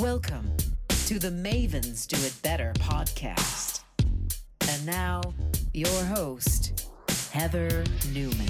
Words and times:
Welcome 0.00 0.56
to 1.06 1.20
the 1.20 1.28
Mavens 1.28 2.08
Do 2.08 2.16
It 2.26 2.34
Better 2.42 2.72
podcast. 2.80 3.84
And 4.68 4.84
now, 4.84 5.22
your 5.72 5.86
host, 5.86 6.88
Heather 7.30 7.84
Newman. 8.12 8.48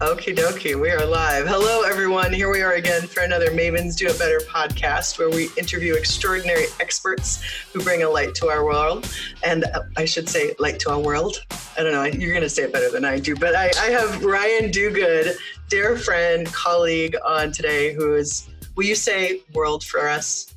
Okie 0.00 0.36
dokie, 0.36 0.78
we 0.78 0.90
are 0.90 1.06
live. 1.06 1.46
Hello, 1.46 1.84
everyone. 1.84 2.30
Here 2.34 2.52
we 2.52 2.60
are 2.60 2.74
again 2.74 3.06
for 3.06 3.22
another 3.22 3.50
Mavens 3.50 3.96
Do 3.96 4.08
It 4.08 4.18
Better 4.18 4.40
podcast 4.40 5.18
where 5.18 5.30
we 5.30 5.48
interview 5.56 5.94
extraordinary 5.94 6.66
experts 6.80 7.42
who 7.72 7.82
bring 7.82 8.02
a 8.02 8.10
light 8.10 8.34
to 8.34 8.48
our 8.48 8.62
world. 8.62 9.10
And 9.42 9.64
uh, 9.64 9.84
I 9.96 10.04
should 10.04 10.28
say, 10.28 10.54
light 10.58 10.78
to 10.80 10.90
our 10.90 11.00
world. 11.00 11.46
I 11.78 11.82
don't 11.82 11.92
know, 11.92 12.04
you're 12.04 12.32
going 12.32 12.42
to 12.42 12.50
say 12.50 12.64
it 12.64 12.74
better 12.74 12.90
than 12.90 13.06
I 13.06 13.20
do. 13.20 13.34
But 13.34 13.56
I, 13.56 13.70
I 13.80 13.86
have 13.86 14.22
Ryan 14.22 14.70
Duguid, 14.70 15.34
dear 15.68 15.96
friend, 15.96 16.46
colleague 16.52 17.16
on 17.24 17.52
today, 17.52 17.92
who 17.94 18.14
is, 18.14 18.48
will 18.76 18.84
you 18.86 18.94
say 18.94 19.42
world 19.54 19.84
for 19.84 20.08
us 20.08 20.54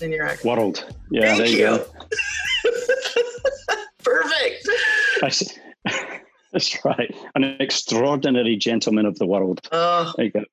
in 0.00 0.12
your 0.12 0.26
accent? 0.26 0.44
World. 0.58 0.94
Yeah, 1.10 1.34
Thank 1.36 1.38
there 1.38 1.46
you, 1.48 1.56
you. 1.58 1.64
go. 1.66 1.86
Perfect. 4.04 4.68
I 5.22 5.26
s- 5.26 5.58
That's 6.52 6.84
right. 6.84 7.14
An 7.34 7.44
extraordinary 7.60 8.56
gentleman 8.56 9.04
of 9.04 9.18
the 9.18 9.26
world. 9.26 9.60
Oh, 9.72 10.12
There 10.16 10.26
you 10.26 10.30
go. 10.32 10.44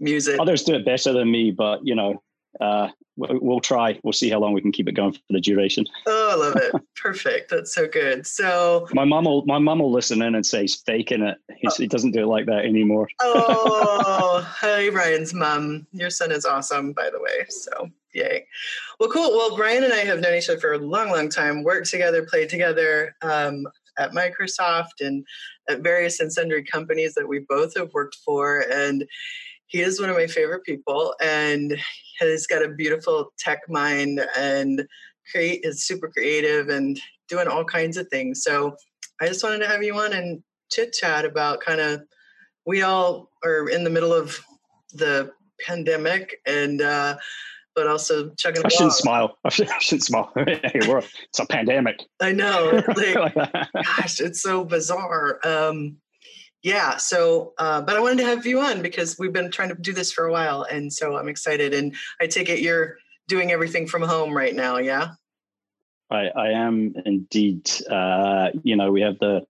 music. 0.00 0.40
Others 0.40 0.64
do 0.64 0.74
it 0.74 0.84
better 0.84 1.12
than 1.12 1.30
me, 1.30 1.50
but 1.52 1.80
you 1.86 1.94
know, 1.94 2.22
uh, 2.60 2.88
we- 3.16 3.38
we'll 3.40 3.60
try. 3.60 3.98
We'll 4.02 4.12
see 4.12 4.28
how 4.30 4.38
long 4.38 4.52
we 4.52 4.60
can 4.60 4.72
keep 4.72 4.88
it 4.88 4.92
going 4.92 5.12
for 5.12 5.20
the 5.30 5.40
duration. 5.40 5.86
Oh, 6.06 6.30
I 6.32 6.34
love 6.34 6.56
it. 6.56 6.82
Perfect. 6.96 7.50
That's 7.50 7.74
so 7.74 7.86
good. 7.86 8.26
So, 8.26 8.86
My 8.92 9.04
mom 9.04 9.24
will, 9.24 9.44
my 9.46 9.58
mum 9.58 9.78
will 9.78 9.90
listen 9.92 10.20
in 10.22 10.34
and 10.34 10.44
say 10.44 10.62
he's 10.62 10.74
faking 10.76 11.22
it. 11.22 11.38
He's, 11.56 11.76
he 11.76 11.86
doesn't 11.86 12.10
do 12.12 12.22
it 12.22 12.26
like 12.26 12.46
that 12.46 12.64
anymore. 12.64 13.08
oh, 13.20 14.42
hi, 14.46 14.88
Ryan's 14.88 15.32
mom. 15.34 15.86
Your 15.92 16.10
son 16.10 16.30
is 16.32 16.44
awesome, 16.44 16.92
by 16.92 17.08
the 17.10 17.20
way. 17.20 17.46
So, 17.48 17.88
yay. 18.12 18.46
Well, 19.00 19.08
cool. 19.10 19.30
Well, 19.32 19.56
Ryan 19.56 19.84
and 19.84 19.92
I 19.92 20.04
have 20.04 20.20
known 20.20 20.34
each 20.34 20.48
other 20.50 20.60
for 20.60 20.72
a 20.74 20.78
long, 20.78 21.10
long 21.10 21.28
time, 21.28 21.62
worked 21.62 21.90
together, 21.90 22.24
played 22.26 22.48
together 22.50 23.14
um, 23.22 23.66
at 23.98 24.12
Microsoft 24.12 25.00
and 25.00 25.24
at 25.70 25.80
various 25.80 26.20
and 26.20 26.30
sundry 26.32 26.62
companies 26.64 27.14
that 27.14 27.26
we 27.28 27.40
both 27.48 27.76
have 27.76 27.92
worked 27.94 28.16
for. 28.24 28.64
And 28.70 29.06
he 29.68 29.80
is 29.80 30.00
one 30.00 30.10
of 30.10 30.16
my 30.16 30.26
favorite 30.26 30.64
people 30.64 31.14
and 31.20 31.76
has 32.18 32.46
got 32.46 32.64
a 32.64 32.68
beautiful 32.68 33.32
tech 33.38 33.60
mind 33.68 34.24
and 34.36 34.86
create 35.30 35.60
is 35.64 35.84
super 35.84 36.08
creative 36.08 36.68
and 36.68 37.00
doing 37.28 37.48
all 37.48 37.64
kinds 37.64 37.96
of 37.96 38.08
things. 38.08 38.42
So 38.42 38.76
I 39.20 39.26
just 39.26 39.42
wanted 39.42 39.58
to 39.58 39.68
have 39.68 39.82
you 39.82 39.94
on 39.94 40.12
and 40.12 40.42
chit 40.70 40.92
chat 40.92 41.24
about 41.24 41.60
kind 41.60 41.80
of 41.80 42.02
we 42.66 42.82
all 42.82 43.30
are 43.44 43.68
in 43.68 43.84
the 43.84 43.90
middle 43.90 44.12
of 44.12 44.38
the 44.92 45.30
pandemic 45.60 46.40
and 46.46 46.82
uh 46.82 47.16
but 47.74 47.86
also 47.86 48.30
chugging 48.38 48.62
I 48.64 48.68
shouldn't 48.68 48.94
smile. 48.94 49.36
I 49.44 49.50
shouldn't, 49.50 49.76
I 49.76 49.78
shouldn't 49.80 50.04
smile. 50.04 50.32
it's 50.36 51.38
a 51.38 51.46
pandemic. 51.46 52.02
I 52.20 52.32
know. 52.32 52.82
Like 52.96 53.34
gosh, 53.34 54.20
it's 54.20 54.42
so 54.42 54.64
bizarre. 54.64 55.38
Um, 55.44 55.98
yeah. 56.66 56.96
So, 56.96 57.54
uh, 57.58 57.80
but 57.80 57.96
I 57.96 58.00
wanted 58.00 58.18
to 58.18 58.24
have 58.24 58.44
you 58.44 58.58
on 58.58 58.82
because 58.82 59.16
we've 59.20 59.32
been 59.32 59.52
trying 59.52 59.68
to 59.68 59.76
do 59.76 59.92
this 59.92 60.10
for 60.10 60.24
a 60.24 60.32
while, 60.32 60.64
and 60.64 60.92
so 60.92 61.16
I'm 61.16 61.28
excited. 61.28 61.72
And 61.72 61.94
I 62.20 62.26
take 62.26 62.48
it 62.48 62.58
you're 62.58 62.96
doing 63.28 63.52
everything 63.52 63.86
from 63.86 64.02
home 64.02 64.36
right 64.36 64.52
now. 64.52 64.78
Yeah. 64.78 65.10
I, 66.10 66.26
I 66.26 66.48
am 66.48 66.92
indeed. 67.04 67.70
Uh, 67.88 68.48
you 68.64 68.74
know, 68.74 68.90
we 68.90 69.00
have 69.02 69.16
the, 69.20 69.46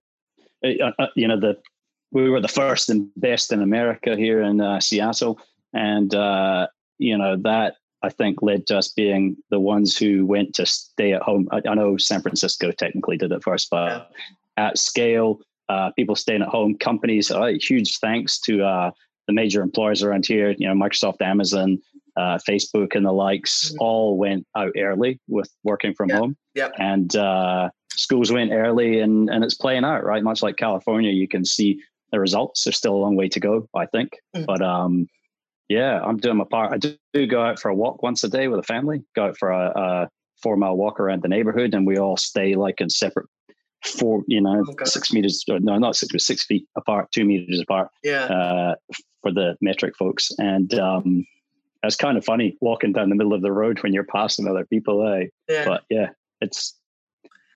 uh, 0.63 0.91
uh, 0.99 1.07
you 1.15 1.27
know, 1.27 1.39
the 1.39 1.57
we 2.11 2.29
were 2.29 2.39
the 2.39 2.47
first 2.47 2.91
and 2.91 3.09
best 3.15 3.51
in 3.51 3.63
America 3.63 4.15
here 4.15 4.43
in 4.43 4.61
uh, 4.61 4.79
Seattle, 4.79 5.39
and 5.73 6.13
uh, 6.13 6.67
you 6.99 7.17
know 7.17 7.35
that 7.37 7.77
I 8.03 8.09
think 8.09 8.43
led 8.43 8.67
to 8.67 8.77
us 8.77 8.89
being 8.89 9.37
the 9.49 9.59
ones 9.59 9.97
who 9.97 10.23
went 10.23 10.53
to 10.55 10.67
stay 10.67 11.13
at 11.13 11.23
home. 11.23 11.47
I, 11.51 11.63
I 11.67 11.73
know 11.73 11.97
San 11.97 12.21
Francisco 12.21 12.69
technically 12.69 13.17
did 13.17 13.31
it 13.31 13.43
first, 13.43 13.71
but 13.71 14.11
at 14.55 14.77
scale, 14.77 15.39
uh, 15.69 15.91
people 15.91 16.15
staying 16.15 16.41
at 16.41 16.47
home, 16.47 16.75
companies. 16.77 17.31
Uh, 17.31 17.53
huge 17.61 17.97
thanks 17.99 18.39
to 18.41 18.63
uh, 18.63 18.91
the 19.27 19.33
major 19.33 19.61
employers 19.61 20.03
around 20.03 20.25
here. 20.25 20.55
You 20.57 20.67
know, 20.67 20.73
Microsoft, 20.73 21.21
Amazon, 21.21 21.79
uh, 22.15 22.37
Facebook, 22.47 22.95
and 22.95 23.05
the 23.05 23.11
likes 23.11 23.71
Mhm. 23.71 23.75
all 23.79 24.17
went 24.17 24.45
out 24.55 24.71
early 24.77 25.19
with 25.27 25.49
working 25.63 25.93
from 25.93 26.09
Yeah. 26.09 26.17
home 26.17 26.37
Yep. 26.55 26.73
and 26.79 27.15
uh, 27.15 27.69
schools 27.91 28.31
went 28.31 28.51
early 28.51 28.99
and, 29.01 29.29
and 29.29 29.43
it's 29.43 29.55
playing 29.55 29.83
out 29.83 30.03
right 30.03 30.23
much 30.23 30.41
like 30.43 30.55
california 30.55 31.11
you 31.11 31.27
can 31.27 31.43
see 31.43 31.79
the 32.11 32.19
results 32.19 32.63
there's 32.63 32.77
still 32.77 32.95
a 32.95 32.97
long 33.05 33.15
way 33.15 33.27
to 33.27 33.39
go 33.39 33.67
i 33.75 33.85
think 33.87 34.11
Mhm. 34.35 34.45
but 34.45 34.61
um, 34.61 35.07
yeah 35.67 35.99
i'm 36.03 36.17
doing 36.17 36.37
my 36.37 36.43
part 36.49 36.71
i 36.73 36.77
do, 36.77 36.95
do 37.13 37.25
go 37.27 37.41
out 37.41 37.59
for 37.59 37.69
a 37.69 37.75
walk 37.75 38.03
once 38.03 38.23
a 38.23 38.29
day 38.29 38.47
with 38.47 38.59
a 38.59 38.63
family 38.63 39.03
go 39.15 39.25
out 39.25 39.37
for 39.37 39.49
a, 39.51 39.71
a 39.75 40.09
four 40.41 40.57
mile 40.57 40.77
walk 40.77 40.99
around 40.99 41.21
the 41.23 41.27
neighborhood 41.27 41.73
and 41.73 41.85
we 41.87 41.97
all 41.97 42.17
stay 42.17 42.53
like 42.55 42.79
in 42.81 42.89
separate 42.89 43.27
four 43.85 44.23
you 44.27 44.41
know 44.41 44.63
Okay. 44.69 44.85
six 44.85 45.13
meters 45.13 45.43
no 45.47 45.77
not 45.77 45.95
six 45.95 46.11
but 46.11 46.21
six 46.21 46.45
feet 46.45 46.65
apart 46.75 47.11
two 47.11 47.23
meters 47.25 47.59
apart 47.61 47.89
Yeah. 48.03 48.25
uh, 48.25 48.75
for 49.21 49.31
the 49.31 49.55
metric 49.61 49.95
folks 49.97 50.31
and 50.39 50.73
um, 50.75 51.25
it's 51.83 51.95
kind 51.95 52.17
of 52.17 52.25
funny 52.25 52.57
walking 52.59 52.91
down 52.91 53.09
the 53.09 53.15
middle 53.15 53.33
of 53.33 53.41
the 53.41 53.51
road 53.51 53.81
when 53.83 53.93
you're 53.93 54.03
passing 54.03 54.47
other 54.47 54.65
people 54.65 55.07
eh? 55.07 55.25
yeah. 55.47 55.65
but 55.65 55.83
yeah, 55.89 56.09
it's 56.41 56.73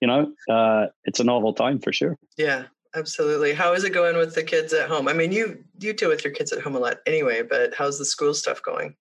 you 0.00 0.08
know, 0.08 0.32
uh, 0.50 0.86
it's 1.04 1.20
a 1.20 1.24
novel 1.24 1.54
time 1.54 1.78
for 1.78 1.92
sure. 1.92 2.18
Yeah, 2.36 2.64
absolutely. 2.96 3.52
How 3.52 3.72
is 3.72 3.84
it 3.84 3.90
going 3.90 4.16
with 4.16 4.34
the 4.34 4.42
kids 4.42 4.72
at 4.72 4.88
home? 4.88 5.06
I 5.06 5.12
mean, 5.12 5.30
you 5.30 5.62
you 5.78 5.92
deal 5.92 6.08
with 6.08 6.24
your 6.24 6.32
kids 6.32 6.52
at 6.52 6.60
home 6.60 6.74
a 6.74 6.80
lot 6.80 6.96
anyway, 7.06 7.42
but 7.42 7.72
how's 7.78 8.00
the 8.00 8.04
school 8.04 8.34
stuff 8.34 8.60
going? 8.62 8.96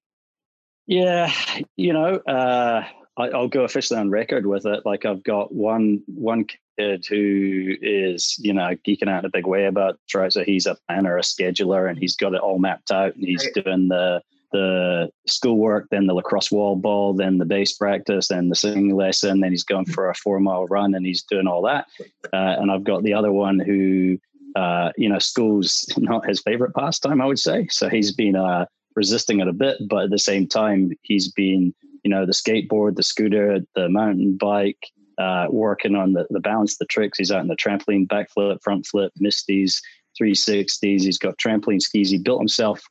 Yeah, 0.86 1.34
you 1.76 1.92
know, 1.94 2.18
uh, 2.28 2.84
I, 3.22 3.28
I'll 3.30 3.48
go 3.48 3.64
officially 3.64 4.00
on 4.00 4.10
record 4.10 4.46
with 4.46 4.66
it. 4.66 4.86
Like 4.86 5.06
I've 5.06 5.24
got 5.24 5.54
one 5.54 6.02
one 6.08 6.46
kid 6.78 7.06
who 7.08 7.76
is 7.82 8.36
you 8.40 8.54
know 8.54 8.76
geeking 8.88 9.10
out 9.10 9.20
in 9.20 9.26
a 9.26 9.30
big 9.30 9.48
way 9.48 9.66
about 9.66 10.00
tries 10.10 10.34
so 10.34 10.44
he's 10.44 10.66
a 10.66 10.78
planner, 10.88 11.18
a 11.18 11.22
scheduler, 11.22 11.90
and 11.90 11.98
he's 11.98 12.16
got 12.16 12.34
it 12.34 12.42
all 12.42 12.60
mapped 12.60 12.92
out, 12.92 13.16
and 13.16 13.26
he's 13.26 13.46
Right. 13.56 13.64
doing 13.64 13.88
the 13.88 14.22
the 14.52 15.10
schoolwork, 15.28 15.88
then 15.92 16.08
the 16.08 16.14
lacrosse 16.14 16.52
wall 16.52 16.76
ball, 16.76 17.14
then 17.14 17.38
the 17.38 17.46
bass 17.46 17.74
practice, 17.74 18.28
then 18.28 18.50
the 18.50 18.56
singing 18.56 18.94
lesson, 18.96 19.40
then 19.40 19.52
he's 19.52 19.64
going 19.64 19.86
for 19.86 20.10
a 20.10 20.16
four 20.16 20.40
mile 20.40 20.68
run, 20.68 20.94
and 20.94 21.06
he's 21.06 21.24
doing 21.24 21.48
all 21.48 21.62
that. 21.62 21.86
Uh, 22.34 22.56
and 22.60 22.70
I've 22.72 22.84
got 22.84 23.04
the 23.04 23.14
other 23.14 23.32
one 23.32 23.60
who, 23.60 24.18
uh, 24.56 24.92
you 24.98 25.08
know, 25.08 25.20
school's 25.20 25.86
not 25.98 26.28
his 26.28 26.42
favorite 26.42 26.76
pastime, 26.76 27.22
I 27.22 27.26
would 27.26 27.40
say. 27.40 27.68
So 27.70 27.88
he's 27.88 28.12
been 28.12 28.36
uh, 28.36 28.66
resisting 28.96 29.40
it 29.40 29.48
a 29.48 29.54
bit, 29.54 29.78
but 29.88 30.04
at 30.06 30.10
the 30.10 30.20
same 30.20 30.48
time, 30.48 30.92
he's 31.02 31.32
been, 31.32 31.74
you 32.04 32.10
know, 32.10 32.26
the 32.26 32.32
skateboard, 32.34 32.96
the 32.96 33.04
scooter, 33.04 33.60
the 33.76 33.90
mountain 33.90 34.38
bike, 34.38 34.80
uh, 35.18 35.48
working 35.50 35.96
on 35.96 36.14
the, 36.14 36.26
the 36.30 36.40
balance, 36.40 36.78
the 36.78 36.86
tricks. 36.86 37.18
He's 37.18 37.32
out 37.32 37.42
in 37.42 37.48
the 37.48 37.56
trampoline, 37.56 38.08
backflip, 38.08 38.62
front 38.64 38.86
flip, 38.86 39.12
misties, 39.22 39.80
360s. 40.22 41.02
He's 41.04 41.18
got 41.18 41.38
trampoline 41.38 41.82
skis. 41.82 42.10
He 42.10 42.18
built 42.18 42.40
himself 42.40 42.82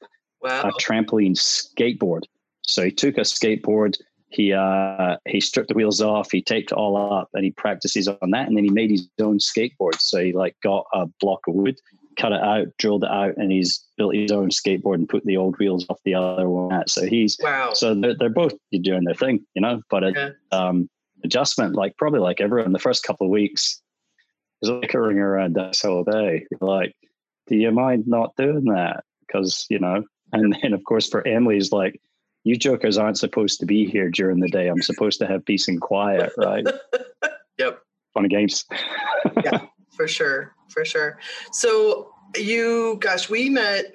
Wow. 0.42 0.62
a 0.62 0.72
trampoline 0.72 1.36
skateboard. 1.36 2.22
So 2.62 2.84
he 2.84 2.90
took 2.90 3.18
a 3.18 3.22
skateboard, 3.22 3.96
he 4.30 4.52
uh, 4.52 5.16
he 5.28 5.40
stripped 5.40 5.68
the 5.68 5.74
wheels 5.74 6.00
off, 6.00 6.30
he 6.30 6.40
taped 6.40 6.72
it 6.72 6.76
all 6.76 6.96
up, 6.96 7.28
and 7.34 7.44
he 7.44 7.50
practices 7.50 8.08
on 8.08 8.30
that. 8.30 8.46
And 8.46 8.56
then 8.56 8.64
he 8.64 8.70
made 8.70 8.90
his 8.90 9.08
own 9.20 9.38
skateboard. 9.38 10.00
So 10.00 10.22
he 10.22 10.32
like 10.32 10.56
got 10.62 10.86
a 10.94 11.06
block 11.20 11.40
of 11.48 11.54
wood, 11.54 11.76
cut 12.18 12.32
it 12.32 12.40
out, 12.40 12.66
drilled 12.78 13.04
it 13.04 13.10
out, 13.10 13.36
and 13.36 13.50
he's 13.52 13.84
built 13.96 14.14
his 14.14 14.30
own 14.32 14.50
skateboard 14.50 14.94
and 14.96 15.08
put 15.08 15.24
the 15.24 15.36
old 15.36 15.58
wheels 15.58 15.86
off 15.88 15.98
the 16.04 16.14
other 16.14 16.48
one. 16.48 16.86
So 16.88 17.06
he's 17.06 17.36
Wow. 17.40 17.72
so 17.72 17.94
they're, 17.94 18.14
they're 18.14 18.28
both 18.28 18.52
doing 18.82 19.04
their 19.04 19.14
thing, 19.14 19.44
you 19.54 19.62
know. 19.62 19.80
But 19.90 20.04
it, 20.04 20.14
Yeah. 20.16 20.30
um, 20.52 20.88
adjustment, 21.24 21.74
like 21.74 21.96
probably 21.96 22.20
like 22.20 22.40
everyone, 22.40 22.72
the 22.72 22.78
first 22.78 23.04
couple 23.04 23.26
of 23.26 23.30
weeks, 23.30 23.80
is 24.62 24.70
like 24.70 24.94
a 24.94 25.00
ring 25.00 25.18
around 25.18 25.56
us 25.58 25.84
all 25.84 26.04
day. 26.04 26.46
Like, 26.60 26.94
do 27.46 27.56
you 27.56 27.70
mind 27.70 28.06
not 28.06 28.34
doing 28.36 28.64
that? 28.64 29.04
Because 29.26 29.66
you 29.70 29.78
know. 29.78 30.02
And 30.32 30.56
then, 30.62 30.72
of 30.74 30.84
course, 30.84 31.08
for 31.08 31.26
Emily's 31.26 31.72
like, 31.72 32.00
you 32.44 32.56
jokers 32.56 32.96
aren't 32.98 33.18
supposed 33.18 33.60
to 33.60 33.66
be 33.66 33.84
here 33.86 34.08
during 34.10 34.40
the 34.40 34.48
day. 34.48 34.68
I'm 34.68 34.80
supposed 34.82 35.18
to 35.20 35.26
have 35.26 35.44
peace 35.44 35.68
and 35.68 35.80
quiet, 35.80 36.32
right? 36.38 36.66
yep. 37.58 37.80
Fun 38.14 38.24
and 38.24 38.30
games. 38.30 38.64
Yeah. 39.44 39.66
For 39.96 40.08
sure. 40.08 40.54
For 40.70 40.84
sure. 40.84 41.18
So 41.52 42.09
you, 42.36 42.98
gosh, 43.00 43.28
we 43.28 43.48
met. 43.50 43.92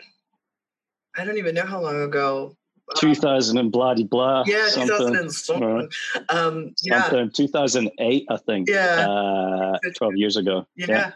I 1.18 1.24
don't 1.24 1.38
even 1.38 1.56
know 1.56 1.66
how 1.66 1.82
long 1.82 2.02
ago. 2.02 2.58
Uh, 2.90 3.00
2000 3.00 3.58
and 3.58 3.72
blah 3.72 3.94
de 3.94 4.04
blah. 4.04 4.44
yeah, 4.46 4.68
something, 4.68 4.98
2000 4.98 5.16
and 5.16 5.34
something. 5.34 5.90
Um, 6.30 6.76
yeah, 6.84 7.04
something. 7.04 7.32
2008, 7.32 8.26
I 8.30 8.38
think. 8.38 8.70
Yeah. 8.70 9.08
Uh, 9.10 9.78
12 9.98 10.16
years 10.18 10.38
ago. 10.38 10.68
yeah. 10.76 11.12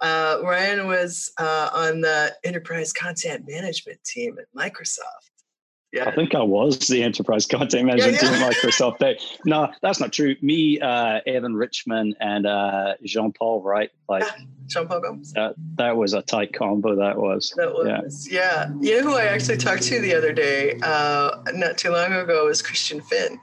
Uh, 0.00 0.38
Ryan 0.42 0.86
was 0.86 1.32
uh, 1.38 1.70
on 1.72 2.00
the 2.00 2.34
enterprise 2.44 2.92
content 2.92 3.44
management 3.46 4.02
team 4.04 4.36
at 4.38 4.46
Microsoft. 4.54 5.30
Yeah. 5.94 6.08
I 6.08 6.14
think 6.14 6.34
I 6.34 6.42
was 6.42 6.76
the 6.88 7.04
enterprise 7.04 7.46
content 7.46 7.86
management 7.86 8.20
Yeah, 8.20 8.32
yeah. 8.32 8.46
at 8.46 8.52
Microsoft. 8.56 8.98
They, 8.98 9.16
no, 9.46 9.68
that's 9.80 10.00
not 10.00 10.12
true. 10.12 10.34
Me, 10.42 10.80
uh, 10.80 11.20
Evan 11.24 11.54
Richmond, 11.54 12.16
and 12.18 12.46
uh, 12.46 12.94
Jean 13.04 13.32
Paul 13.32 13.62
Wright. 13.62 13.90
Like 14.08 14.24
Jean 14.66 14.88
Paul 14.88 14.98
Gomes. 15.00 15.32
that, 15.34 15.54
that 15.76 15.96
was 15.96 16.12
a 16.12 16.22
tight 16.22 16.52
combo. 16.52 16.96
That 16.96 17.16
was. 17.16 17.54
That 17.56 17.72
was 17.72 18.28
yeah. 18.28 18.70
You 18.80 19.02
know 19.02 19.10
who 19.12 19.16
I 19.16 19.26
actually 19.26 19.58
talked 19.58 19.84
to 19.84 20.00
the 20.00 20.16
other 20.16 20.32
day, 20.32 20.76
uh, 20.82 21.30
not 21.54 21.78
too 21.78 21.90
long 21.90 22.12
ago, 22.12 22.46
was 22.46 22.60
Christian 22.60 23.00
Finn. 23.00 23.38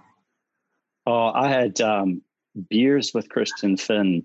Oh, 1.05 1.31
I 1.33 1.47
had 1.47 1.79
um, 1.79 2.21
beers 2.69 3.13
with 3.13 3.29
Christian 3.29 3.77
Finn 3.77 4.23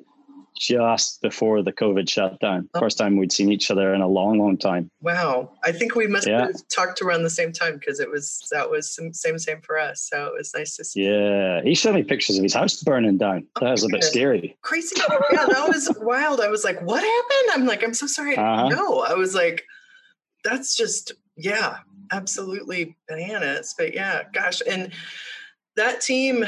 just 0.59 1.21
before 1.23 1.63
the 1.63 1.73
COVID 1.73 2.09
shutdown. 2.09 2.69
Oh. 2.75 2.81
First 2.81 2.99
time 2.99 3.17
we'd 3.17 3.33
seen 3.33 3.51
each 3.53 3.71
other 3.71 3.95
in 3.95 4.01
a 4.01 4.09
long, 4.09 4.39
long 4.39 4.57
time. 4.57 4.91
Wow, 5.01 5.53
I 5.65 5.73
think 5.73 5.95
we 5.95 6.07
must 6.07 6.27
Yeah. 6.27 6.47
have 6.47 6.69
talked 6.69 7.03
around 7.03 7.23
the 7.23 7.31
same 7.31 7.53
time 7.53 7.79
because 7.79 8.01
it 8.01 8.11
was 8.11 8.47
that 8.51 8.71
was 8.71 8.95
some, 8.95 9.13
same 9.13 9.39
same 9.39 9.61
for 9.61 9.79
us. 9.79 10.09
So 10.11 10.27
it 10.27 10.33
was 10.35 10.53
nice 10.55 10.77
to 10.77 10.85
see. 10.85 11.05
Yeah, 11.05 11.61
he 11.63 11.75
showed 11.75 11.95
me 11.95 12.03
pictures 12.03 12.37
of 12.39 12.43
his 12.43 12.55
house 12.55 12.83
burning 12.83 13.19
down. 13.19 13.47
That 13.61 13.71
was 13.73 13.85
a 13.85 13.89
bit 13.89 14.05
scary. 14.05 14.57
Crazy, 14.63 14.97
yeah, 15.33 15.47
that 15.47 15.69
was 15.69 15.91
wild. 16.01 16.41
I 16.41 16.49
was 16.49 16.65
like, 16.65 16.81
"What 16.83 17.03
happened?" 17.03 17.51
I'm 17.55 17.67
like, 17.67 17.83
"I'm 17.85 17.95
so 17.95 18.07
sorry." 18.07 18.37
Uh-huh. 18.37 18.69
No, 18.69 19.01
I 19.01 19.15
was 19.15 19.35
like, 19.35 19.65
"That's 20.45 20.77
just 20.77 21.13
yeah, 21.37 21.79
absolutely 22.13 22.97
bananas." 23.09 23.75
But 23.77 23.95
yeah, 23.95 24.23
gosh, 24.33 24.63
and 24.67 24.91
that 25.77 26.01
team, 26.01 26.45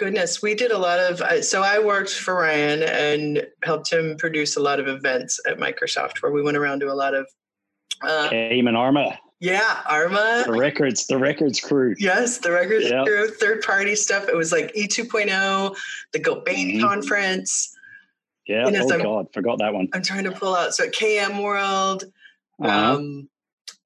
goodness, 0.00 0.40
we 0.42 0.54
did 0.54 0.72
a 0.72 0.78
lot 0.78 0.98
of. 0.98 1.20
uh, 1.20 1.42
So 1.42 1.62
I 1.62 1.78
worked 1.78 2.10
for 2.14 2.34
Ryan 2.36 2.82
and 2.82 3.46
helped 3.62 3.92
him 3.92 4.16
produce 4.16 4.56
a 4.56 4.60
lot 4.60 4.80
of 4.80 4.88
events 4.88 5.38
at 5.46 5.58
Microsoft, 5.58 6.22
where 6.22 6.32
we 6.32 6.42
went 6.42 6.56
around 6.56 6.80
to 6.80 6.90
a 6.90 6.94
lot 6.94 7.14
of. 7.14 7.28
Uh, 8.02 8.30
and 8.32 8.76
Arma, 8.76 9.18
yeah, 9.40 9.82
Arma. 9.86 10.44
the 10.46 10.52
records, 10.54 11.06
the 11.06 11.18
records 11.18 11.60
crew. 11.60 11.94
Yes, 11.98 12.38
the 12.38 12.50
records 12.50 12.88
Yep. 12.88 13.04
crew, 13.06 13.28
third 13.28 13.60
party 13.62 13.94
stuff. 13.94 14.26
It 14.26 14.34
was 14.34 14.52
like 14.52 14.72
E 14.74 14.88
2.0, 14.88 15.76
the 16.12 16.18
Gilbane 16.18 16.76
Mhm. 16.76 16.80
conference. 16.80 17.76
Yeah. 18.46 18.64
You 18.66 18.72
know, 18.72 18.86
oh 18.90 18.98
God, 19.02 19.26
forgot 19.34 19.58
that 19.58 19.74
one. 19.74 19.88
I'm 19.92 20.02
trying 20.02 20.24
to 20.24 20.32
pull 20.32 20.54
out. 20.56 20.74
So 20.74 20.84
at 20.84 20.92
KM 20.92 21.42
World, 21.42 22.04
Uh-huh. 22.58 22.94
um, 22.96 23.28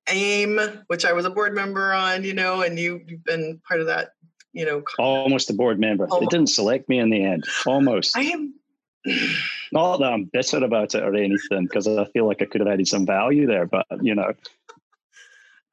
AIIM, 0.08 0.84
which 0.86 1.04
I 1.04 1.12
was 1.12 1.24
a 1.24 1.30
board 1.30 1.54
member 1.56 1.92
on, 1.92 2.22
you 2.22 2.34
know, 2.34 2.62
and 2.62 2.78
you, 2.78 3.00
you've 3.08 3.24
been 3.24 3.60
part 3.66 3.80
of 3.80 3.86
that, 3.88 4.10
you 4.54 4.64
know. 4.64 4.82
Almost 4.98 5.50
a 5.50 5.54
board 5.54 5.78
member. 5.78 6.06
Almost. 6.06 6.22
It 6.22 6.30
didn't 6.36 6.50
select 6.50 6.88
me 6.88 6.98
in 6.98 7.10
the 7.10 7.22
end. 7.22 7.44
Almost. 7.66 8.16
I 8.16 8.22
am. 8.22 8.54
Not 9.72 9.98
that 9.98 10.12
I'm 10.12 10.24
bitter 10.24 10.64
about 10.64 10.94
it 10.94 11.02
or 11.02 11.14
anything, 11.14 11.64
because 11.64 11.86
I 11.86 12.04
feel 12.06 12.26
like 12.26 12.40
I 12.40 12.46
could 12.46 12.60
have 12.62 12.68
added 12.68 12.88
some 12.88 13.04
value 13.04 13.46
there. 13.46 13.66
But 13.66 13.84
you 14.00 14.14
know, 14.14 14.32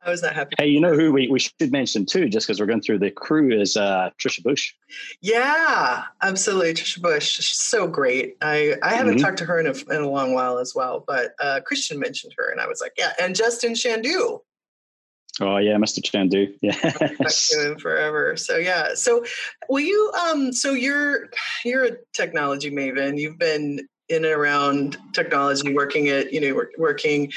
I 0.04 0.10
was 0.10 0.24
not 0.24 0.34
happy. 0.34 0.56
hey, 0.58 0.66
you 0.68 0.80
know 0.82 0.96
who 0.96 1.12
we, 1.14 1.28
we 1.28 1.38
should 1.40 1.72
mention 1.72 2.08
too, 2.08 2.28
just 2.28 2.48
because 2.48 2.60
we're 2.60 2.66
going 2.66 2.82
through 2.82 2.98
the 3.00 3.12
crew 3.12 3.52
is 3.62 3.78
uh, 3.78 4.10
Trisha 4.20 4.42
Bush. 4.42 4.74
Yeah, 5.22 6.06
absolutely. 6.24 6.74
Trisha 6.74 7.00
Bush, 7.02 7.28
she's 7.40 7.60
so 7.62 7.88
great. 7.88 8.36
I, 8.42 8.76
I 8.82 8.96
haven't 8.96 9.18
Mhm. 9.18 9.22
talked 9.22 9.38
to 9.38 9.46
her 9.46 9.60
in 9.60 9.68
a, 9.68 9.96
in 9.96 10.02
a 10.02 10.10
long 10.10 10.34
while 10.34 10.58
as 10.58 10.74
well, 10.74 11.04
but 11.06 11.36
uh, 11.40 11.60
Christian 11.64 12.00
mentioned 12.00 12.34
her, 12.36 12.50
and 12.50 12.60
I 12.60 12.66
was 12.68 12.82
like, 12.82 12.94
yeah. 12.98 13.14
And 13.22 13.36
Justin 13.36 13.74
Shandu, 13.74 14.40
Oh 15.40 15.58
yeah, 15.58 15.76
Mr. 15.76 16.02
Chandu. 16.02 16.48
talked 16.72 17.20
Yes. 17.20 17.50
to 17.50 17.72
him 17.72 17.80
forever. 17.80 18.36
So 18.36 18.58
yeah. 18.58 18.90
So 18.96 19.24
will 19.70 19.80
you? 19.80 20.12
Um. 20.28 20.52
So 20.52 20.74
you're 20.74 21.30
you're 21.64 21.86
a 21.86 21.92
technology 22.14 22.70
maven. 22.70 23.18
You've 23.18 23.38
been 23.38 23.88
in 24.10 24.26
and 24.26 24.34
around 24.34 24.98
technology, 25.14 25.74
working 25.74 26.10
at 26.10 26.34
you 26.34 26.42
know 26.42 26.54
work, 26.54 26.72
working 26.78 27.32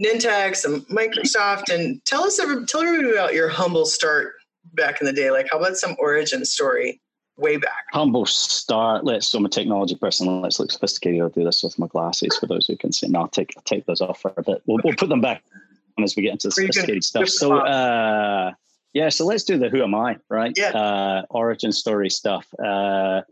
Nintex 0.00 0.64
and 0.64 0.82
Microsoft. 0.86 1.74
And 1.74 2.02
tell 2.04 2.22
us 2.22 2.36
tell 2.36 2.82
everybody 2.82 3.10
about 3.12 3.34
your 3.34 3.48
humble 3.48 3.84
start 3.84 4.34
back 4.74 5.00
in 5.00 5.06
the 5.06 5.12
day. 5.12 5.30
Like, 5.30 5.48
how 5.50 5.58
about 5.58 5.76
some 5.76 5.96
origin 5.98 6.44
story 6.44 7.00
way 7.36 7.56
back? 7.56 7.84
Humble 7.92 8.26
start. 8.26 9.04
Let's. 9.04 9.26
So 9.26 9.38
I'm 9.38 9.46
a 9.46 9.48
technology 9.48 9.96
person. 9.96 10.40
Let's 10.40 10.60
look 10.60 10.70
sophisticated. 10.70 11.20
I'll 11.20 11.30
do 11.30 11.42
this 11.42 11.64
with 11.64 11.78
my 11.80 11.88
glasses 11.88 12.36
for 12.38 12.46
those 12.46 12.68
who 12.68 12.76
can 12.76 12.92
see. 12.92 13.08
No, 13.08 13.22
I'll 13.22 13.28
take 13.28 13.52
I'll 13.56 13.62
take 13.64 13.86
those 13.86 14.00
off 14.00 14.20
for 14.20 14.32
a 14.36 14.42
bit. 14.42 14.62
We'll, 14.66 14.78
we'll 14.84 14.94
put 14.94 15.08
them 15.08 15.20
back 15.20 15.42
as 16.02 16.16
we 16.16 16.22
get 16.22 16.32
into 16.32 16.48
the 16.48 16.54
Or 16.56 16.62
you 16.62 16.68
can 16.68 16.72
sophisticated 16.72 17.04
stuff. 17.04 17.28
So 17.28 17.56
uh, 17.58 18.52
yeah, 18.92 19.08
so 19.08 19.24
let's 19.26 19.44
do 19.44 19.58
the 19.58 19.68
who 19.68 19.82
am 19.82 19.94
I, 19.94 20.16
right? 20.28 20.52
Yeah. 20.56 20.70
Uh, 20.70 21.22
origin 21.30 21.72
story 21.72 22.10
stuff. 22.10 22.46
Uh, 22.62 23.22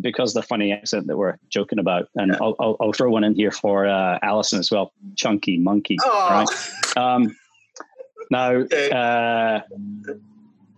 because 0.00 0.34
the 0.34 0.42
funny 0.42 0.72
accent 0.72 1.06
that 1.06 1.16
we're 1.16 1.38
joking 1.48 1.78
about, 1.78 2.08
and 2.16 2.32
Yeah. 2.32 2.38
I'll, 2.40 2.54
I'll, 2.60 2.76
I'll 2.80 2.92
throw 2.92 3.10
one 3.10 3.24
in 3.24 3.34
here 3.34 3.50
for 3.50 3.86
uh, 3.86 4.18
Allison 4.22 4.58
as 4.58 4.70
well. 4.70 4.92
Chunky 5.16 5.58
monkey. 5.58 5.96
Oh, 6.04 6.28
Right. 6.30 6.96
Um, 6.98 7.34
now, 8.30 8.50
Okay. 8.52 8.90
uh, 8.90 9.60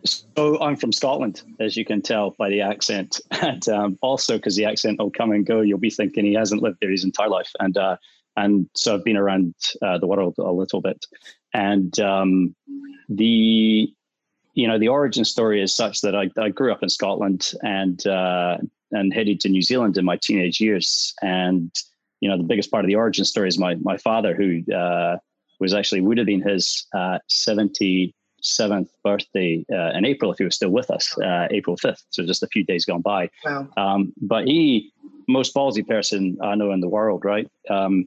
so 0.05 0.61
I'm 0.61 0.77
from 0.77 0.93
Scotland, 0.93 1.43
as 1.59 1.77
you 1.77 1.85
can 1.85 2.01
tell 2.01 2.35
by 2.39 2.49
the 2.49 2.61
accent, 2.61 3.21
and 3.31 3.69
um, 3.69 3.99
also 4.03 4.37
because 4.37 4.55
the 4.57 4.65
accent 4.67 4.99
will 5.01 5.11
come 5.11 5.33
and 5.33 5.45
go, 5.45 5.61
you'll 5.63 5.79
be 5.79 5.91
thinking 5.91 6.25
he 6.25 6.35
hasn't 6.35 6.63
lived 6.63 6.79
there 6.81 6.91
his 6.91 7.05
entire 7.05 7.29
life, 7.29 7.51
and 7.59 7.77
uh, 7.77 7.97
and 8.37 8.69
so 8.77 8.95
I've 8.95 9.05
been 9.05 9.17
around 9.17 9.55
uh, 9.83 9.99
the 9.99 10.07
world 10.07 10.37
a 10.39 10.53
little 10.53 10.81
bit, 10.81 11.05
and 11.55 11.99
um, 12.01 12.55
the 13.09 13.93
you 14.55 14.67
know 14.67 14.79
the 14.79 14.89
origin 14.89 15.25
story 15.25 15.63
is 15.63 15.75
such 15.75 16.01
that 16.01 16.17
I, 16.17 16.31
I 16.37 16.49
grew 16.49 16.73
up 16.73 16.83
in 16.83 16.89
Scotland 16.89 17.53
and 17.63 18.05
uh, 18.07 18.59
and 18.91 19.13
headed 19.13 19.41
to 19.41 19.49
New 19.49 19.63
Zealand 19.63 19.97
in 19.97 20.05
my 20.05 20.19
teenage 20.21 20.61
years, 20.61 21.15
and 21.23 21.71
you 22.21 22.29
know 22.29 22.37
the 22.37 22.45
biggest 22.45 22.71
part 22.71 22.85
of 22.85 22.89
the 22.89 22.97
origin 22.97 23.25
story 23.25 23.49
is 23.49 23.59
my 23.59 23.77
my 23.77 23.97
father 23.97 24.35
who 24.35 24.63
uh, 24.73 25.19
was 25.61 25.75
actually 25.75 26.01
would 26.01 26.19
have 26.19 26.27
been 26.27 26.43
his 26.43 26.87
uh, 26.95 27.19
77th 27.31 28.13
birthday 29.05 29.65
uh, 29.73 29.91
in 29.91 30.05
April 30.05 30.33
if 30.33 30.39
he 30.39 30.45
was 30.45 30.55
still 30.55 30.71
with 30.71 30.91
us, 30.91 31.17
uh, 31.19 31.49
April 31.51 31.77
5th. 31.77 32.03
So 32.11 32.25
just 32.25 32.43
a 32.43 32.49
few 32.49 32.65
days 32.65 32.85
gone 32.85 33.03
by. 33.03 33.31
wow. 33.45 33.69
Um, 33.77 34.13
but 34.21 34.47
he, 34.47 34.93
most 35.27 35.55
ballsy 35.55 35.87
person 35.87 36.39
I 36.43 36.55
know 36.55 36.73
in 36.73 36.81
the 36.81 36.89
world, 36.89 37.25
right? 37.25 37.51
Um, 37.69 38.07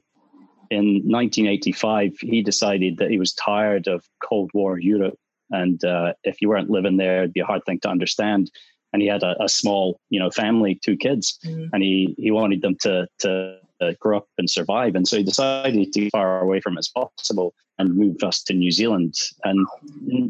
in 0.72 1.02
1985, 1.04 2.18
he 2.20 2.42
decided 2.42 2.96
that 2.98 3.10
he 3.10 3.18
was 3.18 3.32
tired 3.34 3.86
of 3.86 4.04
Cold 4.28 4.50
War 4.54 4.78
Europe. 4.78 5.18
And 5.50 5.84
uh, 5.84 6.14
if 6.24 6.40
you 6.40 6.48
weren't 6.48 6.70
living 6.70 6.96
there, 6.96 7.18
it'd 7.18 7.34
be 7.34 7.40
a 7.40 7.44
hard 7.52 7.64
thing 7.66 7.80
to 7.80 7.88
understand. 7.90 8.50
And 8.92 9.02
he 9.02 9.08
had 9.08 9.22
a, 9.22 9.42
a 9.42 9.48
small, 9.48 10.00
you 10.10 10.18
know, 10.20 10.30
family, 10.30 10.78
two 10.84 10.96
kids, 10.96 11.38
Mhm. 11.44 11.68
and 11.72 11.82
he, 11.82 12.14
he 12.18 12.30
wanted 12.30 12.62
them 12.62 12.76
to, 12.84 13.06
to 13.20 13.58
uh, 13.80 13.92
grow 14.00 14.18
up 14.18 14.28
and 14.38 14.48
survive. 14.48 14.94
And 14.94 15.06
so 15.08 15.16
he 15.18 15.22
decided 15.24 15.92
to 15.92 16.00
get 16.00 16.12
far 16.12 16.40
away 16.40 16.60
from 16.60 16.74
it 16.76 16.80
as 16.80 16.88
possible 16.88 17.54
and 17.78 17.96
moved 17.96 18.22
us 18.22 18.42
to 18.44 18.54
New 18.54 18.70
Zealand. 18.70 19.14
And, 19.44 19.66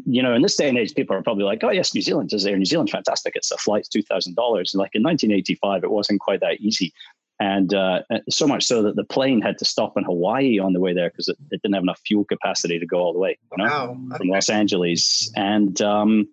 you 0.05 0.23
know, 0.23 0.33
in 0.33 0.41
this 0.41 0.55
day 0.55 0.69
and 0.69 0.77
age, 0.77 0.95
people 0.95 1.15
are 1.15 1.21
probably 1.23 1.43
like, 1.43 1.63
oh, 1.63 1.71
yes, 1.71 1.93
New 1.93 2.01
Zealand 2.01 2.33
is 2.33 2.43
there. 2.43 2.57
New 2.57 2.65
Zealand, 2.65 2.89
fantastic. 2.89 3.35
It's 3.35 3.51
a 3.51 3.57
flight's 3.57 3.89
$2,000. 3.89 4.27
And 4.73 4.79
like 4.83 4.95
in 4.95 5.03
1985, 5.03 5.83
it 5.83 5.91
wasn't 5.91 6.19
quite 6.21 6.39
that 6.39 6.59
easy. 6.61 6.93
And 7.39 7.73
uh, 7.73 8.01
so 8.29 8.47
much 8.47 8.63
so 8.63 8.83
that 8.83 8.95
the 8.95 9.03
plane 9.03 9.41
had 9.41 9.57
to 9.57 9.65
stop 9.65 9.97
in 9.97 10.03
Hawaii 10.03 10.59
on 10.59 10.73
the 10.73 10.79
way 10.79 10.93
there 10.93 11.09
because 11.09 11.27
it, 11.27 11.37
it 11.51 11.61
didn't 11.61 11.73
have 11.73 11.83
enough 11.83 12.01
fuel 12.05 12.25
capacity 12.25 12.79
to 12.79 12.85
go 12.85 12.97
all 12.97 13.13
the 13.13 13.19
way. 13.19 13.37
You 13.51 13.63
know? 13.63 13.69
Wow. 13.69 13.97
from 14.17 14.27
Los 14.29 14.49
Angeles, 14.49 15.31
and 15.35 15.81
um, 15.81 16.27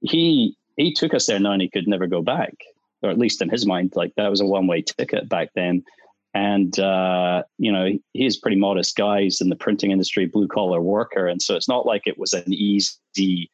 he 0.00 0.56
he 0.76 0.92
took 0.92 1.14
us 1.14 1.26
there 1.26 1.38
knowing 1.38 1.60
he 1.60 1.70
could 1.70 1.88
never 1.88 2.06
go 2.06 2.22
back, 2.22 2.54
or 3.02 3.10
at 3.10 3.18
least 3.18 3.40
in 3.42 3.48
his 3.48 3.66
mind, 3.66 3.92
like 3.96 4.12
that 4.16 4.30
was 4.30 4.40
a 4.40 4.46
one 4.46 4.66
way 4.66 4.82
ticket 4.82 5.28
back 5.28 5.50
then. 5.54 5.82
And 6.34 6.78
uh, 6.78 7.44
you 7.58 7.72
know, 7.72 7.90
he's 8.12 8.36
pretty 8.36 8.56
modest 8.56 8.96
guy. 8.96 9.22
He's 9.22 9.40
in 9.40 9.48
the 9.48 9.56
printing 9.56 9.92
industry, 9.92 10.26
blue 10.26 10.48
collar 10.48 10.80
worker, 10.80 11.26
and 11.26 11.40
so 11.40 11.54
it's 11.54 11.68
not 11.68 11.86
like 11.86 12.02
it 12.06 12.18
was 12.18 12.32
an 12.32 12.52
easy, 12.52 13.50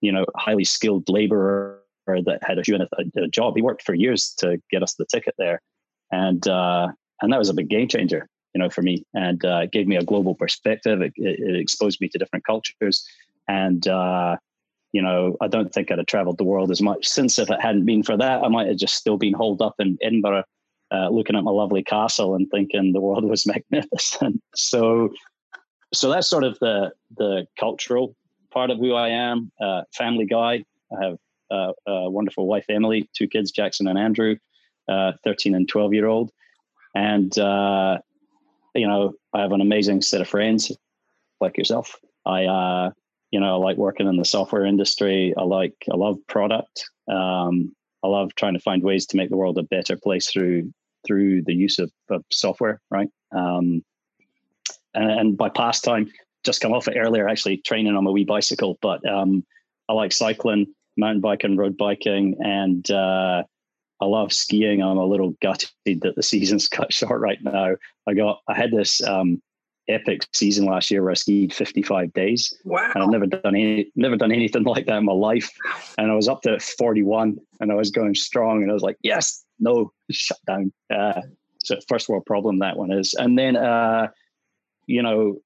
you 0.00 0.12
know, 0.12 0.26
highly 0.36 0.64
skilled 0.64 1.08
laborer 1.08 1.80
that 2.06 2.38
had 2.42 2.58
a, 2.58 2.88
a, 2.98 3.24
a 3.24 3.28
job. 3.28 3.56
He 3.56 3.62
worked 3.62 3.82
for 3.82 3.94
years 3.94 4.34
to 4.38 4.60
get 4.70 4.82
us 4.82 4.94
the 4.94 5.06
ticket 5.06 5.34
there, 5.38 5.62
and 6.10 6.46
uh, 6.46 6.88
and 7.22 7.32
that 7.32 7.38
was 7.38 7.48
a 7.48 7.54
big 7.54 7.68
game 7.68 7.88
changer 7.88 8.28
you 8.56 8.62
know, 8.62 8.70
for 8.70 8.80
me, 8.80 9.04
and 9.12 9.44
uh, 9.44 9.60
it 9.64 9.72
gave 9.72 9.86
me 9.86 9.96
a 9.96 10.02
global 10.02 10.34
perspective. 10.34 11.02
It, 11.02 11.12
it, 11.16 11.60
exposed 11.60 12.00
me 12.00 12.08
to 12.08 12.16
different 12.16 12.46
cultures, 12.46 13.06
and 13.46 13.86
uh, 13.86 14.36
you 14.92 15.02
know, 15.02 15.36
I 15.42 15.46
don't 15.46 15.70
think 15.74 15.90
I'd 15.90 15.98
have 15.98 16.06
traveled 16.06 16.38
the 16.38 16.44
world 16.44 16.70
as 16.70 16.80
much 16.80 17.06
since 17.06 17.38
if 17.38 17.50
it 17.50 17.60
hadn't 17.60 17.84
been 17.84 18.02
for 18.02 18.16
that. 18.16 18.42
I 18.42 18.48
might 18.48 18.68
have 18.68 18.78
just 18.78 18.94
still 18.94 19.18
been 19.18 19.34
holed 19.34 19.60
up 19.60 19.74
in 19.78 19.98
Edinburgh, 20.00 20.44
uh, 20.90 21.10
looking 21.10 21.36
at 21.36 21.44
my 21.44 21.50
lovely 21.50 21.82
castle 21.82 22.34
and 22.34 22.50
thinking 22.50 22.94
the 22.94 23.00
world 23.02 23.24
was 23.24 23.46
magnificent. 23.70 24.40
So, 24.54 25.10
so 25.92 26.08
that's 26.08 26.30
sort 26.30 26.44
of 26.44 26.58
the 26.60 26.92
the 27.18 27.46
cultural 27.60 28.16
part 28.50 28.70
of 28.70 28.78
who 28.78 28.94
I 28.94 29.08
am. 29.08 29.52
Uh, 29.60 29.82
family 29.92 30.24
guy. 30.24 30.64
I 30.98 31.04
have 31.04 31.18
uh, 31.50 31.72
a 31.86 32.10
wonderful 32.10 32.46
wife, 32.46 32.64
Emily, 32.70 33.06
two 33.14 33.28
kids, 33.28 33.50
Jackson 33.50 33.86
and 33.86 33.98
Andrew, 33.98 34.36
uh, 34.88 35.12
thirteen 35.24 35.54
and 35.54 35.68
twelve 35.68 35.92
year 35.92 36.06
old, 36.06 36.30
and 36.94 37.36
uh, 37.38 37.98
you 38.74 38.86
know, 38.86 39.14
I 39.32 39.40
have 39.40 39.52
an 39.52 39.60
amazing 39.60 40.02
set 40.02 40.20
of 40.20 40.28
friends 40.28 40.70
like 41.40 41.56
yourself. 41.58 41.96
I, 42.24 42.44
uh, 42.44 42.90
you 43.30 43.40
know, 43.40 43.54
I 43.54 43.56
like 43.56 43.76
working 43.76 44.06
in 44.06 44.16
the 44.16 44.24
software 44.24 44.64
industry. 44.64 45.34
I 45.36 45.42
like, 45.42 45.74
I 45.90 45.96
love 45.96 46.16
product. 46.28 46.84
Um, 47.08 47.74
I 48.02 48.08
love 48.08 48.34
trying 48.34 48.54
to 48.54 48.60
find 48.60 48.82
ways 48.82 49.06
to 49.06 49.16
make 49.16 49.30
the 49.30 49.36
world 49.36 49.58
a 49.58 49.62
better 49.62 49.96
place 49.96 50.30
through 50.30 50.72
through 51.06 51.42
the 51.42 51.54
use 51.54 51.78
of, 51.78 51.90
of 52.10 52.24
software, 52.32 52.80
right? 52.90 53.08
Um, 53.30 53.84
and, 54.92 55.10
and 55.10 55.36
by 55.36 55.48
pastime, 55.48 56.10
just 56.44 56.60
come 56.60 56.72
off 56.72 56.88
it 56.88 56.96
earlier, 56.96 57.28
actually 57.28 57.58
training 57.58 57.94
on 57.94 58.04
my 58.04 58.10
wee 58.10 58.24
bicycle. 58.24 58.76
But 58.82 59.08
um, 59.08 59.44
I 59.88 59.92
like 59.92 60.12
cycling, 60.12 60.66
mountain 60.96 61.20
biking, 61.20 61.56
road 61.56 61.76
biking, 61.76 62.36
and 62.40 62.90
uh, 62.90 63.44
I 64.00 64.06
love 64.06 64.32
skiing. 64.32 64.82
I'm 64.82 64.98
a 64.98 65.04
little 65.04 65.34
gutted 65.42 65.70
that 65.86 66.14
the 66.16 66.22
season's 66.22 66.68
cut 66.68 66.92
short 66.92 67.20
right 67.20 67.42
now. 67.42 67.76
I 68.06 68.14
got 68.14 68.40
I 68.48 68.54
had 68.54 68.70
this 68.70 69.02
um, 69.02 69.42
epic 69.88 70.26
season 70.32 70.66
last 70.66 70.90
year 70.90 71.02
where 71.02 71.12
I 71.12 71.14
skied 71.14 71.52
55 71.54 72.12
days. 72.12 72.52
Wow. 72.64 72.90
And 72.94 73.02
I've 73.02 73.10
never 73.10 73.26
done 73.26 73.54
any 73.54 73.90
never 73.96 74.16
done 74.16 74.32
anything 74.32 74.62
like 74.64 74.86
that 74.86 74.98
in 74.98 75.04
my 75.04 75.12
life. 75.12 75.50
And 75.98 76.10
I 76.10 76.14
was 76.14 76.28
up 76.28 76.42
to 76.42 76.58
41 76.60 77.38
and 77.60 77.72
I 77.72 77.74
was 77.74 77.90
going 77.90 78.14
strong 78.14 78.62
and 78.62 78.70
I 78.70 78.74
was 78.74 78.82
like, 78.82 78.98
yes, 79.02 79.44
no, 79.58 79.92
shut 80.10 80.38
down. 80.46 80.72
Uh, 80.94 81.22
so 81.64 81.76
first 81.88 82.08
world 82.08 82.26
problem 82.26 82.60
that 82.60 82.76
one 82.76 82.92
is. 82.92 83.14
And 83.14 83.38
then 83.38 83.56
uh, 83.56 84.08
you 84.86 85.02
know, 85.02 85.38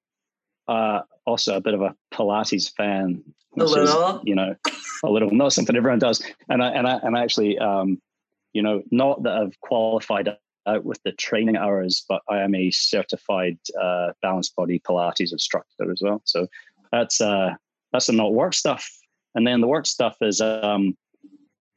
uh, 0.69 1.01
also 1.27 1.57
a 1.57 1.61
bit 1.61 1.75
of 1.75 1.83
a 1.83 1.95
Pilates 2.13 2.75
fan. 2.77 3.23
A 3.59 3.65
little. 3.65 4.19
Is, 4.19 4.21
you 4.25 4.35
know, 4.35 4.55
a 5.03 5.11
little, 5.11 5.31
not 5.31 5.53
something 5.53 5.75
everyone 5.75 5.99
does. 5.99 6.23
And 6.49 6.63
I 6.63 6.69
and 6.71 6.87
I 6.87 6.99
and 7.03 7.17
I 7.17 7.23
actually 7.23 7.59
um, 7.59 8.01
you 8.53 8.63
know, 8.63 8.83
not 8.91 9.23
that 9.23 9.33
I've 9.33 9.59
qualified 9.61 10.29
out 10.67 10.85
with 10.85 11.03
the 11.05 11.13
training 11.13 11.57
hours, 11.57 12.05
but 12.09 12.23
I 12.29 12.39
am 12.39 12.55
a 12.55 12.71
certified 12.71 13.59
uh, 13.81 14.13
balanced 14.23 14.55
body 14.57 14.81
Pilates 14.81 15.33
instructor 15.33 15.91
as 15.91 16.01
well. 16.03 16.23
So 16.25 16.47
that's 16.93 17.21
uh, 17.21 17.55
that's 17.93 18.07
the 18.07 18.13
not 18.13 18.35
work 18.35 18.55
stuff. 18.55 18.89
And 19.35 19.47
then 19.47 19.61
the 19.61 19.69
work 19.69 19.87
stuff 19.87 20.17
is, 20.21 20.41
um, 20.41 20.97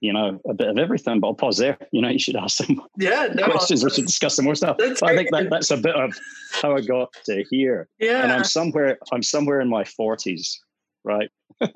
you 0.01 0.11
know, 0.11 0.39
a 0.49 0.53
bit 0.53 0.69
of 0.69 0.77
everything. 0.77 1.19
But 1.19 1.27
I'll 1.27 1.33
pause 1.35 1.57
there. 1.57 1.77
You 1.91 2.01
know, 2.01 2.09
you 2.09 2.19
should 2.19 2.35
ask 2.35 2.57
some 2.57 2.81
yeah, 2.97 3.27
no, 3.33 3.45
questions. 3.45 3.83
We 3.83 3.91
should 3.91 4.05
discuss 4.05 4.35
some 4.35 4.45
more 4.45 4.55
stuff. 4.55 4.77
I 4.79 5.15
think 5.15 5.29
that, 5.31 5.47
that's 5.49 5.71
a 5.71 5.77
bit 5.77 5.95
of 5.95 6.17
how 6.51 6.75
I 6.75 6.81
got 6.81 7.13
to 7.25 7.43
here. 7.49 7.87
Yeah, 7.99 8.23
and 8.23 8.31
I'm 8.31 8.43
somewhere. 8.43 8.97
I'm 9.11 9.23
somewhere 9.23 9.61
in 9.61 9.69
my 9.69 9.83
forties, 9.83 10.59
right? 11.03 11.29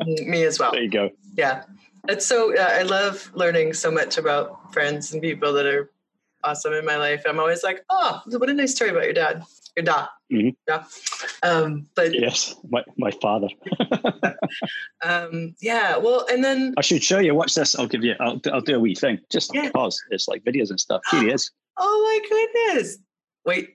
Me 0.00 0.42
as 0.44 0.58
well. 0.58 0.72
There 0.72 0.82
you 0.82 0.90
go. 0.90 1.10
Yeah, 1.36 1.62
it's 2.08 2.26
so. 2.26 2.56
Uh, 2.56 2.70
I 2.72 2.82
love 2.82 3.30
learning 3.34 3.72
so 3.74 3.90
much 3.90 4.18
about 4.18 4.72
friends 4.72 5.12
and 5.12 5.22
people 5.22 5.52
that 5.54 5.66
are 5.66 5.90
awesome 6.44 6.74
in 6.74 6.84
my 6.84 6.96
life. 6.96 7.22
I'm 7.26 7.40
always 7.40 7.62
like, 7.62 7.84
oh, 7.90 8.22
what 8.26 8.50
a 8.50 8.54
nice 8.54 8.74
story 8.74 8.90
about 8.90 9.04
your 9.04 9.14
dad, 9.14 9.42
your 9.76 9.84
dad. 9.84 10.08
Mm-hmm. 10.32 10.48
Yeah. 10.68 10.84
Um, 11.42 11.86
but 11.94 12.14
yes, 12.14 12.54
my, 12.68 12.82
my 12.96 13.10
father. 13.22 13.48
um, 15.02 15.54
yeah. 15.60 15.96
Well, 15.96 16.26
and 16.30 16.44
then 16.44 16.74
I 16.76 16.82
should 16.82 17.02
show 17.02 17.18
you. 17.18 17.34
Watch 17.34 17.54
this. 17.54 17.78
I'll 17.78 17.88
give 17.88 18.04
you. 18.04 18.14
I'll, 18.20 18.40
I'll 18.52 18.60
do 18.60 18.76
a 18.76 18.80
wee 18.80 18.94
thing 18.94 19.18
just 19.30 19.54
yeah. 19.54 19.66
because 19.66 20.02
it's 20.10 20.28
like 20.28 20.44
videos 20.44 20.70
and 20.70 20.80
stuff. 20.80 21.02
Here 21.10 21.22
he 21.22 21.30
is. 21.30 21.50
Oh 21.76 22.20
my 22.22 22.46
goodness! 22.72 22.98
Wait, 23.44 23.74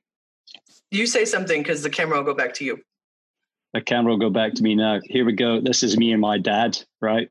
you 0.90 1.06
say 1.06 1.26
something 1.26 1.62
because 1.62 1.84
the 1.84 1.90
camera 1.90 2.18
will 2.18 2.24
go 2.24 2.34
back 2.34 2.54
to 2.54 2.64
you. 2.64 2.80
The 3.74 3.82
camera 3.82 4.14
will 4.14 4.20
go 4.20 4.30
back 4.30 4.54
to 4.54 4.64
me 4.64 4.74
now. 4.74 5.00
Here 5.04 5.26
we 5.26 5.34
go. 5.34 5.60
This 5.60 5.84
is 5.84 5.98
me 5.98 6.14
and 6.14 6.22
my 6.22 6.38
dad, 6.38 6.80
right? 7.02 7.30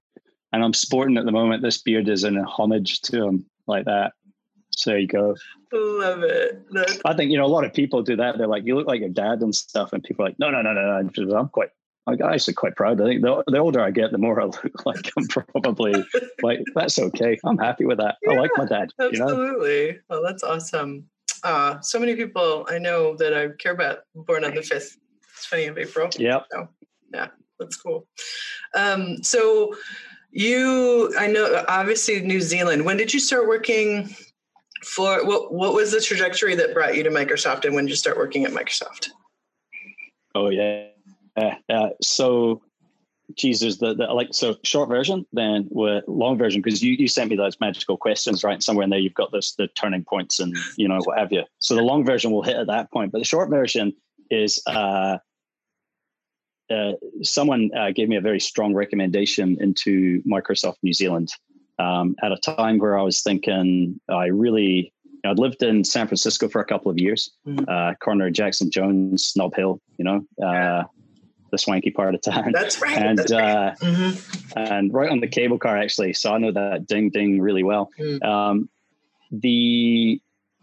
And 0.53 0.65
I'm 0.65 0.75
sporting 0.75 1.19
at 1.19 1.25
the 1.25 1.33
moment. 1.33 1.63
This 1.63 1.81
beard 1.83 2.09
is 2.09 2.25
in 2.25 2.37
homage 2.37 3.01
to 3.03 3.25
him, 3.25 3.47
like 3.67 3.85
that. 3.85 4.13
So 4.71 4.91
there 4.91 4.99
you 4.99 5.09
go. 5.09 5.35
Love 5.73 6.23
it. 6.23 6.63
That's- 6.71 7.01
I 7.05 7.15
think 7.15 7.31
you 7.31 7.37
know 7.37 7.45
a 7.45 7.49
lot 7.49 7.65
of 7.65 7.75
people 7.75 8.03
do 8.03 8.17
that. 8.17 8.39
They're 8.39 8.47
like, 8.47 8.65
"You 8.65 8.77
look 8.77 8.87
like 8.87 9.01
your 9.01 9.09
dad" 9.11 9.43
and 9.43 9.55
stuff, 9.55 9.93
and 9.93 10.03
people 10.03 10.25
are 10.25 10.29
like, 10.29 10.39
"No, 10.39 10.51
no, 10.51 10.63
no, 10.63 10.73
no, 10.73 11.03
no." 11.03 11.37
I'm 11.37 11.49
quite. 11.49 11.71
I'm 12.07 12.23
actually 12.23 12.55
quite 12.55 12.75
proud. 12.75 13.01
I 13.03 13.05
think 13.05 13.21
the, 13.21 13.43
the 13.49 13.59
older 13.59 13.83
I 13.83 13.91
get, 13.91 14.13
the 14.13 14.19
more 14.19 14.41
I 14.41 14.45
look 14.45 14.73
like 14.87 15.11
I'm 15.19 15.27
probably 15.27 15.93
like 16.43 16.61
that's 16.75 16.99
okay. 16.99 17.39
I'm 17.45 17.59
happy 17.59 17.85
with 17.85 17.99
that. 17.99 18.17
Yeah, 18.23 18.33
I 18.33 18.37
like 18.37 18.51
my 18.57 18.65
dad. 18.65 18.91
Absolutely. 18.99 19.87
You 19.87 19.93
know? 19.93 19.99
Well, 20.09 20.23
that's 20.23 20.43
awesome. 20.43 21.05
Uh, 21.45 21.81
so 21.81 22.01
many 22.01 22.17
people 22.17 22.67
I 22.71 22.79
know 22.79 23.15
that 23.17 23.35
I 23.35 23.49
care 23.59 23.73
about 23.73 23.99
born 24.15 24.45
on 24.45 24.55
the 24.55 24.63
fifth. 24.63 24.97
It's 25.37 25.47
funny 25.47 25.67
of 25.67 25.77
April. 25.77 26.09
Yeah. 26.19 26.41
So, 26.51 26.69
yeah, 27.13 27.29
that's 27.61 27.77
cool. 27.77 28.07
Um, 28.75 29.23
so 29.23 29.75
you, 30.31 31.15
I 31.19 31.27
know, 31.27 31.65
obviously 31.69 32.21
New 32.21 32.41
Zealand. 32.41 32.85
When 32.85 32.97
did 32.97 33.13
you 33.13 33.21
start 33.21 33.47
working 33.47 34.15
for 34.85 35.27
what 35.27 35.53
what 35.53 35.75
was 35.75 35.91
the 35.91 36.01
trajectory 36.01 36.55
that 36.55 36.73
brought 36.73 36.97
you 36.97 37.03
to 37.03 37.11
Microsoft 37.11 37.65
and 37.65 37.75
when 37.75 37.85
did 37.85 37.91
you 37.91 37.97
start 37.97 38.17
working 38.17 38.45
at 38.45 38.53
Microsoft? 38.53 39.09
Oh 40.35 40.51
yeah. 40.51 40.87
Uh, 41.69 41.89
so 42.03 42.63
Jesus, 43.37 43.77
the, 43.77 43.95
the 43.95 44.05
like 44.07 44.29
so 44.33 44.57
short 44.65 44.89
version, 44.89 45.27
then 45.33 45.69
with 45.71 46.05
long 46.07 46.39
version, 46.39 46.63
because 46.63 46.83
you, 46.83 46.95
you 46.95 47.09
sent 47.09 47.31
me 47.31 47.37
those 47.37 47.61
magical 47.61 47.97
questions, 47.97 48.43
right? 48.43 48.63
Somewhere 48.63 48.85
in 48.85 48.91
there 48.91 48.99
you've 48.99 49.15
got 49.15 49.33
this 49.33 49.55
the 49.55 49.69
turning 49.69 50.05
points 50.05 50.41
and 50.41 50.57
you 50.77 50.89
know 50.89 51.01
what 51.05 51.19
have 51.19 51.33
you. 51.33 51.45
So 51.59 51.75
the 51.75 51.83
long 51.83 52.05
version 52.05 52.31
will 52.31 52.43
hit 52.43 52.57
at 52.57 52.69
that 52.69 52.91
point, 52.91 53.13
but 53.13 53.19
the 53.19 53.25
short 53.25 53.51
version 53.51 53.95
is 54.31 54.63
uh, 54.67 55.19
uh, 56.71 56.93
someone 57.23 57.71
uh, 57.77 57.91
gave 57.95 58.09
me 58.09 58.17
a 58.17 58.21
very 58.21 58.41
strong 58.41 58.75
recommendation 58.75 59.57
into 59.61 60.23
Microsoft 60.23 60.77
New 60.83 60.93
Zealand 60.93 61.31
um, 61.79 62.17
at 62.23 62.33
a 62.33 62.37
time 62.37 62.79
where 62.79 62.99
I 62.99 63.03
was 63.03 63.23
thinking 63.23 64.01
I 64.09 64.27
really, 64.27 64.93
I'd 65.25 65.39
lived 65.39 65.63
in 65.63 65.85
San 65.85 66.07
Francisco 66.07 66.49
for 66.49 66.61
a 66.61 66.65
couple 66.65 66.91
of 66.91 66.99
years, 66.99 67.31
mm-hmm. 67.47 67.65
uh, 67.69 67.95
corner 67.95 68.31
Jackson 68.31 68.71
Jones, 68.71 69.33
Nob 69.37 69.55
Hill, 69.55 69.81
you 69.97 70.05
know, 70.05 70.25
uh, 70.45 70.85
the 71.51 71.59
swanky 71.59 71.91
part 71.91 72.15
of 72.15 72.21
town. 72.21 72.53
That's 72.53 72.81
right. 72.83 72.99
And 72.99 73.19
That's 73.19 73.33
right. 73.33 73.43
Uh, 73.43 73.75
mm-hmm. 73.77 74.59
and 74.59 74.93
right 74.93 75.11
on 75.11 75.21
the 75.21 75.29
cable 75.29 75.59
car 75.59 75.77
actually, 75.79 76.13
so 76.13 76.33
I 76.33 76.39
know 76.39 76.53
that 76.53 76.87
ding 76.87 77.11
ding 77.11 77.41
really 77.41 77.63
well. 77.63 77.91
Mm. 77.99 78.25
Um, 78.25 78.69
the 79.31 80.21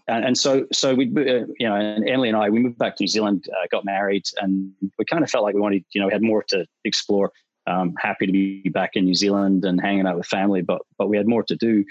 and, 0.07 0.25
and, 0.25 0.37
so 0.37 0.65
so 0.71 0.93
we 0.93 1.05
uh, 1.07 1.45
you 1.59 1.67
know 1.67 1.75
and 1.75 2.07
Emily 2.07 2.29
and 2.29 2.37
I 2.37 2.49
we 2.49 2.59
moved 2.59 2.77
back 2.77 2.95
to 2.97 3.03
New 3.03 3.07
Zealand, 3.07 3.45
uh, 3.51 3.67
got 3.71 3.85
married, 3.85 4.23
and 4.37 4.71
we 4.97 5.05
kind 5.05 5.23
of 5.23 5.29
felt 5.29 5.43
like 5.43 5.55
we 5.55 5.61
wanted 5.61 5.83
you 5.93 6.01
know 6.01 6.07
we 6.07 6.13
had 6.13 6.21
more 6.21 6.43
to 6.49 6.65
explore 6.83 7.31
um, 7.67 7.93
happy 7.99 8.25
to 8.25 8.31
be 8.31 8.69
back 8.69 8.91
in 8.93 9.05
New 9.05 9.15
Zealand 9.15 9.65
and 9.65 9.81
hanging 9.81 10.05
out 10.05 10.17
with 10.17 10.27
family, 10.27 10.61
but 10.61 10.81
but 10.97 11.09
we 11.09 11.17
had 11.17 11.27
more 11.27 11.43
to 11.43 11.55
do. 11.55 11.83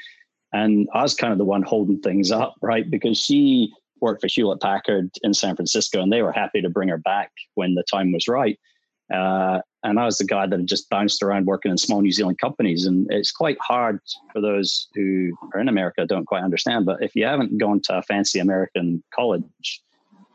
And 0.52 0.88
I 0.94 1.02
was 1.02 1.14
kind 1.14 1.32
of 1.32 1.38
the 1.38 1.44
one 1.44 1.62
holding 1.62 2.00
things 2.00 2.30
up, 2.30 2.54
right? 2.62 2.88
Because 2.88 3.18
she 3.18 3.72
worked 4.00 4.20
for 4.20 4.28
Hewlett 4.28 4.60
Packard 4.60 5.10
in 5.22 5.34
San 5.34 5.56
Francisco, 5.56 6.00
and 6.00 6.12
they 6.12 6.22
were 6.22 6.32
happy 6.32 6.60
to 6.62 6.70
bring 6.70 6.88
her 6.88 6.98
back 6.98 7.32
when 7.54 7.74
the 7.74 7.84
time 7.90 8.12
was 8.12 8.28
right. 8.28 8.58
Uh, 9.12 9.60
and 9.82 10.00
I 10.00 10.06
was 10.06 10.18
the 10.18 10.24
guy 10.24 10.46
that 10.46 10.58
had 10.58 10.66
just 10.66 10.88
bounced 10.88 11.22
around 11.22 11.46
working 11.46 11.70
in 11.70 11.76
small 11.76 12.00
New 12.00 12.10
Zealand 12.10 12.38
companies. 12.38 12.86
And 12.86 13.06
it's 13.10 13.30
quite 13.30 13.58
hard 13.60 14.00
for 14.32 14.40
those 14.40 14.88
who 14.94 15.32
are 15.52 15.60
in 15.60 15.68
America 15.68 16.06
don't 16.06 16.26
quite 16.26 16.42
understand. 16.42 16.86
But 16.86 17.02
if 17.02 17.14
you 17.14 17.26
haven't 17.26 17.58
gone 17.58 17.80
to 17.84 17.98
a 17.98 18.02
fancy 18.02 18.38
American 18.38 19.02
college 19.14 19.82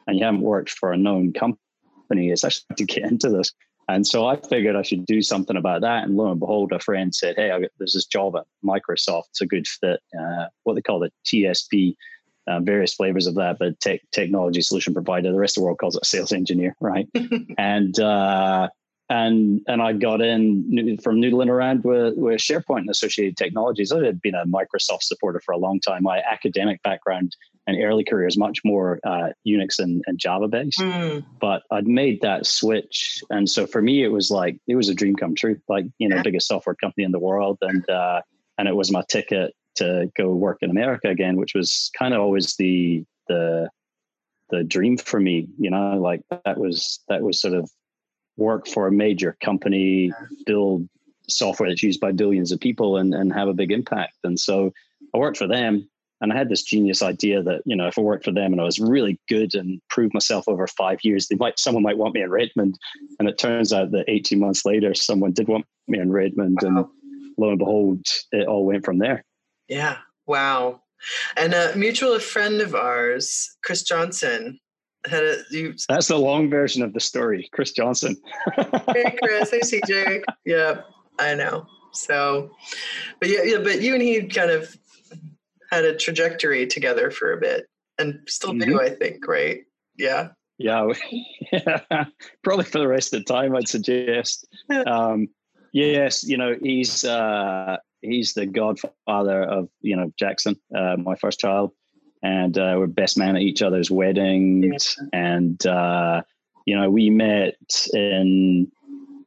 and 0.08 0.18
you 0.18 0.24
haven't 0.24 0.42
worked 0.42 0.70
for 0.70 0.94
a 0.94 0.98
known 0.98 1.34
company, 1.34 2.30
it's 2.30 2.44
actually 2.44 2.76
to 2.78 2.86
get 2.86 3.12
into 3.12 3.30
this. 3.30 3.52
And 3.88 4.06
so 4.06 4.28
I 4.28 4.36
figured 4.36 4.76
I 4.76 4.84
should 4.84 5.08
do 5.08 5.24
something 5.24 5.58
about 5.58 5.82
that. 5.82 6.04
And 6.04 6.16
lo 6.16 6.30
and 6.30 6.40
behold, 6.40 6.72
a 6.72 6.80
friend 6.80 7.14
said, 7.14 7.36
Hey, 7.36 7.52
there's 7.80 7.94
this 7.94 8.06
job 8.06 8.36
at 8.36 8.46
Microsoft. 8.64 9.30
It's 9.30 9.42
a 9.42 9.48
good 9.48 9.68
fit. 9.68 10.00
Uh, 10.18 10.46
what 10.64 10.76
they 10.76 10.82
call 10.82 11.00
the 11.00 11.12
TSP, 11.26 11.96
uh, 12.50 12.60
various 12.60 12.94
flavors 12.94 13.28
of 13.28 13.36
that, 13.36 13.58
but 13.60 13.80
tech, 13.80 14.02
technology 14.12 14.62
solution 14.62 14.94
provider. 14.94 15.32
The 15.32 15.40
rest 15.40 15.58
of 15.58 15.62
the 15.62 15.66
world 15.66 15.78
calls 15.80 15.96
it 15.96 16.06
sales 16.06 16.32
engineer, 16.32 16.76
right? 16.82 17.08
and, 17.58 18.00
uh, 18.00 18.70
and 19.10 19.62
and 19.68 19.82
I 19.82 19.94
got 19.94 20.22
in 20.22 20.98
from 21.04 21.20
noodling 21.20 21.50
around 21.50 21.84
with, 21.84 22.16
with 22.16 22.40
SharePoint 22.40 22.82
and 22.82 22.90
associated 22.90 23.38
technologies. 23.38 23.92
I 23.92 24.06
had 24.06 24.22
been 24.22 24.36
a 24.36 24.46
Microsoft 24.46 25.02
supporter 25.02 25.42
for 25.44 25.52
a 25.52 25.58
long 25.58 25.80
time. 25.80 26.04
My 26.04 26.20
academic 26.20 26.82
background 26.84 27.36
and 27.66 27.84
early 27.84 28.04
career 28.04 28.28
is 28.28 28.38
much 28.38 28.60
more 28.64 29.00
uh, 29.04 29.30
Unix 29.48 29.80
and, 29.80 30.04
and 30.06 30.20
Java 30.20 30.48
based, 30.48 30.80
mm. 30.80 31.26
but 31.40 31.64
I'd 31.72 31.88
made 31.88 32.22
that 32.22 32.46
switch, 32.46 33.24
and 33.32 33.50
so 33.50 33.66
for 33.66 33.82
me 33.82 34.04
it 34.04 34.10
was 34.10 34.30
like 34.30 34.60
it 34.68 34.76
was 34.76 34.90
a 34.90 34.96
dream 34.96 35.16
come 35.16 35.34
true. 35.34 35.60
Like 35.68 35.86
you 35.98 36.08
know, 36.08 36.22
biggest 36.22 36.48
software 36.48 36.76
company 36.76 37.04
in 37.04 37.12
the 37.12 37.20
world, 37.20 37.58
and 37.62 37.90
uh, 37.90 38.22
and 38.60 38.68
it 38.68 38.76
was 38.76 38.92
my 38.92 39.04
ticket 39.10 39.56
to 39.80 40.10
go 40.18 40.30
work 40.30 40.60
in 40.62 40.70
America 40.70 41.10
again, 41.10 41.36
which 41.38 41.54
was 41.54 41.92
kind 41.98 42.14
of 42.14 42.22
always 42.22 42.56
the 42.56 43.04
the 43.28 43.70
the 44.50 44.64
dream 44.64 44.98
for 44.98 45.20
me. 45.20 45.48
You 45.58 45.72
know, 45.72 45.98
like 45.98 46.22
that 46.46 46.58
was 46.58 47.00
that 47.10 47.22
was 47.22 47.42
sort 47.42 47.54
of 47.54 47.70
work 48.38 48.68
for 48.68 48.88
a 48.88 48.92
major 48.92 49.38
company, 49.44 50.12
build 50.46 50.88
software 51.28 51.70
that's 51.70 51.84
used 51.84 52.00
by 52.00 52.12
billions 52.12 52.52
of 52.52 52.60
people 52.60 52.98
and, 52.98 53.14
and 53.14 53.34
have 53.34 53.48
a 53.48 53.54
big 53.54 53.72
impact. 53.72 54.16
And 54.24 54.40
so 54.40 54.72
I 55.14 55.18
worked 55.18 55.38
for 55.38 55.48
them 55.48 55.88
and 56.22 56.34
I 56.34 56.38
had 56.38 56.50
this 56.50 56.64
genius 56.64 57.02
idea 57.02 57.42
that, 57.44 57.62
you 57.66 57.76
know, 57.76 57.88
if 57.88 57.98
I 57.98 58.02
worked 58.02 58.26
for 58.26 58.32
them 58.32 58.52
and 58.52 58.60
I 58.60 58.66
was 58.66 58.80
really 58.80 59.20
good 59.30 59.56
and 59.56 59.82
proved 59.90 60.14
myself 60.14 60.48
over 60.48 60.68
five 60.68 61.00
years, 61.04 61.28
they 61.28 61.36
might 61.36 61.60
someone 61.60 61.84
might 61.84 61.98
want 61.98 62.14
me 62.14 62.22
in 62.22 62.30
Redmond. 62.30 62.78
And 63.20 63.30
it 63.30 63.38
turns 63.38 63.72
out 63.72 63.92
that 63.92 64.06
18 64.08 64.40
months 64.40 64.66
later, 64.66 64.94
someone 64.94 65.32
did 65.32 65.48
want 65.48 65.66
me 65.88 66.00
in 66.00 66.12
Redmond. 66.12 66.60
Wow. 66.62 66.70
And 66.70 66.86
lo 67.38 67.50
and 67.50 67.60
behold, 67.60 68.02
it 68.32 68.48
all 68.48 68.66
went 68.66 68.84
from 68.84 69.00
there. 69.00 69.24
Yeah. 69.70 69.98
Wow. 70.28 70.82
And 71.38 71.54
a 71.54 71.76
mutual 71.76 72.20
friend 72.20 72.60
of 72.60 72.76
ours, 72.76 73.56
Chris 73.64 73.84
Johnson, 73.84 74.60
had 75.06 75.24
a 75.24 75.38
you 75.50 75.74
that's 75.88 76.10
the 76.10 76.18
long 76.18 76.50
version 76.50 76.84
of 76.84 76.94
the 76.94 77.00
story 77.00 77.48
chris 77.54 77.72
johnson. 77.72 78.18
Hey 78.94 79.16
chris. 79.22 79.50
Hey 79.50 79.62
cj 79.62 80.22
yeah 80.46 80.82
i 81.20 81.34
know. 81.36 81.66
So 81.94 82.52
but 83.20 83.30
yeah, 83.30 83.44
yeah 83.44 83.58
but 83.60 83.82
you 83.82 83.94
and 83.94 84.02
he 84.02 84.22
kind 84.24 84.52
of 84.52 84.76
had 85.72 85.86
a 85.86 85.96
trajectory 85.96 86.68
together 86.68 87.12
for 87.12 87.34
a 87.34 87.38
bit 87.38 87.68
and 87.98 88.20
still 88.28 88.52
mm-hmm. 88.52 88.72
do 88.72 88.82
i 88.82 88.90
think 88.90 89.26
right? 89.28 89.62
Yeah. 89.98 90.30
Yeah, 90.58 90.92
yeah. 91.54 92.06
Probably 92.44 92.66
for 92.66 92.80
the 92.80 92.88
rest 92.88 93.14
of 93.14 93.20
the 93.20 93.34
time 93.34 93.56
i'd 93.56 93.68
suggest. 93.68 94.48
Um 94.86 95.30
Yes, 95.72 96.24
you 96.24 96.38
know 96.38 96.56
he's 96.62 97.06
uh, 97.06 97.78
he's 98.02 98.34
the 98.34 98.46
godfather 98.46 99.44
of 99.44 99.70
you 99.82 99.96
know 99.96 100.12
Jackson, 100.18 100.60
uh, 100.76 100.96
my 100.98 101.16
first 101.16 101.40
child, 101.40 101.72
and 102.24 102.58
uh, 102.58 102.76
we're 102.78 102.88
best 102.88 103.18
man 103.18 103.36
at 103.36 103.42
each 103.42 103.62
other's 103.62 103.92
weddings, 103.92 104.98
yeah. 104.98 105.20
and 105.20 105.66
uh, 105.66 106.22
you 106.66 106.76
know 106.76 106.90
we 106.90 107.10
met 107.10 107.56
in 107.94 108.72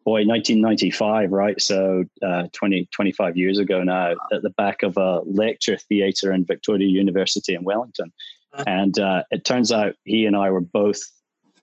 boy 0.04 0.24
1995 0.24 1.30
right 1.30 1.60
so 1.60 2.04
uh, 2.26 2.48
20 2.52 2.88
25 2.92 3.36
years 3.36 3.58
ago 3.58 3.84
now 3.84 4.10
at 4.32 4.42
the 4.42 4.50
back 4.50 4.82
of 4.82 4.96
a 4.96 5.20
lecture 5.20 5.76
theatre 5.76 6.32
in 6.32 6.44
victoria 6.44 6.88
university 6.88 7.54
in 7.54 7.62
wellington 7.62 8.12
uh-huh. 8.52 8.64
and 8.66 8.98
uh, 8.98 9.22
it 9.30 9.44
turns 9.44 9.70
out 9.70 9.94
he 10.02 10.26
and 10.26 10.34
i 10.36 10.50
were 10.50 10.60
both 10.60 11.00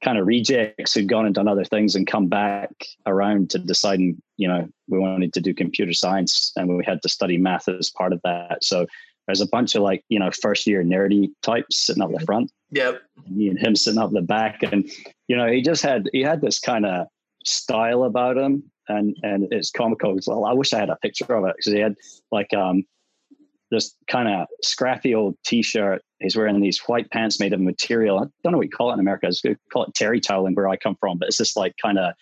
kind 0.03 0.17
of 0.17 0.25
rejects 0.25 0.93
who'd 0.93 1.09
gone 1.09 1.25
and 1.25 1.35
done 1.35 1.47
other 1.47 1.65
things 1.65 1.95
and 1.95 2.07
come 2.07 2.27
back 2.27 2.71
around 3.05 3.49
to 3.49 3.59
deciding, 3.59 4.21
you 4.37 4.47
know, 4.47 4.67
we 4.87 4.97
wanted 4.97 5.33
to 5.33 5.41
do 5.41 5.53
computer 5.53 5.93
science 5.93 6.51
and 6.55 6.69
we 6.69 6.83
had 6.85 7.01
to 7.01 7.09
study 7.09 7.37
math 7.37 7.67
as 7.67 7.89
part 7.89 8.13
of 8.13 8.21
that. 8.23 8.63
So 8.63 8.85
there's 9.27 9.41
a 9.41 9.47
bunch 9.47 9.75
of 9.75 9.81
like, 9.81 10.03
you 10.09 10.17
know, 10.17 10.31
first 10.41 10.65
year 10.65 10.83
nerdy 10.83 11.29
types 11.43 11.85
sitting 11.85 12.01
up 12.01 12.11
the 12.11 12.25
front. 12.25 12.51
Yep. 12.71 13.01
And 13.25 13.35
me 13.35 13.49
and 13.49 13.59
him 13.59 13.75
sitting 13.75 13.99
up 13.99 14.11
the 14.11 14.21
back. 14.21 14.63
And, 14.63 14.89
you 15.27 15.35
know, 15.35 15.47
he 15.47 15.61
just 15.61 15.83
had, 15.83 16.09
he 16.13 16.21
had 16.21 16.41
this 16.41 16.59
kind 16.59 16.85
of 16.85 17.07
style 17.43 18.03
about 18.03 18.37
him 18.37 18.63
and, 18.87 19.15
and 19.21 19.47
it's 19.51 19.69
comical. 19.69 20.17
as 20.17 20.27
Well, 20.27 20.45
I 20.45 20.53
wish 20.53 20.73
I 20.73 20.79
had 20.79 20.89
a 20.89 20.97
picture 20.97 21.33
of 21.33 21.45
it 21.45 21.55
because 21.57 21.73
he 21.73 21.79
had 21.79 21.95
like, 22.31 22.53
um, 22.53 22.83
this 23.71 23.95
kind 24.07 24.27
of 24.27 24.47
scrappy 24.63 25.13
old 25.13 25.35
t-shirt. 25.45 26.01
He's 26.19 26.35
wearing 26.35 26.59
these 26.59 26.79
white 26.79 27.09
pants 27.11 27.39
made 27.39 27.53
of 27.53 27.61
material. 27.61 28.17
I 28.17 28.25
don't 28.43 28.51
know 28.51 28.57
what 28.57 28.65
you 28.65 28.71
call 28.71 28.91
it 28.91 28.95
in 28.95 28.99
America. 28.99 29.27
I 29.27 29.55
call 29.71 29.85
it 29.85 29.93
terry 29.95 30.19
toweling 30.19 30.53
where 30.53 30.67
I 30.67 30.75
come 30.75 30.95
from, 30.99 31.17
but 31.17 31.27
it's 31.27 31.38
just 31.38 31.55
like 31.55 31.75
kind 31.81 31.97
of, 31.97 32.13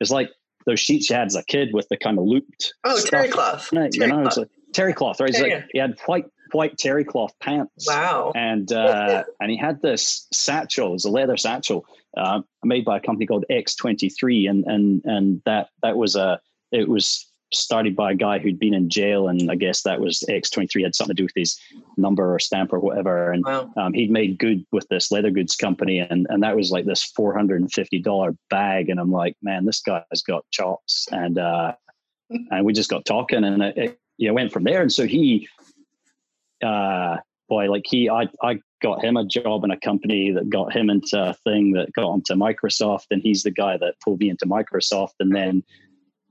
it's 0.00 0.10
like 0.10 0.30
those 0.66 0.80
sheets 0.80 1.08
you 1.08 1.16
had 1.16 1.26
as 1.26 1.36
a 1.36 1.44
kid 1.44 1.70
with 1.72 1.88
the 1.88 1.96
kind 1.96 2.18
of 2.18 2.24
looped. 2.24 2.74
Oh, 2.84 3.00
terry 3.00 3.28
cloth. 3.28 3.68
You 3.72 3.78
know, 3.78 3.88
cloth. 3.88 4.26
it's 4.26 4.36
like 4.36 4.48
terry 4.72 4.92
cloth, 4.92 5.20
right? 5.20 5.30
He's 5.30 5.40
like, 5.40 5.66
he 5.72 5.78
had 5.78 5.96
white 6.06 6.26
white 6.52 6.78
terry 6.78 7.04
cloth 7.04 7.32
pants. 7.40 7.86
Wow. 7.86 8.32
And 8.34 8.72
uh, 8.72 9.24
and 9.40 9.50
he 9.50 9.56
had 9.56 9.80
this 9.82 10.26
satchel, 10.32 10.88
it 10.88 10.92
was 10.92 11.04
a 11.04 11.10
leather 11.10 11.36
satchel, 11.36 11.84
uh, 12.16 12.42
made 12.64 12.84
by 12.84 12.98
a 12.98 13.00
company 13.00 13.26
called 13.26 13.44
X23, 13.50 14.48
and 14.48 14.64
and 14.66 15.02
and 15.04 15.42
that 15.44 15.68
that 15.82 15.96
was 15.96 16.16
a 16.16 16.40
it 16.72 16.88
was 16.88 17.27
started 17.52 17.96
by 17.96 18.12
a 18.12 18.14
guy 18.14 18.38
who'd 18.38 18.58
been 18.58 18.74
in 18.74 18.88
jail, 18.88 19.28
and 19.28 19.50
I 19.50 19.54
guess 19.54 19.82
that 19.82 20.00
was 20.00 20.22
X23 20.28 20.82
had 20.82 20.94
something 20.94 21.14
to 21.14 21.20
do 21.20 21.24
with 21.24 21.32
his 21.34 21.58
number 21.96 22.34
or 22.34 22.38
stamp 22.38 22.72
or 22.72 22.80
whatever. 22.80 23.32
And 23.32 23.44
wow. 23.44 23.70
um, 23.76 23.92
he'd 23.92 24.10
made 24.10 24.38
good 24.38 24.64
with 24.72 24.86
this 24.88 25.10
leather 25.10 25.30
goods 25.30 25.56
company, 25.56 25.98
and 25.98 26.26
and 26.30 26.42
that 26.42 26.56
was 26.56 26.70
like 26.70 26.84
this 26.84 27.04
four 27.04 27.36
hundred 27.36 27.60
and 27.60 27.72
fifty 27.72 27.98
dollar 27.98 28.36
bag. 28.50 28.88
And 28.88 29.00
I'm 29.00 29.12
like, 29.12 29.36
man, 29.42 29.64
this 29.64 29.80
guy's 29.80 30.22
got 30.26 30.44
chops, 30.50 31.08
and 31.10 31.38
uh, 31.38 31.74
and 32.30 32.64
we 32.64 32.72
just 32.72 32.90
got 32.90 33.04
talking, 33.04 33.44
and 33.44 33.62
it, 33.62 33.78
it 33.78 34.00
you 34.18 34.28
know, 34.28 34.34
went 34.34 34.52
from 34.52 34.64
there. 34.64 34.82
And 34.82 34.92
so 34.92 35.06
he, 35.06 35.48
uh, 36.62 37.18
boy, 37.48 37.70
like 37.70 37.84
he, 37.86 38.10
I 38.10 38.28
I 38.42 38.60
got 38.82 39.02
him 39.02 39.16
a 39.16 39.24
job 39.24 39.64
in 39.64 39.70
a 39.70 39.80
company 39.80 40.30
that 40.32 40.50
got 40.50 40.72
him 40.72 40.90
into 40.90 41.30
a 41.30 41.34
thing 41.44 41.72
that 41.72 41.92
got 41.94 42.14
him 42.14 42.22
to 42.26 42.34
Microsoft, 42.34 43.06
and 43.10 43.22
he's 43.22 43.42
the 43.42 43.50
guy 43.50 43.76
that 43.78 43.94
pulled 44.04 44.20
me 44.20 44.28
into 44.28 44.46
Microsoft, 44.46 45.14
and 45.20 45.34
then 45.34 45.62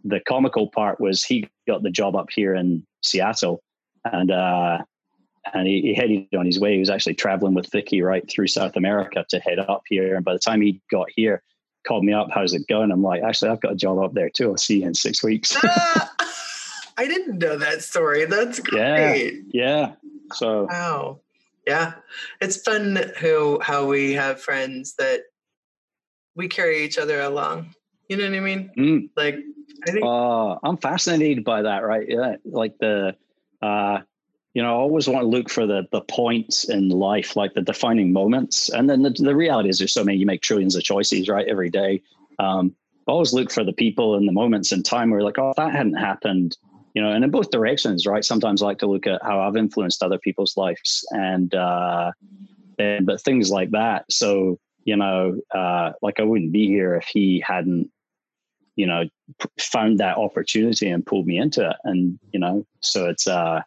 the 0.08 0.20
comical 0.28 0.70
part 0.70 1.00
was 1.00 1.24
he 1.24 1.50
got 1.68 1.84
the 1.84 1.90
job 1.90 2.16
up 2.16 2.30
here 2.34 2.56
in 2.56 2.86
Seattle, 3.04 3.62
and 4.06 4.32
uh, 4.32 4.80
and 5.54 5.68
he, 5.68 5.82
he, 5.82 5.94
headed 5.94 6.28
on 6.38 6.46
his 6.46 6.60
way. 6.60 6.74
He 6.74 6.80
was 6.80 6.90
actually 6.90 7.16
traveling 7.16 7.54
with 7.54 7.72
Vicky 7.72 8.02
right 8.02 8.28
through 8.30 8.48
South 8.48 8.76
America 8.76 9.26
to 9.30 9.40
head 9.40 9.60
up 9.60 9.84
here. 9.88 10.16
And 10.16 10.26
by 10.26 10.34
the 10.34 10.40
time 10.40 10.62
he 10.62 10.82
got 10.92 11.08
here, 11.16 11.42
called 11.88 12.04
me 12.04 12.14
up, 12.14 12.30
"How's 12.34 12.54
it 12.54 12.68
going?" 12.68 12.92
I'm 12.92 13.04
like, 13.04 13.24
"Actually, 13.24 13.52
I've 13.52 13.62
got 13.62 13.74
a 13.74 13.78
job 13.78 14.00
up 14.00 14.14
there 14.14 14.30
too. 14.30 14.52
I'll 14.52 14.58
see 14.58 14.82
you 14.82 14.88
in 14.88 14.94
six 14.94 15.24
weeks." 15.24 15.56
ah, 15.64 16.14
I 16.98 17.08
didn't 17.08 17.40
know 17.40 17.58
that 17.58 17.84
story. 17.84 18.26
That's 18.26 18.60
great. 18.60 19.44
Yeah, 19.54 19.92
yeah. 19.92 19.92
So 20.34 20.68
wow, 20.70 21.22
yeah, 21.66 21.94
it's 22.42 22.58
fun 22.58 23.00
who 23.20 23.60
how 23.62 23.86
we 23.86 24.14
have 24.14 24.42
friends 24.42 24.96
that 24.96 25.22
we 26.36 26.48
carry 26.48 26.84
each 26.84 26.98
other 26.98 27.22
along. 27.22 27.74
You 28.10 28.18
know 28.18 28.24
what 28.24 28.36
I 28.36 28.40
mean? 28.40 28.72
Mm. 28.78 29.10
Like 29.16 29.38
I 29.88 29.91
think 29.91 30.06
uh, 30.06 30.56
I'm 30.63 30.77
fascinated 30.77 31.44
by 31.44 31.63
that, 31.63 31.84
right? 31.84 32.06
Yeah, 32.08 32.36
like 32.45 32.78
the, 32.80 33.15
uh, 33.62 34.00
you 34.54 34.62
know, 34.62 34.69
I 34.69 34.78
always 34.78 35.08
want 35.08 35.23
to 35.23 35.28
look 35.28 35.50
for 35.50 35.67
the 35.67 35.88
the 35.91 36.02
points 36.02 36.69
in 36.69 36.89
life, 36.89 37.36
like 37.36 37.54
the 37.54 37.62
defining 37.62 38.12
moments, 38.12 38.69
and 38.69 38.89
then 38.89 39.04
the, 39.04 39.12
the 39.12 39.36
reality 39.36 39.69
is 39.69 39.78
there's 39.78 39.93
so 39.93 40.04
many. 40.04 40.17
You 40.17 40.26
make 40.26 40.41
trillions 40.41 40.76
of 40.76 40.84
choices, 40.84 41.30
right, 41.30 41.47
every 41.47 41.69
day. 41.69 42.02
Um, 42.39 42.76
always 43.08 43.34
look 43.34 43.52
for 43.52 43.63
the 43.63 43.73
people 43.73 44.15
and 44.15 44.28
the 44.28 44.34
moments 44.34 44.71
in 44.71 44.84
time 44.84 45.10
where 45.10 45.21
like, 45.21 45.39
oh, 45.39 45.54
that 45.56 45.71
hadn't 45.71 45.95
happened, 45.95 46.58
you 46.93 47.02
know, 47.02 47.12
and 47.12 47.23
in 47.23 47.32
both 47.32 47.52
directions, 47.52 48.06
right? 48.06 48.26
Sometimes 48.26 48.62
I 48.62 48.65
like 48.65 48.80
to 48.80 48.88
look 48.88 49.08
at 49.08 49.21
how 49.23 49.39
I've 49.39 49.56
influenced 49.56 50.04
other 50.04 50.19
people's 50.19 50.58
lives, 50.58 51.06
and 51.12 51.54
uh, 51.54 52.12
and 52.80 53.06
but 53.06 53.21
things 53.21 53.52
like 53.52 53.71
that. 53.71 54.06
So 54.12 54.60
you 54.86 54.95
know, 54.95 55.39
uh, 55.54 55.91
like 56.02 56.19
I 56.19 56.23
wouldn't 56.23 56.54
be 56.54 56.67
here 56.67 56.95
if 56.95 57.06
he 57.06 57.43
hadn't 57.45 57.91
you 58.78 58.86
know 58.86 59.04
found 59.60 60.00
that 60.00 60.18
opportunity 60.18 60.88
and 60.88 61.06
pulled 61.06 61.28
me 61.28 61.38
into 61.38 61.70
it. 61.70 61.76
And 61.84 62.18
you 62.32 62.40
know 62.40 62.66
so 62.80 63.10
it's 63.10 63.28
uh 63.28 63.62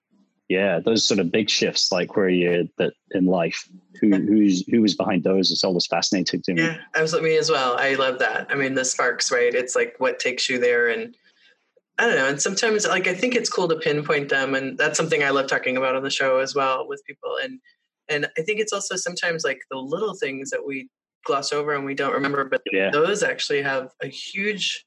yeah 0.48 0.80
those 0.80 1.06
sort 1.06 1.20
of 1.20 1.30
big 1.30 1.50
shifts 1.50 1.92
like 1.92 2.16
where 2.16 2.30
you 2.30 2.68
that 2.78 2.94
in 3.10 3.26
life 3.26 3.68
who 4.00 4.08
who's 4.10 4.66
who 4.68 4.80
was 4.80 4.94
behind 4.94 5.24
those 5.24 5.50
is 5.50 5.62
always 5.62 5.86
fascinating 5.86 6.40
to 6.42 6.54
me. 6.54 6.62
Yeah 6.62 6.78
absolutely 6.94 7.30
me 7.30 7.36
as 7.36 7.50
well. 7.50 7.76
I 7.76 7.94
love 7.94 8.18
that. 8.20 8.46
I 8.48 8.54
mean 8.54 8.74
the 8.74 8.84
sparks 8.84 9.30
right? 9.30 9.54
It's 9.54 9.76
like 9.76 9.96
what 9.98 10.18
takes 10.18 10.48
you 10.48 10.58
there 10.58 10.88
and 10.88 11.14
i 11.98 12.06
don't 12.06 12.16
know 12.16 12.28
and 12.28 12.40
sometimes 12.40 12.86
like 12.86 13.06
i 13.06 13.12
think 13.12 13.34
it's 13.34 13.50
cool 13.50 13.68
to 13.68 13.76
pinpoint 13.76 14.30
them 14.30 14.54
and 14.54 14.78
that's 14.78 14.96
something 14.96 15.22
i 15.22 15.28
love 15.28 15.46
talking 15.46 15.76
about 15.76 15.94
on 15.94 16.02
the 16.02 16.08
show 16.08 16.38
as 16.38 16.54
well 16.54 16.88
with 16.88 17.04
people. 17.06 17.36
And 17.42 17.60
and 18.08 18.26
i 18.38 18.42
think 18.42 18.58
it's 18.58 18.72
also 18.72 18.96
sometimes 18.96 19.44
like 19.44 19.60
the 19.70 19.76
little 19.76 20.14
things 20.14 20.48
that 20.50 20.64
we 20.64 20.88
gloss 21.26 21.52
over 21.52 21.74
and 21.74 21.84
we 21.84 21.94
don't 21.94 22.14
remember 22.14 22.46
but 22.46 22.62
yeah. 22.72 22.88
those 22.90 23.22
actually 23.22 23.60
have 23.60 23.90
a 24.02 24.06
huge 24.06 24.86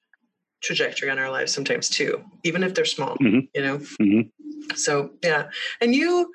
trajectory 0.63 1.10
on 1.10 1.19
our 1.19 1.30
lives 1.30 1.54
sometimes 1.54 1.89
too, 1.89 2.23
even 2.43 2.63
if 2.63 2.73
they're 2.73 2.86
small, 2.86 3.15
mm-hmm. 3.17 3.39
you 3.54 3.62
know? 3.62 3.78
Mm-hmm. 3.78 4.76
So, 4.76 5.12
yeah. 5.21 5.49
And 5.82 5.93
you, 5.93 6.32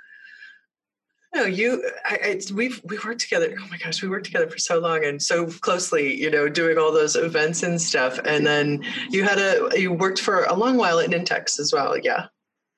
no, 1.35 1.45
you, 1.45 1.85
I, 2.05 2.19
I, 2.23 2.41
we've, 2.55 2.81
we 2.85 2.99
worked 3.05 3.21
together. 3.21 3.55
Oh 3.59 3.67
my 3.71 3.79
gosh, 3.79 4.03
we 4.03 4.09
worked 4.09 4.27
together 4.27 4.49
for 4.49 4.59
so 4.59 4.79
long 4.79 5.05
and 5.05 5.21
so 5.21 5.47
closely, 5.47 6.21
you 6.21 6.31
know, 6.31 6.49
doing 6.49 6.79
all 6.79 6.93
those 6.93 7.17
events 7.17 7.63
and 7.63 7.81
stuff. 7.81 8.19
And 8.25 8.47
then 8.47 8.85
you 9.11 9.25
had 9.25 9.39
a, 9.39 9.71
you 9.75 9.93
worked 9.93 10.21
for 10.21 10.45
a 10.45 10.55
long 10.55 10.77
while 10.77 10.99
at 11.01 11.11
Nintex 11.11 11.59
as 11.59 11.73
well. 11.73 11.99
Yeah. 11.99 12.27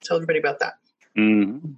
Tell 0.02 0.16
everybody 0.16 0.38
about 0.38 0.60
that. 0.60 0.74
Mm-hmm. 1.18 1.72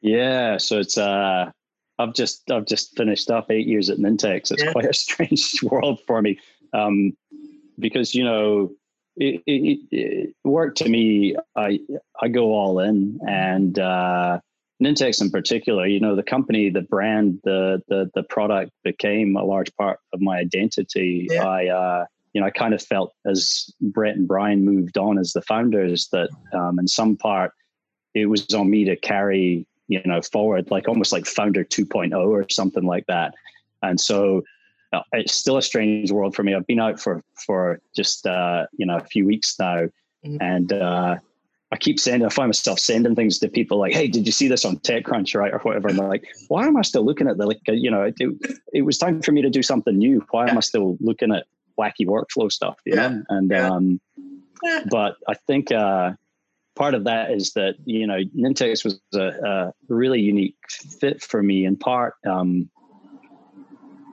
Yeah. 0.00 0.56
So 0.56 0.78
it's, 0.78 0.96
uh, 0.96 1.50
I've 1.98 2.14
just, 2.14 2.50
I've 2.50 2.66
just 2.66 2.96
finished 2.96 3.30
up 3.30 3.50
eight 3.50 3.66
years 3.66 3.90
at 3.90 3.98
Nintex. 3.98 4.50
It's 4.50 4.62
yeah. 4.62 4.72
quite 4.72 4.86
a 4.86 4.94
strange 4.94 5.60
world 5.62 6.00
for 6.06 6.22
me. 6.22 6.38
Um, 6.72 7.16
because, 7.78 8.14
you 8.14 8.24
know, 8.24 8.72
it, 9.16 9.42
it, 9.46 9.80
it, 9.90 10.34
work 10.44 10.74
to 10.76 10.88
me. 10.88 11.36
I 11.56 11.80
I 12.20 12.28
go 12.28 12.52
all 12.52 12.80
in, 12.80 13.20
and 13.26 13.78
uh, 13.78 14.40
Nintex 14.82 15.20
in 15.20 15.30
particular. 15.30 15.86
You 15.86 16.00
know, 16.00 16.16
the 16.16 16.22
company, 16.22 16.70
the 16.70 16.82
brand, 16.82 17.40
the 17.44 17.82
the 17.88 18.10
the 18.14 18.22
product 18.22 18.72
became 18.84 19.36
a 19.36 19.44
large 19.44 19.74
part 19.76 20.00
of 20.12 20.20
my 20.20 20.38
identity. 20.38 21.28
Yeah. 21.30 21.46
I 21.46 21.66
uh, 21.68 22.06
you 22.32 22.40
know 22.40 22.46
I 22.46 22.50
kind 22.50 22.74
of 22.74 22.82
felt 22.82 23.12
as 23.26 23.70
Brett 23.80 24.16
and 24.16 24.26
Brian 24.26 24.64
moved 24.64 24.96
on 24.96 25.18
as 25.18 25.32
the 25.32 25.42
founders 25.42 26.08
that 26.12 26.30
um, 26.52 26.78
in 26.78 26.88
some 26.88 27.16
part 27.16 27.52
it 28.14 28.26
was 28.26 28.52
on 28.54 28.70
me 28.70 28.84
to 28.84 28.96
carry 28.96 29.66
you 29.88 30.00
know 30.04 30.22
forward, 30.22 30.70
like 30.70 30.88
almost 30.88 31.12
like 31.12 31.26
founder 31.26 31.64
2.0 31.64 32.14
or 32.26 32.46
something 32.48 32.84
like 32.84 33.06
that. 33.06 33.34
And 33.82 34.00
so 34.00 34.42
it's 35.12 35.34
still 35.34 35.56
a 35.56 35.62
strange 35.62 36.10
world 36.10 36.34
for 36.34 36.42
me. 36.42 36.54
I've 36.54 36.66
been 36.66 36.80
out 36.80 37.00
for 37.00 37.22
for 37.34 37.80
just 37.94 38.26
uh, 38.26 38.66
you 38.76 38.86
know 38.86 38.96
a 38.96 39.04
few 39.04 39.26
weeks 39.26 39.56
now, 39.58 39.88
mm-hmm. 40.24 40.36
and 40.40 40.72
uh, 40.72 41.16
I 41.70 41.76
keep 41.76 41.98
sending. 41.98 42.26
I 42.26 42.28
find 42.28 42.48
myself 42.48 42.78
sending 42.78 43.14
things 43.14 43.38
to 43.38 43.48
people 43.48 43.78
like, 43.78 43.94
"Hey, 43.94 44.08
did 44.08 44.26
you 44.26 44.32
see 44.32 44.48
this 44.48 44.64
on 44.64 44.76
TechCrunch, 44.78 45.38
right, 45.38 45.52
or 45.52 45.58
whatever?" 45.60 45.88
And 45.88 45.98
they're 45.98 46.08
like, 46.08 46.26
"Why 46.48 46.66
am 46.66 46.76
I 46.76 46.82
still 46.82 47.04
looking 47.04 47.28
at 47.28 47.38
the 47.38 47.46
like? 47.46 47.60
You 47.66 47.90
know, 47.90 48.02
it, 48.02 48.16
it 48.72 48.82
was 48.82 48.98
time 48.98 49.22
for 49.22 49.32
me 49.32 49.42
to 49.42 49.50
do 49.50 49.62
something 49.62 49.96
new. 49.96 50.24
Why 50.30 50.48
am 50.48 50.58
I 50.58 50.60
still 50.60 50.96
looking 51.00 51.32
at 51.32 51.46
wacky 51.78 52.06
workflow 52.06 52.50
stuff? 52.50 52.78
You 52.84 52.94
yeah. 52.96 53.08
know?" 53.08 53.22
And 53.30 53.50
yeah. 53.50 53.70
um, 53.70 54.00
yeah. 54.62 54.84
but 54.90 55.16
I 55.28 55.34
think. 55.34 55.72
Uh, 55.72 56.12
part 56.74 56.94
of 56.94 57.04
that 57.04 57.30
is 57.30 57.52
that 57.52 57.74
you 57.84 58.06
know 58.06 58.18
Nintex 58.34 58.82
was 58.82 58.98
a, 59.12 59.18
a 59.18 59.72
really 59.88 60.20
unique 60.20 60.56
fit 60.70 61.22
for 61.22 61.42
me 61.42 61.66
in 61.66 61.76
part 61.76 62.14
um, 62.26 62.70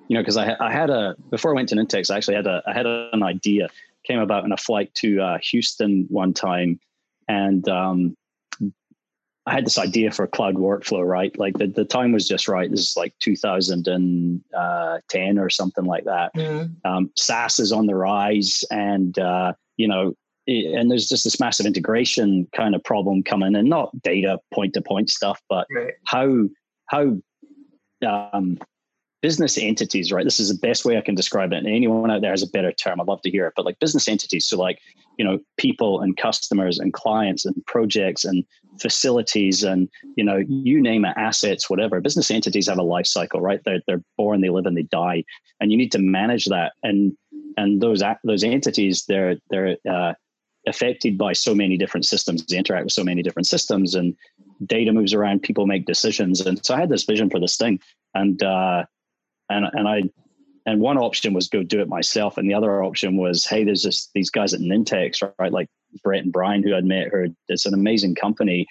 you 0.09 0.15
know, 0.15 0.21
because 0.21 0.37
I, 0.37 0.55
I 0.59 0.71
had 0.71 0.89
a 0.89 1.15
before 1.29 1.51
I 1.51 1.55
went 1.55 1.69
to 1.69 1.75
Nintex, 1.75 2.11
I 2.11 2.17
actually 2.17 2.35
had 2.35 2.47
a 2.47 2.61
I 2.67 2.73
had 2.73 2.85
an 2.85 3.23
idea 3.23 3.69
came 4.05 4.19
about 4.19 4.43
in 4.43 4.51
a 4.51 4.57
flight 4.57 4.93
to 4.95 5.21
uh, 5.21 5.37
Houston 5.51 6.07
one 6.09 6.33
time, 6.33 6.79
and 7.27 7.69
um, 7.69 8.17
I 9.45 9.53
had 9.53 9.65
this 9.65 9.77
idea 9.77 10.11
for 10.11 10.23
a 10.23 10.27
cloud 10.27 10.55
workflow. 10.55 11.07
Right, 11.07 11.37
like 11.37 11.59
the 11.59 11.67
the 11.67 11.85
time 11.85 12.11
was 12.11 12.27
just 12.27 12.47
right. 12.47 12.69
This 12.69 12.89
is 12.89 12.97
like 12.97 13.13
2010 13.19 14.43
uh, 14.57 15.41
or 15.41 15.49
something 15.49 15.85
like 15.85 16.05
that. 16.05 16.33
Mm-hmm. 16.35 16.91
Um, 16.91 17.11
SaaS 17.15 17.59
is 17.59 17.71
on 17.71 17.85
the 17.85 17.95
rise, 17.95 18.65
and 18.71 19.17
uh, 19.19 19.53
you 19.77 19.87
know 19.87 20.15
and 20.47 20.89
there's 20.89 21.07
just 21.07 21.23
this 21.23 21.39
massive 21.39 21.67
integration 21.67 22.47
kind 22.55 22.73
of 22.73 22.83
problem 22.83 23.21
coming 23.21 23.55
and 23.55 23.69
not 23.69 23.91
data 24.01 24.39
point 24.51 24.73
to 24.73 24.81
point 24.81 25.07
stuff 25.07 25.39
but 25.47 25.67
Right. 25.69 25.93
how 26.05 26.45
how 26.87 27.17
um, 28.07 28.57
business 29.21 29.57
entities 29.57 30.11
right? 30.11 30.23
This 30.23 30.39
is 30.39 30.49
the 30.49 30.67
best 30.67 30.85
way 30.85 30.97
i 30.97 31.01
can 31.01 31.15
describe 31.15 31.51
it. 31.51 31.57
And 31.57 31.67
anyone 31.67 32.11
out 32.11 32.21
there 32.21 32.31
has 32.31 32.43
a 32.43 32.47
better 32.47 32.71
term 32.71 33.01
i'd 33.01 33.07
love 33.07 33.21
to 33.21 33.29
hear 33.29 33.47
it. 33.47 33.53
But 33.55 33.65
like 33.65 33.79
business 33.79 34.07
entities 34.07 34.45
so 34.45 34.57
like 34.57 34.79
you 35.17 35.25
know 35.25 35.39
people 35.57 36.01
and 36.01 36.15
customers 36.17 36.79
and 36.79 36.93
clients 36.93 37.45
and 37.45 37.55
projects 37.65 38.23
and 38.25 38.43
facilities 38.79 39.63
and 39.63 39.89
you 40.15 40.23
know 40.23 40.43
you 40.47 40.81
name 40.81 41.05
it 41.05 41.13
assets 41.17 41.69
whatever 41.69 41.99
business 41.99 42.31
entities 42.31 42.67
have 42.67 42.77
a 42.77 42.83
life 42.83 43.07
cycle 43.07 43.41
right? 43.41 43.61
They're, 43.65 43.81
they're 43.87 44.03
born 44.17 44.41
they 44.41 44.49
live 44.49 44.65
and 44.65 44.77
they 44.77 44.83
die. 44.83 45.23
And 45.59 45.71
you 45.71 45.77
need 45.77 45.91
to 45.91 45.99
manage 45.99 46.45
that. 46.45 46.73
And 46.83 47.17
and 47.57 47.81
those 47.81 48.01
those 48.23 48.43
entities 48.43 49.05
they're 49.07 49.35
they're 49.49 49.77
uh, 49.89 50.13
affected 50.67 51.17
by 51.17 51.33
so 51.33 51.55
many 51.55 51.77
different 51.77 52.05
systems. 52.05 52.45
They 52.45 52.57
interact 52.57 52.85
with 52.85 52.93
so 52.93 53.03
many 53.03 53.21
different 53.23 53.47
systems 53.47 53.95
and 53.95 54.15
data 54.65 54.91
moves 54.91 55.13
around. 55.13 55.41
People 55.41 55.65
make 55.65 55.85
decisions. 55.85 56.41
And 56.41 56.63
so 56.65 56.75
i 56.75 56.79
had 56.79 56.89
this 56.89 57.03
vision 57.03 57.29
for 57.29 57.39
this 57.39 57.57
thing. 57.57 57.79
And 58.13 58.41
uh 58.43 58.85
and 59.49 59.65
and 59.73 59.87
i 59.87 60.03
and 60.65 60.81
one 60.81 60.97
option 60.97 61.33
was 61.33 61.47
go 61.47 61.63
do 61.63 61.79
it 61.79 61.87
myself. 61.87 62.37
And 62.37 62.47
the 62.49 62.53
other 62.53 62.83
option 62.83 63.17
was 63.17 63.45
hey 63.45 63.63
there's 63.63 63.83
this 63.83 64.09
these 64.13 64.29
guys 64.29 64.53
at 64.53 64.59
nintex 64.59 65.21
right? 65.39 65.51
Like 65.51 65.67
brett 66.03 66.23
and 66.23 66.31
brian 66.31 66.61
who 66.61 66.75
i'd 66.75 66.85
met 66.85 67.07
who 67.07 67.33
it's 67.47 67.65
an 67.65 67.73
amazing 67.73 68.13
company 68.13 68.67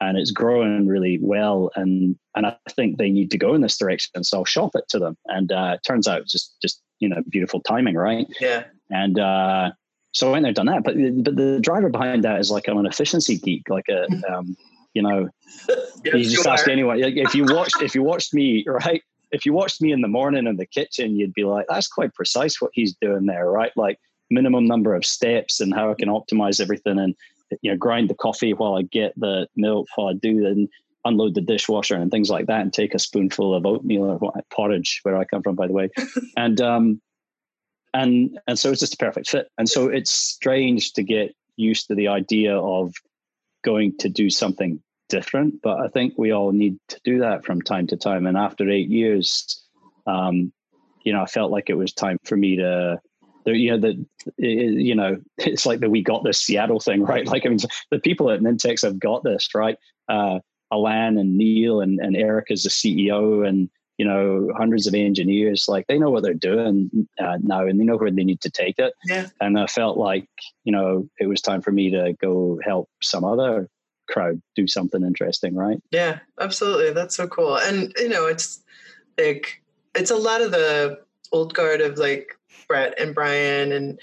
and 0.00 0.16
it's 0.16 0.30
growing 0.30 0.86
really 0.86 1.18
well. 1.20 1.70
And 1.74 2.16
and 2.34 2.46
i 2.46 2.56
think 2.70 2.98
they 2.98 3.10
need 3.10 3.30
to 3.32 3.38
go 3.38 3.54
in 3.54 3.60
this 3.60 3.78
direction. 3.78 4.22
So 4.24 4.38
i'll 4.38 4.44
shop 4.44 4.72
it 4.74 4.84
to 4.90 4.98
them. 4.98 5.16
And 5.26 5.50
uh 5.50 5.72
it 5.74 5.80
turns 5.86 6.06
out 6.06 6.26
just 6.26 6.54
just 6.62 6.80
you 7.00 7.08
know 7.08 7.22
beautiful 7.28 7.60
timing 7.62 7.96
right? 7.96 8.26
Yeah. 8.40 8.64
and 8.90 9.18
uh, 9.18 9.70
so 10.12 10.28
I 10.28 10.32
went 10.32 10.42
there 10.42 10.52
done 10.52 10.66
that. 10.66 10.82
But, 10.82 10.96
but 11.24 11.36
the 11.36 11.60
driver 11.60 11.88
behind 11.88 12.24
that 12.24 12.40
is 12.40 12.50
like 12.50 12.68
I'm 12.68 12.78
an 12.78 12.86
efficiency 12.86 13.38
geek, 13.38 13.68
like 13.68 13.86
a 13.88 14.06
um, 14.32 14.56
you 14.94 15.02
know, 15.02 15.28
you 16.04 16.24
just 16.24 16.46
ask 16.46 16.68
anyone. 16.68 16.98
If 17.00 17.34
you 17.34 17.44
watched 17.44 17.80
if 17.80 17.94
you 17.94 18.02
watched 18.02 18.34
me 18.34 18.64
right, 18.66 19.02
if 19.32 19.46
you 19.46 19.52
watched 19.52 19.80
me 19.80 19.92
in 19.92 20.00
the 20.00 20.08
morning 20.08 20.46
in 20.46 20.56
the 20.56 20.66
kitchen, 20.66 21.16
you'd 21.16 21.34
be 21.34 21.44
like, 21.44 21.66
that's 21.68 21.88
quite 21.88 22.14
precise 22.14 22.60
what 22.60 22.72
he's 22.74 22.94
doing 23.00 23.26
there, 23.26 23.48
right? 23.50 23.72
Like 23.76 23.98
minimum 24.30 24.66
number 24.66 24.94
of 24.94 25.04
steps 25.04 25.60
and 25.60 25.74
how 25.74 25.90
I 25.90 25.94
can 25.94 26.08
optimize 26.08 26.60
everything 26.60 26.98
and 26.98 27.14
you 27.62 27.70
know 27.70 27.76
grind 27.76 28.08
the 28.08 28.14
coffee 28.14 28.54
while 28.54 28.76
I 28.76 28.82
get 28.82 29.12
the 29.16 29.48
milk 29.56 29.88
while 29.96 30.08
I 30.08 30.12
do 30.14 30.46
and 30.46 30.68
unload 31.04 31.34
the 31.34 31.40
dishwasher 31.40 31.96
and 31.96 32.10
things 32.10 32.30
like 32.30 32.46
that 32.46 32.60
and 32.60 32.72
take 32.72 32.94
a 32.94 32.98
spoonful 32.98 33.54
of 33.54 33.66
oatmeal 33.66 34.04
or 34.04 34.18
what, 34.18 34.48
porridge 34.50 35.00
where 35.02 35.16
I 35.16 35.24
come 35.24 35.42
from 35.42 35.56
by 35.56 35.66
the 35.66 35.72
way 35.72 35.90
and 36.36 36.60
um 36.60 37.02
and 37.92 38.38
and 38.46 38.58
so 38.58 38.70
it's 38.70 38.80
just 38.80 38.94
a 38.94 38.98
perfect 38.98 39.28
fit 39.28 39.48
and 39.58 39.68
so 39.68 39.88
it's 39.88 40.12
strange 40.12 40.92
to 40.92 41.02
get 41.02 41.34
used 41.56 41.88
to 41.88 41.94
the 41.94 42.08
idea 42.08 42.56
of 42.56 42.94
going 43.64 43.96
to 43.98 44.08
do 44.08 44.30
something 44.30 44.80
different 45.10 45.60
but 45.62 45.78
I 45.80 45.88
think 45.88 46.14
we 46.16 46.32
all 46.32 46.52
need 46.52 46.78
to 46.88 47.00
do 47.04 47.18
that 47.20 47.44
from 47.44 47.60
time 47.60 47.86
to 47.88 47.96
time. 47.96 48.26
And 48.26 48.36
after 48.36 48.68
eight 48.70 48.88
years 48.88 49.62
um 50.06 50.52
you 51.04 51.12
know 51.12 51.22
I 51.22 51.26
felt 51.26 51.50
like 51.50 51.68
it 51.68 51.74
was 51.74 51.92
time 51.92 52.18
for 52.24 52.36
me 52.36 52.56
to 52.56 53.00
you 53.46 53.70
know 53.70 53.78
the 53.78 54.04
you 54.38 54.94
know 54.94 55.18
it's 55.38 55.66
like 55.66 55.80
that 55.80 55.90
we 55.90 56.02
got 56.02 56.24
this 56.24 56.40
Seattle 56.40 56.80
thing 56.80 57.02
right? 57.12 57.26
Like 57.26 57.44
I 57.44 57.50
mean 57.50 57.58
the 57.90 57.98
people 57.98 58.30
at 58.30 58.40
Nintex 58.40 58.82
have 58.82 58.98
got 58.98 59.24
this 59.24 59.48
right? 59.54 59.76
Uh 60.08 60.38
Alan 60.72 61.18
and 61.18 61.36
Neil 61.36 61.80
and, 61.80 61.98
and 61.98 62.16
Eric 62.16 62.50
as 62.50 62.62
the 62.62 62.70
CEO 62.70 63.46
and 63.46 63.68
you 63.98 64.06
know 64.06 64.48
hundreds 64.56 64.86
of 64.86 64.94
engineers 64.94 65.66
like 65.68 65.86
they 65.86 65.98
know 65.98 66.10
what 66.10 66.22
they're 66.22 66.32
doing 66.32 67.08
uh, 67.18 67.36
now 67.42 67.66
and 67.66 67.78
they 67.78 67.84
know 67.84 67.96
where 67.96 68.10
they 68.10 68.24
need 68.24 68.40
to 68.40 68.50
take 68.50 68.78
it. 68.78 68.94
Yeah. 69.04 69.26
and 69.40 69.58
I 69.58 69.66
felt 69.66 69.98
like 69.98 70.28
you 70.64 70.72
know 70.72 71.08
it 71.18 71.26
was 71.26 71.42
time 71.42 71.60
for 71.60 71.72
me 71.72 71.90
to 71.90 72.14
go 72.20 72.58
help 72.64 72.88
some 73.02 73.24
other 73.24 73.68
crowd 74.10 74.40
do 74.56 74.66
something 74.66 75.02
interesting 75.02 75.54
right 75.54 75.80
Yeah, 75.90 76.18
absolutely. 76.40 76.92
That's 76.92 77.16
so 77.16 77.26
cool. 77.28 77.56
And 77.58 77.92
you 77.98 78.08
know, 78.08 78.26
it's 78.26 78.62
like 79.18 79.62
it's 79.94 80.10
a 80.10 80.16
lot 80.16 80.42
of 80.42 80.50
the 80.50 80.98
old 81.32 81.54
guard 81.54 81.80
of 81.80 81.98
like 81.98 82.36
Brett 82.68 82.98
and 83.00 83.14
Brian 83.14 83.72
and 83.72 83.98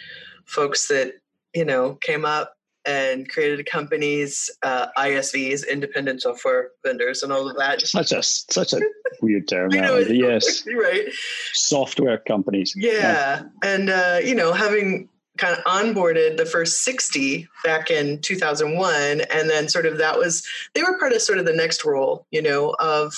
folks 0.45 0.87
that 0.87 1.13
you 1.53 1.65
know 1.65 1.95
came 1.95 2.25
up 2.25 2.53
and 2.85 3.27
created 3.27 3.65
companies, 3.65 4.49
uh, 4.63 4.87
ISVs, 4.97 5.67
independent 5.69 6.21
software 6.21 6.69
vendors, 6.85 7.21
and 7.21 7.33
all 7.33 7.49
of 7.49 7.57
that. 7.57 7.81
such 7.85 8.13
a 8.13 8.23
such 8.23 8.71
a 8.73 8.79
weird 9.21 9.45
term 9.49 9.69
know 9.71 9.93
one, 9.93 10.01
it- 10.03 10.07
but 10.07 10.15
yes 10.15 10.65
right. 10.67 11.05
software 11.53 12.17
companies 12.19 12.73
Yeah, 12.77 13.43
and 13.63 13.89
uh, 13.89 14.19
you 14.23 14.35
know, 14.35 14.53
having 14.53 15.09
kind 15.37 15.57
of 15.57 15.63
onboarded 15.65 16.37
the 16.37 16.45
first 16.45 16.83
60 16.83 17.47
back 17.63 17.89
in 17.89 18.19
2001 18.21 19.21
and 19.21 19.49
then 19.49 19.67
sort 19.69 19.85
of 19.85 19.97
that 19.97 20.17
was 20.17 20.45
they 20.73 20.83
were 20.83 20.97
part 20.97 21.13
of 21.13 21.21
sort 21.21 21.37
of 21.39 21.45
the 21.45 21.53
next 21.53 21.85
role 21.85 22.25
you 22.31 22.41
know 22.41 22.75
of 22.79 23.13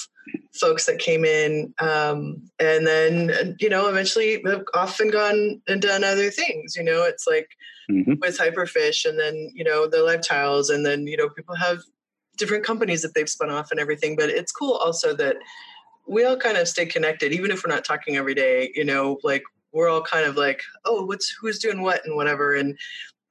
folks 0.53 0.85
that 0.85 0.99
came 0.99 1.25
in 1.25 1.73
um, 1.79 2.41
and 2.59 2.85
then 2.85 3.55
you 3.59 3.69
know 3.69 3.87
eventually 3.87 4.43
and 4.43 5.11
gone 5.11 5.61
and 5.67 5.81
done 5.81 6.03
other 6.03 6.29
things 6.29 6.75
you 6.75 6.83
know 6.83 7.03
it's 7.03 7.25
like 7.27 7.49
Mhm. 7.89 8.19
with 8.19 8.37
hyperfish 8.37 9.03
and 9.05 9.19
then 9.19 9.51
you 9.55 9.63
know 9.63 9.87
the 9.87 10.03
live 10.03 10.21
tiles 10.21 10.69
and 10.69 10.85
then 10.85 11.07
you 11.07 11.17
know 11.17 11.27
people 11.27 11.55
have 11.55 11.79
different 12.37 12.63
companies 12.63 13.01
that 13.01 13.15
they've 13.15 13.27
spun 13.27 13.49
off 13.49 13.71
and 13.71 13.79
everything 13.79 14.15
but 14.15 14.29
it's 14.29 14.51
cool 14.51 14.73
also 14.75 15.15
that 15.15 15.37
we 16.07 16.23
all 16.23 16.37
kind 16.37 16.57
of 16.57 16.67
stay 16.67 16.85
connected 16.85 17.33
even 17.33 17.49
if 17.49 17.63
we're 17.63 17.73
not 17.73 17.83
talking 17.83 18.15
every 18.15 18.35
day 18.35 18.71
you 18.75 18.85
know 18.85 19.17
like 19.23 19.41
we're 19.71 19.89
all 19.89 20.01
kind 20.01 20.25
of 20.25 20.35
like 20.35 20.61
oh 20.85 21.05
what's 21.05 21.29
who's 21.29 21.59
doing 21.59 21.81
what 21.81 22.05
and 22.05 22.15
whatever 22.15 22.55
and 22.55 22.77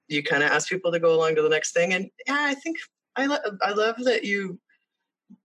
you 0.08 0.22
kind 0.22 0.42
of 0.42 0.50
ask 0.50 0.68
people 0.68 0.90
to 0.90 1.00
go 1.00 1.14
along 1.14 1.34
to 1.34 1.42
the 1.42 1.48
next 1.48 1.72
thing 1.72 1.92
and 1.94 2.10
yeah 2.26 2.46
i 2.48 2.54
think 2.54 2.76
i, 3.16 3.26
lo- 3.26 3.56
I 3.62 3.72
love 3.72 3.96
that 4.04 4.24
you 4.24 4.58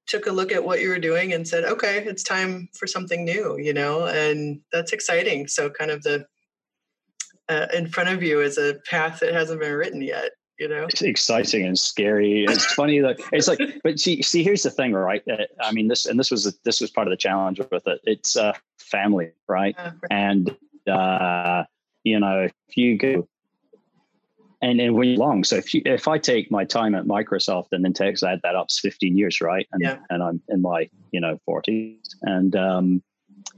took 0.08 0.28
a 0.28 0.32
look 0.32 0.52
at 0.52 0.64
what 0.64 0.82
you 0.82 0.90
were 0.90 1.00
doing 1.00 1.34
and 1.34 1.48
said 1.48 1.64
okay 1.66 2.04
it's 2.06 2.24
time 2.24 2.70
for 2.78 2.88
something 2.88 3.26
new 3.26 3.58
you 3.58 3.74
know 3.74 4.08
and 4.08 4.62
that's 4.72 4.94
exciting 4.94 5.48
so 5.48 5.70
kind 5.70 5.92
of 5.92 6.04
the 6.04 6.26
uh, 7.50 7.68
in 7.74 7.88
front 7.88 8.10
of 8.10 8.24
you 8.24 8.42
is 8.42 8.58
a 8.58 8.76
path 8.90 9.20
that 9.20 9.34
hasn't 9.34 9.60
been 9.60 9.74
written 9.74 10.02
yet 10.02 10.32
you 10.60 10.68
know 10.70 10.86
it's 10.86 11.02
exciting 11.02 11.66
and 11.66 11.78
scary. 11.78 12.46
It's 12.46 12.66
funny 12.74 13.00
that 13.00 13.20
it's 13.32 13.48
like, 13.48 13.60
but 13.84 14.00
see, 14.00 14.22
see, 14.22 14.44
here's 14.44 14.64
the 14.64 14.70
thing, 14.70 14.94
right? 14.94 15.24
I 15.60 15.72
mean, 15.72 15.88
this 15.88 16.06
and 16.06 16.20
this 16.20 16.30
was 16.30 16.58
this 16.64 16.80
was 16.80 16.92
part 16.92 17.08
of 17.08 17.12
the 17.12 17.18
challenge 17.18 17.60
with 17.72 17.88
it. 17.88 18.00
It's 18.04 18.38
uh, 18.38 18.54
family, 18.78 19.32
right? 19.50 19.76
Uh, 19.78 19.92
And 20.12 20.56
uh, 20.88 21.64
you 22.04 22.20
know, 22.20 22.42
if 22.42 22.78
you 22.78 22.98
go 22.98 23.28
and 24.64 24.80
and 24.80 24.96
when 24.96 25.10
you're 25.10 25.18
long, 25.18 25.44
so 25.44 25.58
if 25.58 25.74
you 25.74 25.82
if 25.86 26.08
I 26.08 26.18
take 26.18 26.50
my 26.50 26.64
time 26.64 26.96
at 26.96 27.06
Microsoft 27.06 27.68
and 27.74 27.84
then 27.84 27.94
takes 27.94 28.24
add 28.24 28.40
that 28.44 28.56
up, 28.56 28.66
it's 28.66 28.80
15 28.80 29.18
years, 29.18 29.42
right? 29.42 29.68
And 29.74 29.82
Yeah. 29.82 29.98
and 30.10 30.24
I'm 30.24 30.42
in 30.48 30.62
my 30.62 30.90
you 31.12 31.20
know 31.20 31.38
40s, 31.48 31.98
and 32.22 32.56
um, 32.56 33.04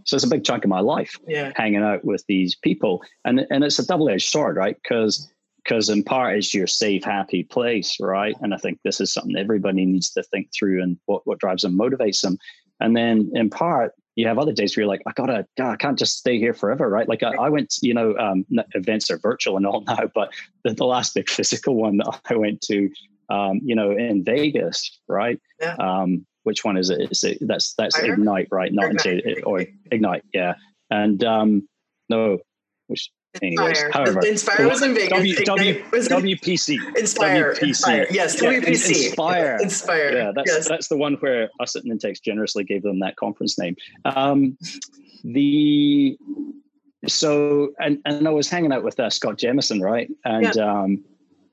so 0.03 0.15
it's 0.15 0.25
a 0.25 0.29
big 0.29 0.43
chunk 0.43 0.63
of 0.63 0.69
my 0.69 0.79
life 0.79 1.15
yeah. 1.27 1.51
hanging 1.55 1.83
out 1.83 2.03
with 2.03 2.23
these 2.27 2.55
people. 2.55 3.03
And 3.23 3.45
and 3.51 3.63
it's 3.63 3.79
a 3.79 3.85
double-edged 3.85 4.27
sword 4.27 4.55
right? 4.57 4.75
Because 4.81 5.31
because 5.63 5.89
in 5.89 6.03
part 6.03 6.37
it's 6.37 6.53
your 6.53 6.67
safe 6.67 7.03
happy 7.03 7.43
place 7.43 7.97
right? 7.99 8.35
And 8.41 8.53
i 8.53 8.57
think 8.57 8.79
this 8.83 8.99
is 8.99 9.13
something 9.13 9.35
everybody 9.37 9.85
needs 9.85 10.11
to 10.11 10.23
think 10.23 10.49
through 10.57 10.81
and 10.81 10.97
what 11.05 11.25
what 11.25 11.39
drives 11.39 11.61
them 11.61 11.77
motivates 11.77 12.21
them. 12.21 12.37
And 12.79 12.97
then 12.97 13.31
in 13.33 13.49
part 13.49 13.93
you 14.15 14.27
have 14.27 14.37
other 14.37 14.53
days 14.53 14.75
where 14.75 14.83
you're 14.83 14.89
like 14.89 15.01
i 15.05 15.11
gotta 15.13 15.45
God, 15.57 15.71
i 15.71 15.75
can't 15.75 15.99
just 15.99 16.17
stay 16.17 16.39
here 16.39 16.53
forever 16.53 16.89
right? 16.89 17.07
Like 17.07 17.23
i, 17.23 17.35
I 17.35 17.49
went 17.49 17.75
you 17.81 17.93
know 17.93 18.15
um, 18.17 18.45
events 18.73 19.11
are 19.11 19.17
virtual 19.17 19.57
and 19.57 19.65
all 19.65 19.81
now 19.81 19.99
but 20.15 20.33
the, 20.63 20.73
the 20.73 20.85
last 20.85 21.13
big 21.15 21.29
physical 21.29 21.75
one 21.75 21.97
that 21.97 22.19
i 22.29 22.35
went 22.35 22.61
to 22.61 22.89
um, 23.29 23.59
you 23.63 23.75
know 23.75 23.91
in 23.91 24.23
vegas 24.23 24.99
right? 25.07 25.39
Yeah. 25.59 25.75
um, 25.79 26.25
which 26.45 26.63
one 26.63 26.77
is 26.77 26.89
it? 26.91 27.11
Is 27.11 27.23
it 27.23 27.39
that's 27.41 27.73
that's 27.73 27.97
ignite 27.99 28.47
right? 28.51 28.71
Not 28.71 28.91
Ignite. 28.91 29.25
into 29.25 29.41
or 29.43 29.65
ignite 29.91 30.23
yeah. 30.31 30.53
And 30.91 31.23
um 31.23 31.67
no 32.07 32.37
which 32.87 33.09
anyways 33.41 33.69
Inspire. 33.69 33.91
however 33.93 34.19
Inspire 34.25 34.67
was 34.67 34.81
in 34.81 34.93
Vegas. 34.93 35.09
w, 35.09 35.35
w, 35.45 35.83
was 35.91 36.07
in- 36.07 36.17
WPC 36.17 36.97
Inspire. 36.97 37.53
WPC. 37.55 37.63
Inspire. 37.63 38.07
Yes, 38.11 38.41
Yeah, 38.41 38.49
WPC. 38.51 39.05
Inspire. 39.07 39.57
Inspire. 39.61 40.17
yeah 40.17 40.31
that's 40.35 40.51
yes. 40.51 40.67
that's 40.67 40.87
the 40.87 40.97
one 40.97 41.13
where 41.15 41.49
us 41.59 41.75
at 41.75 41.83
Nintex 41.83 42.21
generously 42.21 42.63
gave 42.63 42.83
them 42.83 42.99
that 42.99 43.15
conference 43.15 43.57
name 43.59 43.75
um 44.05 44.57
the 45.23 46.17
so 47.07 47.71
and 47.79 47.99
and 48.05 48.27
I 48.27 48.31
was 48.31 48.49
hanging 48.49 48.71
out 48.71 48.83
with 48.83 48.99
uh, 48.99 49.09
Scott 49.09 49.37
Jamison 49.37 49.81
right 49.81 50.09
and 50.23 50.57
um 50.57 51.03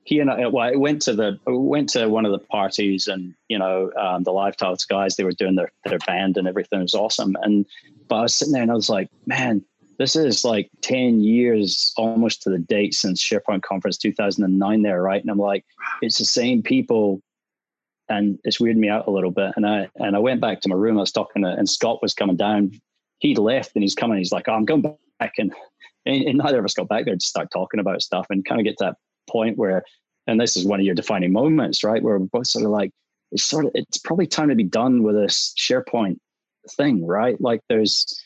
he 0.05 0.19
and 0.19 0.29
I, 0.29 0.47
well, 0.47 0.67
I 0.67 0.75
went 0.75 1.01
to 1.03 1.13
the 1.13 1.39
I 1.47 1.51
went 1.51 1.89
to 1.89 2.07
one 2.07 2.25
of 2.25 2.31
the 2.31 2.39
parties, 2.39 3.07
and 3.07 3.33
you 3.47 3.57
know, 3.57 3.89
um, 3.97 4.23
the 4.23 4.31
Live 4.31 4.57
Tiles 4.57 4.83
guys, 4.85 5.15
they 5.15 5.23
were 5.23 5.31
doing 5.31 5.55
their 5.55 5.71
their 5.85 5.99
band 5.99 6.37
and 6.37 6.47
everything 6.47 6.79
it 6.79 6.83
was 6.83 6.93
awesome. 6.93 7.37
And 7.41 7.65
but 8.09 8.15
I 8.17 8.21
was 8.23 8.35
sitting 8.35 8.51
there 8.53 8.61
and 8.61 8.71
I 8.71 8.75
was 8.75 8.89
like, 8.89 9.07
man, 9.25 9.63
this 9.97 10.15
is 10.15 10.43
like 10.43 10.69
ten 10.81 11.21
years 11.21 11.93
almost 11.97 12.41
to 12.43 12.49
the 12.49 12.59
date 12.59 12.93
since 12.93 13.23
SharePoint 13.23 13.61
Conference 13.63 13.97
2009. 13.97 14.81
There, 14.81 15.01
right? 15.01 15.21
And 15.21 15.29
I'm 15.29 15.37
like, 15.37 15.65
it's 16.01 16.17
the 16.17 16.25
same 16.25 16.61
people, 16.61 17.21
and 18.09 18.39
it's 18.43 18.57
weirded 18.57 18.77
me 18.77 18.89
out 18.89 19.07
a 19.07 19.11
little 19.11 19.31
bit. 19.31 19.53
And 19.55 19.65
I 19.65 19.89
and 19.95 20.15
I 20.15 20.19
went 20.19 20.41
back 20.41 20.61
to 20.61 20.69
my 20.69 20.75
room. 20.75 20.97
I 20.97 21.01
was 21.01 21.11
talking 21.11 21.43
to, 21.43 21.49
and 21.49 21.69
Scott 21.69 22.01
was 22.01 22.13
coming 22.13 22.37
down. 22.37 22.71
He'd 23.19 23.37
left, 23.37 23.71
and 23.75 23.83
he's 23.83 23.95
coming. 23.95 24.17
He's 24.17 24.31
like, 24.31 24.47
oh, 24.47 24.53
I'm 24.53 24.65
going 24.65 24.81
back, 24.81 25.33
and, 25.37 25.53
and, 26.05 26.23
and 26.23 26.37
neither 26.37 26.59
of 26.59 26.65
us 26.65 26.73
got 26.73 26.89
back 26.89 27.05
there 27.05 27.15
to 27.15 27.25
start 27.25 27.49
talking 27.51 27.79
about 27.79 28.01
stuff 28.01 28.27
and 28.29 28.45
kind 28.45 28.59
of 28.59 28.65
get 28.65 28.77
to 28.79 28.85
that 28.85 28.97
point 29.29 29.57
where 29.57 29.83
and 30.27 30.39
this 30.39 30.55
is 30.55 30.65
one 30.65 30.79
of 30.79 30.85
your 30.85 30.95
defining 30.95 31.31
moments, 31.31 31.83
right? 31.83 32.01
Where 32.01 32.17
we're 32.17 32.25
both 32.25 32.47
sort 32.47 32.65
of 32.65 32.71
like, 32.71 32.91
it's 33.31 33.43
sort 33.43 33.65
of, 33.65 33.71
it's 33.73 33.97
probably 33.97 34.27
time 34.27 34.49
to 34.49 34.55
be 34.55 34.63
done 34.63 35.03
with 35.03 35.15
this 35.15 35.53
SharePoint 35.57 36.17
thing, 36.77 37.05
right? 37.05 37.39
Like 37.41 37.61
there's, 37.67 38.21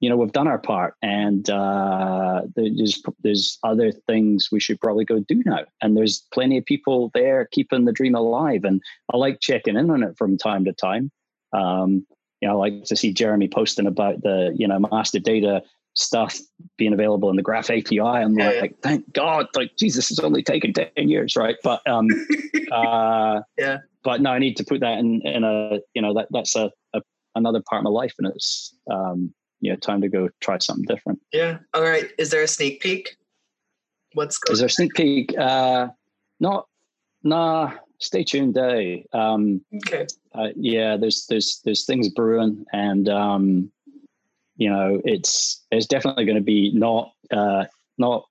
you 0.00 0.10
know, 0.10 0.16
we've 0.16 0.32
done 0.32 0.48
our 0.48 0.58
part, 0.58 0.94
and 1.02 1.48
uh, 1.48 2.42
there's 2.54 3.02
there's 3.22 3.58
other 3.62 3.92
things 3.92 4.48
we 4.52 4.60
should 4.60 4.80
probably 4.80 5.04
go 5.04 5.20
do 5.20 5.42
now. 5.46 5.64
And 5.80 5.96
there's 5.96 6.22
plenty 6.32 6.58
of 6.58 6.66
people 6.66 7.10
there 7.14 7.48
keeping 7.50 7.86
the 7.86 7.92
dream 7.92 8.14
alive, 8.14 8.64
and 8.64 8.82
I 9.12 9.16
like 9.16 9.40
checking 9.40 9.76
in 9.76 9.90
on 9.90 10.02
it 10.02 10.16
from 10.18 10.36
time 10.36 10.64
to 10.66 10.72
time. 10.72 11.10
Um, 11.52 12.06
you 12.40 12.48
know, 12.48 12.54
I 12.54 12.68
like 12.68 12.84
to 12.84 12.96
see 12.96 13.12
Jeremy 13.12 13.48
posting 13.48 13.86
about 13.86 14.22
the 14.22 14.52
you 14.54 14.68
know 14.68 14.78
master 14.78 15.18
data 15.18 15.62
stuff 15.94 16.38
being 16.76 16.92
available 16.92 17.30
in 17.30 17.36
the 17.36 17.42
Graph 17.42 17.70
API. 17.70 18.00
I'm 18.00 18.38
yeah, 18.38 18.50
like, 18.60 18.78
thank 18.82 19.10
God, 19.14 19.46
like 19.56 19.76
Jesus, 19.78 20.10
it's 20.10 20.20
only 20.20 20.42
taken 20.42 20.74
ten 20.74 20.90
years, 21.08 21.36
right? 21.36 21.56
But 21.64 21.86
um, 21.88 22.08
uh, 22.70 23.40
yeah. 23.56 23.78
But 24.04 24.20
no, 24.20 24.30
I 24.30 24.38
need 24.38 24.58
to 24.58 24.64
put 24.64 24.80
that 24.80 24.98
in 24.98 25.22
in 25.22 25.42
a 25.42 25.78
you 25.94 26.02
know 26.02 26.12
that 26.14 26.28
that's 26.30 26.54
a, 26.54 26.70
a 26.92 27.00
another 27.34 27.62
part 27.68 27.80
of 27.80 27.84
my 27.84 27.90
life, 27.90 28.14
and 28.18 28.28
it's 28.28 28.74
um, 28.90 29.32
know 29.60 29.76
time 29.76 30.00
to 30.02 30.08
go 30.08 30.28
try 30.40 30.58
something 30.58 30.84
different. 30.84 31.20
Yeah. 31.32 31.58
All 31.74 31.82
right. 31.82 32.10
Is 32.18 32.30
there 32.30 32.42
a 32.42 32.48
sneak 32.48 32.80
peek? 32.80 33.16
What's 34.14 34.38
going? 34.38 34.54
Is 34.54 34.58
there 34.60 34.66
a 34.66 34.70
sneak 34.70 34.94
peek? 34.94 35.36
Uh, 35.38 35.88
not. 36.40 36.66
Nah. 37.22 37.72
Stay 37.98 38.24
tuned, 38.24 38.54
day. 38.54 39.06
Um, 39.14 39.64
okay. 39.74 40.06
Uh, 40.34 40.48
yeah. 40.54 40.96
There's 40.96 41.26
there's 41.26 41.60
there's 41.64 41.86
things 41.86 42.08
brewing, 42.08 42.64
and 42.72 43.08
um, 43.08 43.72
you 44.56 44.70
know 44.70 45.00
it's 45.04 45.64
it's 45.70 45.86
definitely 45.86 46.26
going 46.26 46.36
to 46.36 46.42
be 46.42 46.72
not 46.72 47.12
uh, 47.30 47.64
not 47.98 48.26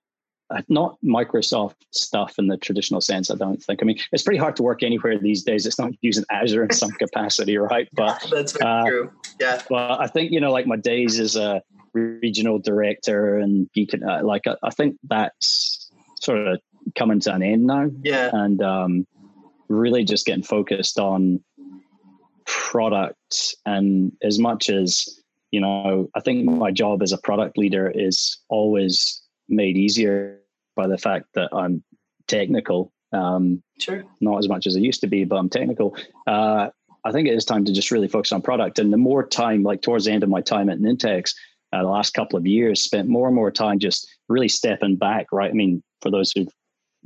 not 0.68 0.96
Microsoft 1.04 1.74
stuff 1.90 2.38
in 2.38 2.46
the 2.46 2.56
traditional 2.56 3.00
sense. 3.00 3.30
I 3.30 3.34
don't 3.34 3.62
think. 3.62 3.80
I 3.82 3.86
mean, 3.86 3.98
it's 4.12 4.22
pretty 4.22 4.38
hard 4.38 4.56
to 4.56 4.62
work 4.62 4.82
anywhere 4.82 5.18
these 5.18 5.42
days. 5.42 5.66
It's 5.66 5.78
not 5.78 5.92
using 6.02 6.24
Azure 6.30 6.64
in 6.64 6.72
some 6.72 6.90
capacity, 6.92 7.56
right? 7.56 7.88
But 7.92 8.24
that's 8.30 8.56
uh, 8.60 8.84
true. 8.86 9.12
Yeah. 9.40 9.60
But 9.68 10.00
I 10.00 10.06
think 10.06 10.32
you 10.32 10.40
know, 10.40 10.52
like 10.52 10.66
my 10.66 10.76
days 10.76 11.18
as 11.18 11.36
a 11.36 11.62
regional 11.92 12.58
director 12.58 13.38
and 13.38 13.70
beacon, 13.72 14.04
uh, 14.04 14.22
like 14.22 14.46
I, 14.46 14.54
I, 14.62 14.70
think 14.70 14.96
that's 15.04 15.90
sort 16.20 16.46
of 16.46 16.60
coming 16.94 17.20
to 17.20 17.34
an 17.34 17.42
end 17.42 17.66
now. 17.66 17.90
Yeah. 18.02 18.30
And 18.32 18.62
um, 18.62 19.06
really 19.68 20.04
just 20.04 20.26
getting 20.26 20.44
focused 20.44 20.98
on 20.98 21.42
product 22.44 23.56
and 23.64 24.12
as 24.22 24.38
much 24.38 24.68
as 24.68 25.20
you 25.50 25.60
know, 25.60 26.10
I 26.14 26.20
think 26.20 26.44
my 26.44 26.70
job 26.70 27.02
as 27.02 27.12
a 27.12 27.18
product 27.18 27.56
leader 27.56 27.90
is 27.94 28.38
always 28.48 29.22
made 29.48 29.76
easier 29.76 30.35
by 30.76 30.86
the 30.86 30.98
fact 30.98 31.26
that 31.34 31.48
I'm 31.52 31.82
technical. 32.28 32.92
Um, 33.12 33.62
sure. 33.80 34.04
Not 34.20 34.38
as 34.38 34.48
much 34.48 34.66
as 34.66 34.76
I 34.76 34.80
used 34.80 35.00
to 35.00 35.06
be, 35.06 35.24
but 35.24 35.36
I'm 35.36 35.48
technical. 35.48 35.96
Uh, 36.26 36.68
I 37.04 37.12
think 37.12 37.28
it 37.28 37.34
is 37.34 37.44
time 37.44 37.64
to 37.64 37.72
just 37.72 37.90
really 37.90 38.08
focus 38.08 38.32
on 38.32 38.42
product. 38.42 38.78
And 38.78 38.92
the 38.92 38.96
more 38.96 39.26
time, 39.26 39.62
like 39.62 39.82
towards 39.82 40.04
the 40.04 40.12
end 40.12 40.22
of 40.22 40.28
my 40.28 40.40
time 40.40 40.68
at 40.68 40.78
Nintex, 40.78 41.34
uh, 41.72 41.82
the 41.82 41.88
last 41.88 42.14
couple 42.14 42.38
of 42.38 42.46
years, 42.46 42.82
spent 42.82 43.08
more 43.08 43.26
and 43.26 43.36
more 43.36 43.50
time 43.50 43.78
just 43.78 44.08
really 44.28 44.48
stepping 44.48 44.96
back, 44.96 45.26
right? 45.32 45.50
I 45.50 45.54
mean, 45.54 45.82
for 46.02 46.10
those 46.10 46.32
who've 46.32 46.48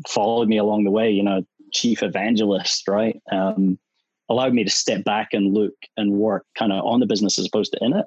followed 0.09 0.49
me 0.49 0.59
along 0.59 0.85
the 0.85 0.91
way, 0.91 1.11
you 1.11 1.23
know, 1.23 1.43
chief 1.73 2.03
evangelist, 2.03 2.89
right? 2.89 3.21
Um, 3.31 3.79
allowed 4.29 4.55
me 4.55 4.65
to 4.65 4.71
step 4.71 5.05
back 5.05 5.29
and 5.33 5.53
look 5.53 5.75
and 5.97 6.13
work 6.13 6.47
kind 6.57 6.73
of 6.73 6.85
on 6.85 7.01
the 7.01 7.07
business 7.07 7.39
as 7.39 7.47
opposed 7.47 7.73
to 7.73 7.85
in 7.85 7.93
it 7.95 8.07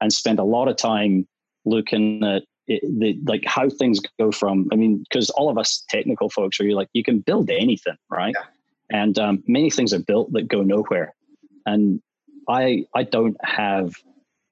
and 0.00 0.12
spend 0.12 0.38
a 0.38 0.44
lot 0.44 0.68
of 0.68 0.76
time 0.76 1.26
looking 1.64 2.22
at 2.24 2.44
it, 2.68 2.82
the, 3.00 3.18
like 3.26 3.42
how 3.46 3.68
things 3.68 4.00
go 4.18 4.30
from 4.30 4.68
i 4.72 4.76
mean 4.76 4.98
because 4.98 5.30
all 5.30 5.48
of 5.48 5.58
us 5.58 5.84
technical 5.88 6.28
folks 6.30 6.60
are 6.60 6.64
you 6.64 6.76
like 6.76 6.88
you 6.92 7.02
can 7.02 7.18
build 7.18 7.50
anything 7.50 7.96
right 8.10 8.34
yeah. 8.38 8.98
and 9.00 9.18
um, 9.18 9.42
many 9.46 9.70
things 9.70 9.92
are 9.92 9.98
built 9.98 10.32
that 10.32 10.48
go 10.48 10.62
nowhere 10.62 11.14
and 11.66 12.00
i 12.48 12.84
i 12.94 13.02
don't 13.02 13.36
have 13.42 13.94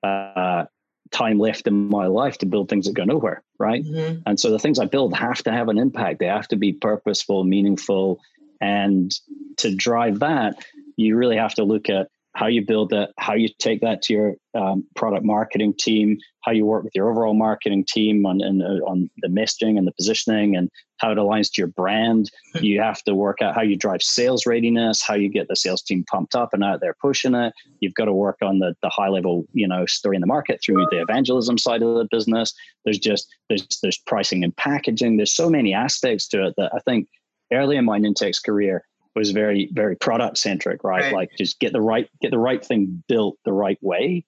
uh, 0.02 0.64
time 1.11 1.38
left 1.38 1.66
in 1.66 1.88
my 1.88 2.07
life 2.07 2.38
to 2.38 2.46
build 2.46 2.68
things 2.68 2.87
that 2.87 2.94
go 2.94 3.05
nowhere 3.05 3.42
right 3.59 3.85
mm-hmm. 3.85 4.20
and 4.26 4.40
so 4.40 4.50
the 4.50 4.59
things 4.59 4.79
i 4.79 4.85
build 4.85 5.14
have 5.14 5.42
to 5.42 5.52
have 5.52 5.68
an 5.68 5.79
impact 5.79 6.18
they 6.18 6.26
have 6.26 6.48
to 6.48 6.57
be 6.57 6.72
purposeful 6.72 7.44
meaningful 7.44 8.18
and 8.61 9.12
to 9.57 9.74
drive 9.74 10.20
that 10.20 10.64
you 10.96 11.16
really 11.16 11.37
have 11.37 11.55
to 11.55 11.64
look 11.64 11.90
at 11.90 12.09
how 12.37 12.46
you 12.46 12.61
build 12.61 12.90
that, 12.90 13.12
how 13.18 13.33
you 13.33 13.49
take 13.59 13.81
that 13.81 14.03
to 14.03 14.12
your 14.12 14.35
um, 14.55 14.87
product 14.94 15.25
marketing 15.25 15.72
team, 15.79 16.18
how 16.42 16.53
you 16.53 16.66
work 16.66 16.85
with 16.85 16.94
your 16.94 17.11
overall 17.11 17.33
marketing 17.33 17.83
team 17.88 18.27
on 18.27 18.42
and, 18.42 18.62
uh, 18.62 18.85
on 18.85 19.09
the 19.22 19.29
messaging 19.29 19.79
and 19.79 19.87
the 19.87 19.92
positioning, 19.92 20.55
and 20.55 20.70
how 20.99 21.11
it 21.11 21.16
aligns 21.16 21.51
to 21.51 21.62
your 21.62 21.68
brand. 21.68 22.31
You 22.61 22.79
have 22.83 23.03
to 23.05 23.14
work 23.14 23.40
out 23.40 23.55
how 23.55 23.62
you 23.62 23.75
drive 23.75 24.03
sales 24.03 24.44
readiness, 24.44 25.03
how 25.03 25.14
you 25.14 25.31
get 25.31 25.49
the 25.49 25.57
sales 25.57 25.81
team 25.81 26.05
pumped 26.11 26.35
up 26.35 26.53
and 26.53 26.62
out 26.62 26.83
there 26.83 26.94
pushing 27.01 27.35
it. 27.35 27.55
You've 27.81 27.94
got 27.94 28.05
to 28.05 28.12
work 28.12 28.37
on 28.42 28.59
the 28.59 28.75
the 28.83 28.90
high 28.90 29.09
level, 29.09 29.46
you 29.55 29.66
know, 29.66 29.87
story 29.87 30.16
in 30.16 30.20
the 30.20 30.27
market 30.27 30.61
through 30.62 30.87
the 30.90 31.01
evangelism 31.01 31.57
side 31.57 31.81
of 31.81 31.94
the 31.94 32.07
business. 32.11 32.53
There's 32.85 32.99
just 32.99 33.35
there's 33.49 33.66
there's 33.83 33.99
pricing 33.99 34.44
and 34.44 34.55
packaging. 34.57 35.16
There's 35.16 35.35
so 35.35 35.49
many 35.49 35.72
aspects 35.72 36.29
to 36.29 36.49
it 36.49 36.55
that 36.59 36.70
I 36.75 36.81
think 36.81 37.09
early 37.51 37.79
in 37.79 37.87
my 37.87 37.99
Nintex 37.99 38.44
career 38.44 38.85
was 39.16 39.31
very 39.33 39.68
very 39.72 39.96
product 39.96 40.38
centric 40.38 40.85
right? 40.85 41.05
right? 41.05 41.12
like 41.12 41.31
just 41.37 41.59
get 41.59 41.72
the 41.72 41.81
right 41.81 42.09
get 42.20 42.31
the 42.31 42.38
right 42.38 42.64
thing 42.64 43.02
built 43.09 43.37
the 43.44 43.52
right 43.52 43.79
way 43.83 44.24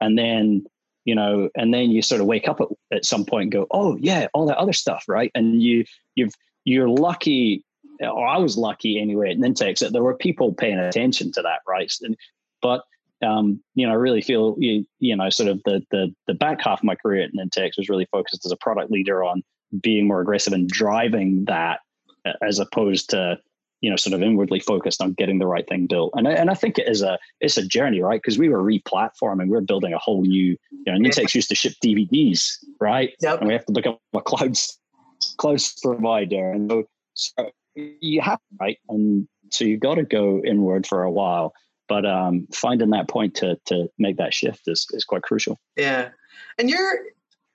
and 0.00 0.18
then 0.18 0.64
you 1.04 1.14
know 1.14 1.48
and 1.56 1.72
then 1.72 1.90
you 1.90 2.02
sort 2.02 2.20
of 2.20 2.26
wake 2.26 2.48
up 2.48 2.60
at, 2.60 2.68
at 2.92 3.04
some 3.04 3.24
point 3.24 3.44
and 3.44 3.52
go 3.52 3.66
oh 3.70 3.96
yeah 4.00 4.26
all 4.34 4.46
that 4.46 4.58
other 4.58 4.72
stuff 4.72 5.04
right 5.08 5.30
and 5.34 5.62
you 5.62 5.84
you've 6.14 6.34
you're 6.64 6.88
lucky 6.88 7.64
or 8.00 8.26
I 8.26 8.38
was 8.38 8.56
lucky 8.56 9.00
anyway 9.00 9.30
at 9.30 9.38
Nintex 9.38 9.78
that 9.78 9.92
there 9.92 10.02
were 10.02 10.16
people 10.16 10.52
paying 10.52 10.78
attention 10.78 11.32
to 11.32 11.42
that 11.42 11.60
right 11.66 11.90
and, 12.02 12.16
but 12.60 12.82
um, 13.22 13.62
you 13.74 13.86
know, 13.86 13.92
I 13.92 13.96
really 13.96 14.20
feel 14.20 14.56
you, 14.58 14.84
you 14.98 15.14
know, 15.14 15.30
sort 15.30 15.48
of 15.48 15.60
the 15.64 15.82
the 15.90 16.12
the 16.26 16.34
back 16.34 16.60
half 16.60 16.80
of 16.80 16.84
my 16.84 16.96
career 16.96 17.22
at 17.22 17.32
Nintex 17.32 17.76
was 17.76 17.88
really 17.88 18.06
focused 18.10 18.44
as 18.44 18.52
a 18.52 18.56
product 18.56 18.90
leader 18.90 19.22
on 19.22 19.42
being 19.80 20.06
more 20.06 20.20
aggressive 20.20 20.52
and 20.52 20.68
driving 20.68 21.44
that 21.46 21.80
as 22.42 22.58
opposed 22.58 23.10
to 23.10 23.38
you 23.82 23.90
know 23.90 23.96
sort 23.96 24.14
of 24.14 24.22
inwardly 24.22 24.60
focused 24.60 25.02
on 25.02 25.12
getting 25.12 25.38
the 25.38 25.46
right 25.46 25.68
thing 25.68 25.86
built. 25.86 26.12
And 26.16 26.26
I, 26.26 26.32
and 26.32 26.50
I 26.50 26.54
think 26.54 26.78
it 26.78 26.88
is 26.88 27.02
a 27.02 27.18
it's 27.40 27.58
a 27.58 27.66
journey 27.66 28.00
right? 28.00 28.22
Because 28.22 28.38
we 28.38 28.48
were 28.48 28.62
replatforming 28.62 29.48
we're 29.48 29.60
building 29.60 29.92
a 29.92 29.98
whole 29.98 30.22
new 30.22 30.56
you 30.70 30.84
know 30.86 30.94
Nintex 30.94 31.34
used 31.34 31.50
to 31.50 31.54
ship 31.54 31.74
DVDs 31.84 32.64
right? 32.80 33.12
Yep. 33.20 33.40
and 33.40 33.48
we 33.48 33.54
have 33.54 33.66
to 33.66 33.72
become 33.72 33.98
a 34.14 34.22
cloud 34.22 34.56
cloud 35.36 35.60
provider 35.82 36.52
and 36.52 36.70
so, 36.70 36.84
so 37.14 37.50
you 37.74 38.20
have 38.22 38.38
to 38.38 38.56
right? 38.60 38.78
And 38.88 39.28
so 39.50 39.64
you've 39.64 39.80
got 39.80 39.96
to 39.96 40.04
go 40.04 40.40
inward 40.44 40.86
for 40.86 41.02
a 41.02 41.10
while. 41.10 41.52
But 41.88 42.06
um, 42.06 42.46
finding 42.54 42.90
that 42.90 43.08
point 43.08 43.34
to 43.36 43.58
to 43.66 43.88
make 43.98 44.16
that 44.16 44.32
shift 44.32 44.62
is 44.66 44.86
is 44.92 45.04
quite 45.04 45.22
crucial. 45.22 45.58
Yeah. 45.76 46.10
And 46.56 46.70
you're 46.70 47.00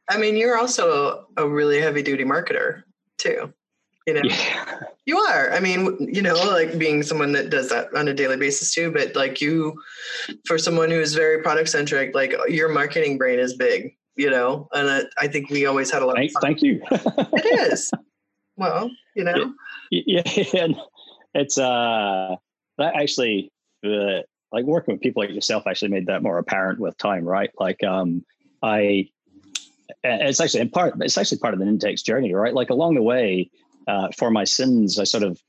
I 0.09 0.17
mean 0.17 0.35
you're 0.35 0.57
also 0.57 1.25
a 1.37 1.47
really 1.47 1.79
heavy 1.79 2.03
duty 2.03 2.25
marketer 2.25 2.83
too 3.17 3.53
you 4.07 4.13
know? 4.13 4.21
Yeah. 4.23 4.79
you 5.05 5.17
are. 5.17 5.51
I 5.51 5.59
mean 5.59 5.95
you 5.99 6.21
know 6.21 6.33
like 6.33 6.79
being 6.79 7.03
someone 7.03 7.33
that 7.33 7.49
does 7.49 7.69
that 7.69 7.93
on 7.93 8.07
a 8.07 8.13
daily 8.13 8.37
basis 8.37 8.73
too 8.73 8.91
but 8.91 9.15
like 9.15 9.39
you 9.41 9.79
for 10.45 10.57
someone 10.57 10.89
who 10.89 10.99
is 10.99 11.13
very 11.13 11.43
product 11.43 11.69
centric 11.69 12.15
like 12.15 12.33
your 12.47 12.69
marketing 12.69 13.17
brain 13.17 13.39
is 13.39 13.53
big 13.53 13.95
you 14.15 14.31
know? 14.31 14.67
And 14.73 14.89
I, 14.89 15.01
I 15.19 15.27
think 15.27 15.51
we 15.51 15.67
always 15.67 15.91
had 15.91 16.01
a 16.01 16.05
lot 16.07 16.15
thank, 16.15 16.31
of 16.35 16.41
thank 16.41 16.63
you. 16.63 16.81
It 16.91 17.71
is. 17.71 17.91
Well 18.59 18.89
you 19.15 19.23
know? 19.23 19.53
Yeah, 19.91 20.23
yeah 20.25 20.67
it's 21.35 21.59
uh 21.59 22.35
that 22.79 22.95
actually 22.95 23.51
uh, 23.85 24.21
like 24.51 24.65
working 24.65 24.95
with 24.95 25.01
people 25.01 25.21
like 25.21 25.29
yourself 25.29 25.67
actually 25.67 25.89
made 25.89 26.07
that 26.07 26.23
more 26.23 26.39
apparent 26.39 26.79
with 26.79 26.97
time 26.97 27.23
right? 27.23 27.51
Like 27.59 27.83
um 27.83 28.25
i 28.63 29.07
it's 30.03 30.41
actually 30.41 30.61
in 30.61 30.69
part 30.69 30.95
it's 31.01 31.19
actually 31.19 31.37
part 31.37 31.53
of 31.53 31.59
the 31.59 31.65
Nintex 31.65 32.03
journey 32.03 32.33
right? 32.33 32.53
Like 32.53 32.71
along 32.71 32.95
the 32.95 33.03
way 33.03 33.51
uh, 33.87 34.09
for 34.17 34.31
my 34.31 34.43
sins, 34.43 34.99
I 34.99 35.03
sort 35.03 35.23
of 35.23 35.41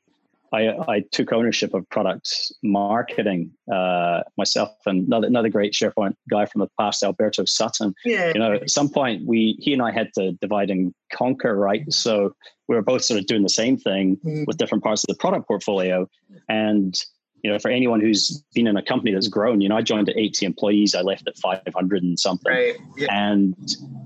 I, 0.53 0.68
I 0.88 1.05
took 1.12 1.33
ownership 1.33 1.74
of 1.74 1.88
product 1.90 2.53
marketing 2.62 3.51
uh, 3.72 4.22
myself, 4.37 4.70
and 4.87 5.07
another 5.07 5.27
another 5.27 5.48
great 5.48 5.72
SharePoint 5.72 6.14
guy 6.31 6.46
from 6.46 6.61
the 6.61 6.68
past, 6.79 7.03
Alberto 7.03 7.44
Sutton. 7.44 7.94
Yeah. 8.05 8.33
You 8.35 8.40
know, 8.40 8.53
at 8.55 8.70
some 8.70 8.88
point 8.88 9.27
we 9.27 9.57
he 9.61 9.72
and 9.72 9.83
I 9.83 9.92
had 9.92 10.11
to 10.14 10.33
divide 10.40 10.70
and 10.70 10.94
conquer, 11.12 11.57
right? 11.57 11.90
So 11.92 12.35
we 12.66 12.77
were 12.77 12.83
both 12.83 13.05
sort 13.05 13.20
of 13.20 13.27
doing 13.27 13.42
the 13.42 13.48
same 13.48 13.77
thing 13.77 14.16
mm-hmm. 14.16 14.44
with 14.46 14.59
different 14.59 14.85
parts 14.85 15.05
of 15.05 15.09
the 15.09 15.18
product 15.18 15.46
portfolio, 15.46 16.09
and 16.48 16.94
you 17.42 17.51
know, 17.51 17.59
for 17.59 17.70
anyone 17.70 18.01
who's 18.01 18.42
been 18.55 18.66
in 18.66 18.77
a 18.77 18.83
company 18.83 19.12
that's 19.12 19.29
grown, 19.29 19.61
you 19.61 19.68
know, 19.68 19.77
I 19.77 19.83
joined 19.83 20.09
at 20.09 20.16
80 20.16 20.46
employees, 20.46 20.94
I 20.94 21.03
left 21.03 21.29
at 21.29 21.37
500 21.37 22.03
and 22.03 22.18
something. 22.18 22.53
Right. 22.53 22.77
Yeah. 22.96 23.07
And 23.11 23.55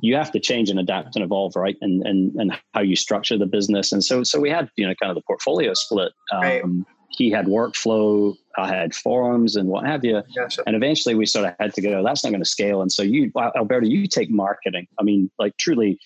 you 0.00 0.16
have 0.16 0.30
to 0.32 0.40
change 0.40 0.68
and 0.68 0.78
adapt 0.78 1.16
and 1.16 1.24
evolve, 1.24 1.56
right? 1.56 1.76
And, 1.80 2.06
and, 2.06 2.34
and 2.34 2.52
how 2.74 2.80
you 2.82 2.96
structure 2.96 3.38
the 3.38 3.46
business. 3.46 3.92
And 3.92 4.04
so, 4.04 4.22
so 4.22 4.40
we 4.40 4.50
had, 4.50 4.70
you 4.76 4.86
know, 4.86 4.94
kind 5.00 5.10
of 5.10 5.16
the 5.16 5.22
portfolio 5.22 5.72
split. 5.74 6.12
Um, 6.32 6.40
right. 6.40 6.62
He 7.10 7.30
had 7.30 7.46
workflow, 7.46 8.34
I 8.56 8.68
had 8.68 8.94
forms 8.94 9.56
and 9.56 9.68
what 9.68 9.84
have 9.86 10.04
you. 10.04 10.22
Gotcha. 10.34 10.62
And 10.66 10.74
eventually 10.74 11.14
we 11.14 11.26
sort 11.26 11.46
of 11.46 11.54
had 11.60 11.74
to 11.74 11.82
go, 11.82 12.02
that's 12.02 12.24
not 12.24 12.30
going 12.30 12.42
to 12.42 12.48
scale. 12.48 12.80
And 12.80 12.90
so 12.90 13.02
you, 13.02 13.30
Alberta, 13.36 13.86
you 13.86 14.06
take 14.06 14.30
marketing. 14.30 14.86
I 14.98 15.02
mean, 15.02 15.30
like 15.38 15.56
truly 15.58 15.98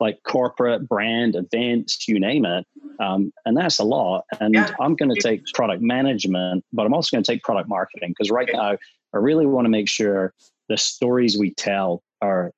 like 0.00 0.18
corporate 0.24 0.88
brand 0.88 1.36
events, 1.36 2.08
you 2.08 2.18
name 2.20 2.44
it 2.44 2.66
Um, 3.00 3.32
and 3.44 3.56
that's 3.56 3.78
a 3.80 3.84
lot. 3.84 4.24
And 4.40 4.54
Yeah. 4.54 4.68
I'm 4.80 4.94
going 4.94 5.12
to 5.14 5.20
take 5.20 5.42
product 5.52 5.82
management, 5.82 6.64
but 6.72 6.86
I'm 6.86 6.94
also 6.94 7.16
going 7.16 7.24
to 7.24 7.32
take 7.32 7.42
product 7.42 7.68
marketing 7.68 8.10
because 8.10 8.30
right 8.30 8.48
now 8.52 8.76
I 9.12 9.16
really 9.16 9.46
want 9.46 9.64
to 9.64 9.68
make 9.68 9.88
sure 9.88 10.32
the 10.68 10.76
stories 10.76 11.36
we 11.36 11.52
tell 11.54 12.02
are 12.22 12.52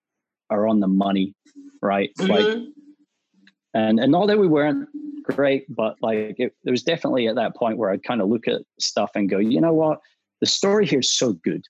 are 0.50 0.68
on 0.68 0.80
the 0.80 0.88
money, 0.88 1.34
right? 1.82 2.10
Like, 2.18 2.46
Mhm. 2.46 2.72
and 3.74 3.98
and 3.98 4.12
not 4.12 4.26
that 4.26 4.38
we 4.38 4.46
weren't 4.46 4.88
great, 5.22 5.64
but 5.74 5.96
like 6.02 6.36
it, 6.38 6.54
it 6.64 6.70
was 6.70 6.82
definitely 6.82 7.28
at 7.28 7.34
that 7.36 7.56
point 7.56 7.78
where 7.78 7.90
I'd 7.90 8.04
kind 8.04 8.20
of 8.20 8.28
look 8.28 8.46
at 8.46 8.62
stuff 8.78 9.10
and 9.14 9.28
go, 9.28 9.38
you 9.38 9.60
know 9.60 9.72
what, 9.74 10.00
the 10.40 10.46
story 10.46 10.86
here 10.86 11.00
is 11.00 11.10
so 11.12 11.32
good, 11.32 11.64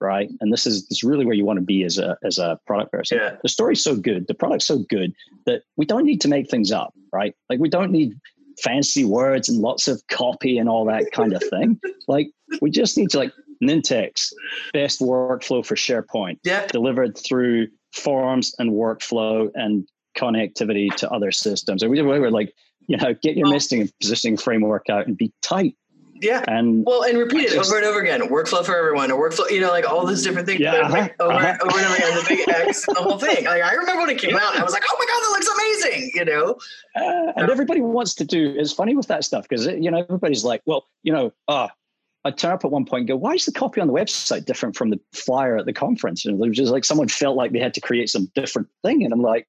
right? 0.00 0.30
And 0.40 0.52
this 0.52 0.66
is 0.66 0.86
this 0.88 0.98
is 0.98 1.04
really 1.04 1.24
where 1.24 1.34
you 1.34 1.44
want 1.44 1.58
to 1.58 1.64
be 1.64 1.84
as 1.84 1.98
a 1.98 2.16
as 2.24 2.38
a 2.38 2.58
product 2.66 2.92
person. 2.92 3.18
Yeah. 3.18 3.36
The 3.42 3.48
story's 3.48 3.82
so 3.82 3.96
good, 3.96 4.26
the 4.28 4.34
product's 4.34 4.66
so 4.66 4.78
good 4.88 5.12
that 5.46 5.62
we 5.76 5.86
don't 5.86 6.04
need 6.04 6.20
to 6.22 6.28
make 6.28 6.50
things 6.50 6.72
up, 6.72 6.94
right? 7.12 7.34
Like 7.48 7.58
we 7.60 7.68
don't 7.68 7.90
need 7.90 8.14
fancy 8.62 9.04
words 9.04 9.48
and 9.48 9.58
lots 9.58 9.86
of 9.88 10.02
copy 10.08 10.58
and 10.58 10.68
all 10.68 10.84
that 10.86 11.12
kind 11.12 11.32
of 11.32 11.42
thing. 11.50 11.80
like 12.08 12.28
we 12.60 12.70
just 12.70 12.96
need 12.98 13.10
to 13.10 13.18
like 13.18 13.32
Nintex, 13.62 14.32
best 14.72 15.00
workflow 15.00 15.64
for 15.66 15.74
SharePoint, 15.74 16.38
Yeah. 16.44 16.66
delivered 16.66 17.18
through 17.18 17.68
forms 17.92 18.54
and 18.58 18.70
workflow 18.72 19.50
and 19.54 19.86
connectivity 20.16 20.94
to 20.96 21.10
other 21.10 21.32
systems. 21.32 21.82
And 21.82 21.90
we 21.90 22.00
we 22.02 22.18
were 22.18 22.30
like, 22.30 22.52
you 22.86 22.96
know, 22.96 23.14
get 23.22 23.36
your 23.36 23.46
messaging 23.46 23.80
and 23.82 23.92
positioning 24.00 24.36
framework 24.36 24.88
out 24.90 25.06
and 25.06 25.16
be 25.16 25.32
tight. 25.42 25.74
Yeah. 26.20 26.44
And 26.48 26.84
Well, 26.86 27.02
and 27.04 27.18
repeat 27.18 27.42
it 27.46 27.50
Just- 27.52 27.70
over 27.70 27.78
and 27.78 27.86
over 27.86 28.00
again. 28.00 28.20
Workflow 28.28 28.64
for 28.64 28.76
everyone, 28.76 29.10
or 29.10 29.28
workflow, 29.30 29.50
you 29.50 29.60
know, 29.60 29.68
like 29.70 29.88
all 29.88 30.06
those 30.06 30.22
different 30.22 30.46
things 30.46 30.60
Yeah, 30.60 30.74
over, 30.74 30.96
uh-huh, 30.96 31.08
over, 31.20 31.32
uh-huh. 31.32 31.56
over 31.62 31.78
and 31.78 31.86
over 31.86 31.96
again. 31.96 32.14
The 32.16 32.24
big 32.28 32.48
X, 32.68 32.86
the 32.86 32.94
whole 32.94 33.18
thing. 33.18 33.44
Like 33.44 33.62
I 33.62 33.72
remember 33.74 34.02
when 34.02 34.10
it 34.10 34.18
came 34.18 34.36
out, 34.36 34.56
I 34.58 34.62
was 34.62 34.72
like, 34.72 34.82
"Oh 34.88 34.96
my 34.98 35.06
god, 35.06 35.20
that 35.20 35.30
looks 35.30 35.48
amazing!" 35.88 36.10
You 36.14 36.24
know? 36.24 36.58
uh, 36.96 37.32
and 37.36 37.50
everybody 37.50 37.80
wants 37.80 38.14
to 38.14 38.24
do 38.24 38.54
it's 38.58 38.72
funny 38.72 38.96
with 38.96 39.06
that 39.08 39.24
stuff 39.24 39.46
because 39.48 39.66
you 39.66 39.90
know 39.90 39.98
everybody's 39.98 40.42
like 40.44 40.62
well 40.66 40.86
you 41.04 41.12
know 41.12 41.32
uh 41.46 41.68
I 42.24 42.32
turn 42.32 42.52
up 42.52 42.64
at 42.64 42.72
one 42.72 42.84
point 42.84 43.02
and 43.02 43.08
go, 43.08 43.16
why 43.16 43.34
is 43.34 43.44
the 43.46 43.52
copy 43.52 43.80
on 43.80 43.86
the 43.86 43.92
website 43.92 44.44
different 44.44 44.74
from 44.76 44.90
the 44.90 44.98
flyer 45.12 45.56
at 45.56 45.66
the 45.66 45.72
conference? 45.72 46.26
And 46.26 46.34
it 46.42 46.48
was 46.48 46.56
just 46.56 46.72
like 46.72 46.84
someone 46.84 47.06
felt 47.06 47.36
like 47.36 47.52
they 47.52 47.60
had 47.60 47.72
to 47.74 47.80
create 47.80 48.10
some 48.10 48.28
different 48.34 48.66
thing. 48.82 49.04
And 49.04 49.12
I'm 49.14 49.22
like, 49.22 49.46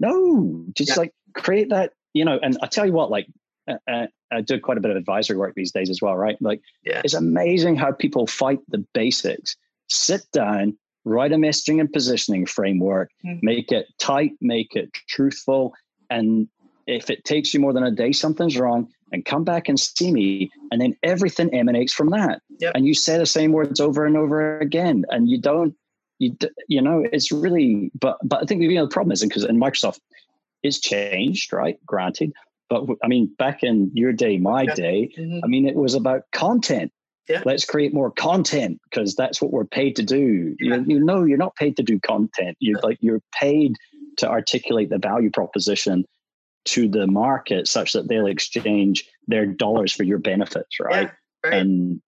no, 0.00 0.64
just 0.74 0.90
Yeah. 0.92 0.96
like 0.96 1.12
create 1.34 1.68
that, 1.68 1.92
you 2.14 2.24
know. 2.24 2.38
And 2.42 2.56
I 2.62 2.66
tell 2.66 2.86
you 2.86 2.92
what, 2.92 3.10
like, 3.10 3.26
uh, 3.68 3.76
uh, 3.90 4.06
I 4.30 4.40
do 4.40 4.58
quite 4.60 4.78
a 4.78 4.80
bit 4.80 4.90
of 4.90 4.96
advisory 4.96 5.36
work 5.36 5.54
these 5.54 5.72
days 5.72 5.90
as 5.90 6.02
well, 6.02 6.16
right? 6.16 6.36
Like, 6.40 6.60
Yeah. 6.84 7.02
it's 7.04 7.14
amazing 7.14 7.76
how 7.76 7.92
people 7.92 8.26
fight 8.26 8.60
the 8.68 8.84
basics. 8.94 9.56
Sit 9.88 10.22
down, 10.32 10.76
write 11.04 11.32
a 11.32 11.36
messaging 11.36 11.80
and 11.80 11.92
positioning 11.92 12.44
framework, 12.46 13.10
Mhm. 13.24 13.42
make 13.42 13.72
it 13.72 13.86
tight, 13.98 14.32
make 14.40 14.76
it 14.76 14.92
truthful. 15.08 15.74
And 16.10 16.48
if 16.86 17.10
it 17.10 17.24
takes 17.24 17.54
you 17.54 17.60
more 17.60 17.72
than 17.72 17.84
a 17.84 17.90
day, 17.90 18.12
something's 18.12 18.58
wrong, 18.58 18.88
and 19.12 19.24
come 19.24 19.44
back 19.44 19.68
and 19.68 19.78
see 19.80 20.12
me. 20.12 20.50
And 20.70 20.80
then 20.80 20.94
everything 21.02 21.54
emanates 21.54 21.92
from 21.92 22.10
that. 22.10 22.42
Yep. 22.60 22.72
And 22.74 22.86
you 22.86 22.94
say 22.94 23.16
the 23.16 23.26
same 23.26 23.52
words 23.52 23.80
over 23.80 24.04
and 24.04 24.16
over 24.16 24.58
again. 24.58 25.04
And 25.10 25.30
you 25.30 25.38
don't, 25.38 25.74
you, 26.18 26.36
you 26.66 26.82
know, 26.82 27.06
it's 27.12 27.32
really, 27.32 27.90
but, 27.98 28.18
but 28.22 28.42
I 28.42 28.44
think 28.44 28.62
you 28.62 28.74
know, 28.74 28.84
the 28.84 28.90
problem 28.90 29.12
is 29.12 29.22
because 29.22 29.44
in 29.44 29.58
Microsoft, 29.58 30.00
it's 30.62 30.80
changed, 30.80 31.52
right? 31.52 31.78
Granted. 31.86 32.32
But 32.70 32.84
I 33.02 33.08
mean, 33.08 33.34
back 33.38 33.62
in 33.62 33.90
your 33.94 34.12
day, 34.12 34.38
my 34.38 34.62
Yeah. 34.62 34.74
day, 34.74 35.10
Mhm. 35.18 35.40
I 35.42 35.46
mean, 35.46 35.66
it 35.66 35.74
was 35.74 35.94
about 35.94 36.22
content. 36.32 36.92
Yeah. 37.28 37.42
Let's 37.44 37.64
create 37.64 37.92
more 37.92 38.10
content 38.10 38.80
because 38.84 39.14
that's 39.14 39.40
what 39.42 39.52
we're 39.52 39.64
paid 39.66 39.96
to 39.96 40.02
do. 40.02 40.56
Yeah. 40.60 40.76
You, 40.76 40.84
you 40.86 41.00
know, 41.04 41.24
you're 41.24 41.36
not 41.38 41.56
paid 41.56 41.76
to 41.76 41.82
do 41.82 41.98
content. 42.00 42.56
You're 42.60 42.80
like 42.82 42.98
you're 43.00 43.22
paid 43.38 43.74
to 44.18 44.28
articulate 44.28 44.90
the 44.90 44.98
value 44.98 45.30
proposition 45.30 46.04
to 46.66 46.88
the 46.88 47.06
market 47.06 47.68
such 47.68 47.92
that 47.92 48.08
they'll 48.08 48.26
exchange 48.26 49.04
their 49.26 49.46
dollars 49.46 49.92
for 49.92 50.02
your 50.04 50.18
benefits, 50.18 50.80
right? 50.80 51.08
Yeah, 51.44 51.50
right. 51.50 51.54
And 51.60 52.02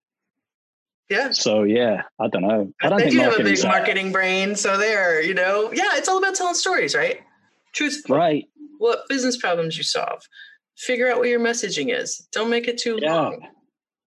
yeah. 1.09 1.31
so, 1.33 1.62
yeah, 1.62 2.03
I 2.18 2.29
don't 2.29 2.42
know. 2.42 2.73
I 2.83 2.88
don't 2.88 2.99
They 2.99 3.05
think 3.05 3.14
do 3.16 3.20
have 3.20 3.40
a 3.40 3.44
big 3.44 3.62
marketing 3.64 4.12
brain, 4.12 4.57
so 4.57 4.77
there, 4.77 5.23
you 5.23 5.35
know, 5.35 5.73
yeah, 5.73 5.96
it's 5.96 6.09
all 6.09 6.18
about 6.18 6.35
telling 6.35 6.55
stories, 6.55 6.94
right? 6.94 7.20
Truthful. 7.73 8.16
right. 8.16 8.44
What 8.79 9.01
business 9.09 9.37
problems 9.37 9.77
you 9.77 9.85
solve. 9.85 10.23
Figure 10.80 11.10
out 11.10 11.18
what 11.18 11.28
your 11.28 11.40
messaging 11.40 11.94
is. 11.96 12.26
Don't 12.32 12.50
make 12.50 12.68
it 12.68 12.78
too 12.78 12.98
Yeah. 13.00 13.14
long. 13.14 13.46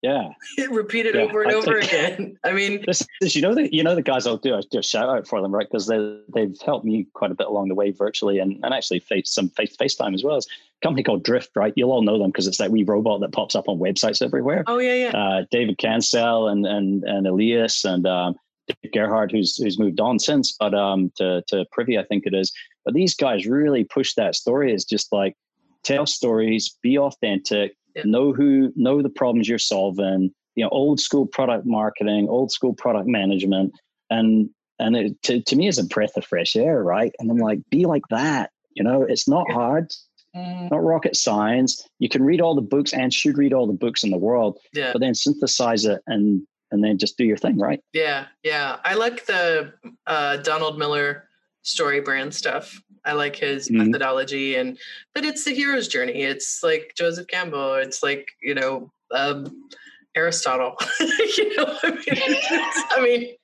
Yeah. 0.03 0.29
Repeat 0.69 1.07
it 1.07 1.15
Yeah, 1.15 1.21
over 1.21 1.41
and 1.41 1.51
I 1.51 1.55
over 1.55 1.81
think- 1.81 1.91
again. 2.19 2.37
I 2.43 2.51
mean, 2.51 2.83
This 2.85 3.05
is, 3.21 3.35
you 3.35 3.41
know, 3.41 3.55
the, 3.55 3.73
you 3.73 3.83
know, 3.83 3.95
the 3.95 4.01
guys 4.03 4.27
I'll 4.27 4.37
do, 4.37 4.53
I 4.55 4.61
do 4.69 4.79
a 4.79 4.83
shout 4.83 5.09
out 5.09 5.27
for 5.27 5.41
them, 5.41 5.51
right? 5.53 5.67
Because 5.67 5.87
they, 5.87 6.19
they've 6.33 6.55
helped 6.63 6.85
me 6.85 7.07
quite 7.13 7.31
a 7.31 7.35
bit 7.35 7.47
along 7.47 7.69
the 7.69 7.75
way 7.75 7.91
virtually 7.91 8.37
and, 8.39 8.63
and 8.63 8.73
actually 8.73 8.99
face 8.99 9.33
some 9.33 9.49
face 9.49 9.75
FaceTime 9.75 10.13
as 10.13 10.23
well. 10.23 10.37
It's 10.37 10.45
a 10.47 10.85
company 10.85 11.03
called 11.03 11.23
Drift, 11.23 11.49
right? 11.55 11.73
You'll 11.75 11.91
all 11.91 12.03
know 12.03 12.19
them 12.19 12.29
because 12.29 12.45
it's 12.47 12.59
that 12.59 12.69
wee 12.69 12.83
robot 12.83 13.21
that 13.21 13.31
pops 13.31 13.55
up 13.55 13.67
on 13.67 13.79
websites 13.79 14.21
everywhere. 14.21 14.63
oh 14.67 14.77
yeah, 14.77 14.93
yeah. 14.93 15.17
Uh, 15.17 15.45
David 15.49 15.77
Cancel 15.79 16.47
and, 16.47 16.65
and, 16.67 17.03
and 17.03 17.25
Elias 17.25 17.83
and 17.83 18.05
um, 18.05 18.35
Dave 18.67 18.91
Gerhardt, 18.91 19.31
who's, 19.31 19.55
who's 19.57 19.79
moved 19.79 19.99
on 19.99 20.19
since, 20.19 20.51
but 20.59 20.75
um, 20.75 21.11
to, 21.15 21.41
to 21.47 21.65
Privy, 21.71 21.97
I 21.97 22.03
think 22.03 22.25
it 22.27 22.35
is. 22.35 22.51
But 22.85 22.93
these 22.93 23.15
guys 23.15 23.47
really 23.47 23.83
push 23.83 24.13
that 24.13 24.35
story 24.35 24.71
is 24.73 24.85
just 24.85 25.11
like 25.11 25.35
tell 25.83 26.05
stories, 26.05 26.77
be 26.81 26.97
authentic, 26.97 27.75
Yeah. 27.95 28.03
know 28.05 28.33
who, 28.33 28.71
know 28.75 29.01
the 29.01 29.09
problems 29.09 29.47
you're 29.49 29.59
solving, 29.59 30.31
you 30.55 30.63
know, 30.63 30.69
old 30.69 30.99
school 30.99 31.25
product 31.25 31.65
marketing, 31.65 32.27
old 32.29 32.51
school 32.51 32.73
product 32.73 33.07
management. 33.07 33.73
And, 34.09 34.49
and 34.79 34.95
it, 34.95 35.21
to, 35.23 35.41
to 35.41 35.55
me, 35.55 35.67
is 35.67 35.77
a 35.79 35.83
breath 35.85 36.15
of 36.17 36.25
fresh 36.25 36.55
air, 36.55 36.83
right? 36.83 37.11
And 37.19 37.29
I'm 37.31 37.37
like, 37.37 37.59
be 37.69 37.85
like 37.85 38.03
that. 38.09 38.51
You 38.73 38.83
know, 38.83 39.01
it's 39.03 39.27
not 39.27 39.51
hard, 39.51 39.91
Mm, 40.35 40.69
not 40.69 40.83
rocket 40.83 41.15
science. 41.15 41.87
You 41.99 42.09
can 42.09 42.21
read 42.21 42.41
all 42.41 42.53
the 42.53 42.61
books 42.61 42.93
and 42.93 43.11
should 43.13 43.37
read 43.37 43.53
all 43.53 43.65
the 43.65 43.73
books 43.73 44.03
in 44.03 44.11
the 44.11 44.17
world, 44.17 44.59
yeah. 44.73 44.91
but 44.91 44.99
then 44.99 45.15
synthesize 45.15 45.85
it 45.85 46.01
and 46.05 46.45
and 46.69 46.83
then 46.83 46.97
just 46.97 47.17
do 47.17 47.23
your 47.23 47.37
thing, 47.37 47.57
right? 47.57 47.79
Yeah, 47.93 48.25
yeah. 48.43 48.75
I 48.83 48.95
like 48.95 49.25
the 49.25 49.73
uh, 50.05 50.37
Donald 50.37 50.77
Miller 50.77 51.27
StoryBrand 51.67 52.33
stuff. 52.33 52.81
I 53.05 53.11
like 53.13 53.35
his 53.35 53.69
Mhm. 53.69 53.87
methodology, 53.87 54.55
and 54.55 54.77
but 55.13 55.25
it's 55.25 55.43
the 55.43 55.53
hero's 55.53 55.87
journey. 55.87 56.23
It's 56.23 56.63
like 56.63 56.93
Joseph 56.97 57.27
Campbell. 57.27 57.75
It's 57.75 58.01
like 58.01 58.27
you 58.41 58.55
know 58.55 58.91
um, 59.11 59.69
Aristotle. 60.15 60.75
you 60.99 61.55
know, 61.55 61.77
I 61.83 61.91
mean, 61.91 62.35
I 62.91 63.01
mean, 63.01 63.35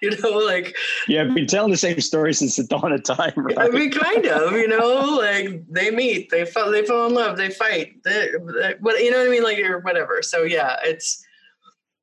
you 0.00 0.16
know, 0.18 0.38
like 0.38 0.76
Yeah, 1.08 1.22
I've 1.22 1.34
been 1.34 1.46
telling 1.46 1.70
the 1.72 1.76
same 1.76 2.00
story 2.00 2.34
since 2.34 2.56
the 2.56 2.64
dawn 2.64 2.92
of 2.92 3.02
time, 3.04 3.32
right? 3.36 3.58
I 3.58 3.68
mean, 3.68 3.90
kind 3.90 4.26
of. 4.26 4.52
You 4.52 4.68
know, 4.68 5.16
like 5.18 5.62
they 5.68 5.90
meet, 5.90 6.30
they 6.30 6.44
fall, 6.44 6.70
they 6.70 6.84
fall 6.84 7.06
in 7.06 7.14
love, 7.14 7.36
they 7.36 7.50
fight. 7.50 7.94
They, 8.04 8.28
they, 8.60 8.74
what 8.80 9.02
you 9.02 9.10
know 9.10 9.18
what 9.18 9.26
I 9.26 9.30
mean? 9.30 9.42
Like 9.42 9.58
or 9.58 9.80
whatever. 9.80 10.22
So 10.22 10.42
yeah, 10.42 10.76
it's 10.84 11.24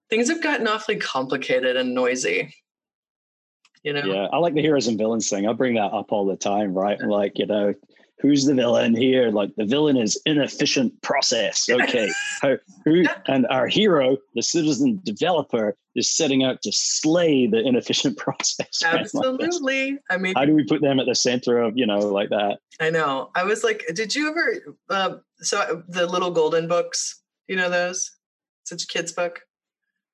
things 0.10 0.30
have 0.30 0.44
gotten 0.44 0.68
awfully 0.68 0.98
complicated 0.98 1.76
and 1.78 1.94
noisy. 1.94 2.54
You 3.84 3.94
know. 3.94 4.04
yeah, 4.04 4.28
I 4.34 4.38
like 4.38 4.54
the 4.54 4.62
heroes 4.62 4.88
and 4.88 4.98
villains 4.98 5.30
thing. 5.30 5.48
I 5.48 5.54
bring 5.54 5.76
that 5.76 5.94
up 5.94 6.12
all 6.12 6.26
the 6.26 6.36
time, 6.36 6.74
right? 6.74 7.00
Like, 7.00 7.40
you 7.40 7.46
know, 7.46 7.74
who's 8.20 8.46
the 8.46 8.54
villain 8.54 8.96
here? 8.96 9.32
Like 9.32 9.56
the 9.56 9.66
villain 9.66 9.98
is 9.98 10.22
inefficient 10.26 11.02
process. 11.02 11.70
Okay. 11.70 12.12
How, 12.42 12.58
who 12.86 13.06
and 13.28 13.48
our 13.48 13.68
hero, 13.68 14.18
the 14.36 14.42
citizen 14.44 15.00
developer, 15.04 15.78
is 15.96 16.10
setting 16.10 16.44
out 16.44 16.62
to 16.64 16.72
slay 16.74 17.48
the 17.48 17.60
inefficient 17.66 18.18
process. 18.26 18.82
Like. 18.84 19.00
Absolutely. 19.02 19.98
I 20.10 20.18
mean, 20.18 20.34
How 20.36 20.46
do 20.46 20.54
we 20.54 20.66
put 20.66 20.82
them 20.82 21.00
at 21.00 21.06
the 21.06 21.16
center 21.16 21.60
of, 21.60 21.78
you 21.78 21.86
know, 21.86 22.00
like 22.00 22.30
that? 22.30 22.60
I 22.80 22.90
know. 22.90 23.32
I 23.36 23.44
was 23.44 23.64
like, 23.64 23.86
did 23.94 24.14
you 24.14 24.30
ever? 24.30 24.76
Uh, 24.90 25.18
so 25.40 25.84
the 25.88 26.06
little 26.06 26.32
golden 26.32 26.68
books, 26.68 27.22
you 27.48 27.56
know 27.56 27.70
those? 27.70 28.12
Such 28.66 28.84
a 28.84 28.88
kid's 28.88 29.14
book. 29.14 29.42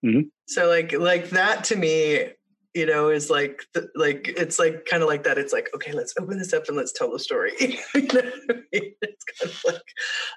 Mhm. 0.06 0.30
So 0.47 0.67
like, 0.67 0.93
like 0.93 1.32
that 1.32 1.63
to 1.65 1.75
me, 1.75 2.28
you 2.76 2.86
know, 2.86 3.10
is 3.10 3.30
like, 3.30 3.66
th- 3.74 3.88
like 3.96 4.28
it's 4.38 4.60
like 4.60 4.86
kind 4.86 5.02
of 5.02 5.08
like 5.08 5.24
that. 5.24 5.38
It's 5.38 5.54
like, 5.54 5.70
okay, 5.74 5.94
let's 5.94 6.14
open 6.20 6.38
this 6.38 6.54
up 6.54 6.68
and 6.68 6.76
let's 6.78 6.92
tell 6.92 7.12
the 7.12 7.18
story. 7.18 7.54
you 7.60 8.02
know 8.02 8.22
I 8.50 8.54
mean? 8.74 8.94
It's 9.02 9.24
kind 9.24 9.52
of 9.52 9.62
like, 9.66 9.82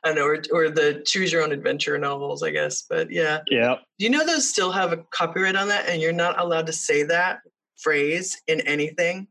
I 0.05 0.13
know, 0.13 0.25
or, 0.25 0.39
or 0.53 0.71
the 0.71 1.03
choose 1.05 1.33
your 1.33 1.43
own 1.43 1.53
adventure 1.53 1.99
novels, 1.99 2.43
I 2.43 2.51
guess. 2.51 2.83
But 2.89 3.11
yeah, 3.11 3.41
Yeah. 3.51 3.77
do 3.99 4.05
you 4.05 4.11
know 4.11 4.25
those 4.25 4.49
still 4.49 4.73
have 4.73 4.93
a 4.93 4.99
copyright 5.11 5.57
on 5.57 5.69
that, 5.69 5.89
and 5.89 6.01
you're 6.01 6.13
not 6.13 6.39
allowed 6.41 6.67
to 6.67 6.73
say 6.73 7.03
that 7.03 7.41
phrase 7.77 8.41
in 8.47 8.61
anything? 8.63 9.27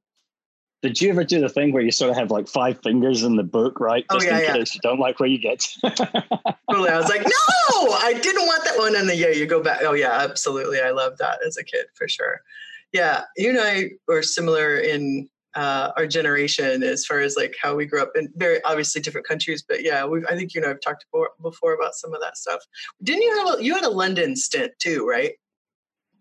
Did 0.84 1.01
you 1.01 1.09
ever 1.09 1.23
do 1.23 1.39
the 1.41 1.49
thing 1.49 1.73
where 1.73 1.81
you 1.81 1.91
sort 1.91 2.11
of 2.11 2.17
have 2.17 2.29
like 2.29 2.47
five 2.47 2.79
fingers 2.84 3.23
in 3.23 3.36
the 3.36 3.43
book, 3.43 3.79
right? 3.79 4.05
Oh, 4.09 4.15
Just 4.15 4.27
yeah, 4.27 4.38
in 4.38 4.43
yeah. 4.43 4.53
case 4.53 4.75
you 4.75 4.81
don't 4.84 4.99
like 4.99 5.19
where 5.19 5.27
you 5.27 5.39
get. 5.39 5.65
Totally. 5.84 6.89
I 6.89 6.97
was 6.97 7.09
like, 7.09 7.23
no, 7.23 7.91
I 7.93 8.13
didn't 8.21 8.45
want 8.45 8.63
that 8.65 8.77
one. 8.77 8.95
And 8.95 9.09
then, 9.09 9.17
yeah, 9.17 9.29
you 9.29 9.47
go 9.47 9.63
back. 9.63 9.79
Oh, 9.81 9.93
yeah, 9.93 10.11
absolutely. 10.11 10.79
I 10.79 10.91
loved 10.91 11.17
that 11.17 11.39
as 11.45 11.57
a 11.57 11.63
kid 11.63 11.88
for 11.95 12.07
sure. 12.07 12.41
Yeah. 12.97 13.25
You 13.35 13.51
and 13.51 13.59
I 13.59 13.91
are 14.11 14.23
similar 14.23 14.77
in 14.77 15.29
uh, 15.53 15.91
our 15.97 16.07
generation 16.07 16.81
as 16.81 17.05
far 17.05 17.19
as 17.19 17.35
like 17.35 17.55
how 17.61 17.75
we 17.75 17.85
grew 17.85 18.01
up 18.01 18.11
in 18.15 18.27
very 18.37 18.59
obviously 18.63 19.01
different 19.01 19.27
countries. 19.27 19.63
But 19.67 19.83
yeah, 19.83 20.03
we've, 20.03 20.25
I 20.27 20.35
think 20.35 20.55
you 20.55 20.61
and 20.61 20.65
I 20.65 20.69
have 20.69 20.81
talked 20.81 21.05
before, 21.11 21.29
before 21.39 21.75
about 21.75 21.93
some 21.93 22.11
of 22.15 22.21
that 22.21 22.37
stuff. 22.37 22.59
Didn't 23.03 23.21
you 23.21 23.37
have 23.37 23.59
a, 23.59 23.63
you 23.63 23.75
had 23.75 23.83
a 23.83 23.89
London 23.89 24.35
stint 24.35 24.71
too, 24.79 25.07
right? 25.07 25.33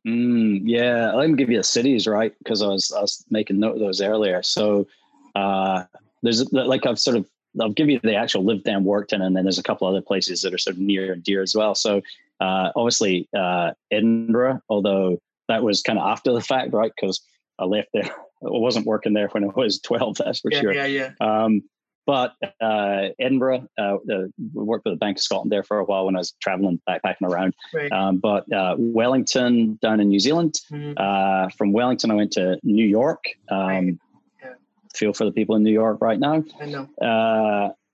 Mm, 0.07 0.64
yeah, 0.64 1.16
me 1.16 1.33
give 1.33 1.49
you 1.49 1.57
the 1.57 1.64
cities, 1.64 2.07
right? 2.07 2.35
Because 2.41 2.61
I 2.61 2.66
was 2.66 2.93
I 2.93 3.01
was 3.01 3.24
making 3.31 3.59
note 3.59 3.77
of 3.77 3.81
those 3.81 4.03
earlier. 4.03 4.43
So 4.43 4.87
uh, 5.35 5.85
there's 6.22 6.53
like 6.53 6.85
I've 6.85 6.99
sort 6.99 7.16
of 7.16 7.27
I'll 7.59 7.72
give 7.72 7.89
you 7.89 8.01
the 8.03 8.14
actual 8.14 8.45
lived 8.45 8.68
and 8.68 8.85
worked 8.85 9.14
in, 9.14 9.22
and 9.22 9.35
then 9.35 9.45
there's 9.45 9.59
a 9.59 9.62
couple 9.62 9.89
other 9.89 10.03
places 10.03 10.43
that 10.43 10.53
are 10.53 10.59
sort 10.59 10.77
of 10.77 10.81
near 10.83 11.14
and 11.14 11.24
dear 11.24 11.41
as 11.41 11.55
well. 11.57 11.74
So 11.74 12.03
uh, 12.39 12.70
obviously 12.77 13.29
uh, 13.35 13.72
Edinburgh, 13.91 14.61
although 14.68 15.18
that 15.49 15.63
was 15.63 15.83
kind 15.83 15.99
of 15.99 16.07
after 16.07 16.33
the 16.33 16.41
fact, 16.41 16.73
right? 16.73 16.93
Because 16.95 17.21
I 17.59 17.65
left 17.65 17.89
there, 17.93 18.05
I 18.45 18.51
wasn't 18.51 18.87
working 18.87 19.13
there 19.15 19.29
when 19.29 19.45
I 19.45 19.49
was 19.55 19.81
12. 19.81 20.19
That's 20.19 20.41
for 20.41 20.51
yeah, 20.53 20.61
sure. 20.61 20.75
Yeah, 20.75 20.87
yeah. 20.87 21.11
Um, 21.21 21.63
but 22.07 22.35
uh, 22.61 23.09
Edinburgh, 23.19 23.67
uh, 23.77 23.97
we 24.07 24.29
worked 24.55 24.85
with 24.85 24.95
the 24.95 24.99
Bank 24.99 25.19
of 25.19 25.23
Scotland 25.23 25.51
there 25.51 25.65
for 25.65 25.79
a 25.79 25.85
while 25.85 26.07
when 26.07 26.15
I 26.15 26.21
was 26.21 26.35
traveling, 26.41 26.81
backpacking 26.89 27.23
around. 27.23 27.55
Right. 27.75 27.91
Um, 27.91 28.19
but 28.19 28.51
uh, 28.53 28.77
Wellington 28.79 29.77
down 29.83 29.99
in 29.99 30.09
New 30.09 30.21
Zealand. 30.21 30.55
Mhm. 30.71 30.95
Uh, 30.97 31.49
from 31.59 31.73
Wellington, 31.73 32.13
I 32.13 32.15
went 32.15 32.31
to 32.33 32.59
New 32.63 32.87
York. 32.87 33.25
Um, 33.49 33.59
Right. 33.67 33.99
Yeah. 34.41 34.53
Feel 34.95 35.13
for 35.15 35.25
the 35.25 35.33
people 35.33 35.57
in 35.57 35.65
New 35.65 35.73
York 35.73 35.99
right 36.01 36.19
now. 36.19 36.45
I 36.61 36.67
know. 36.67 36.89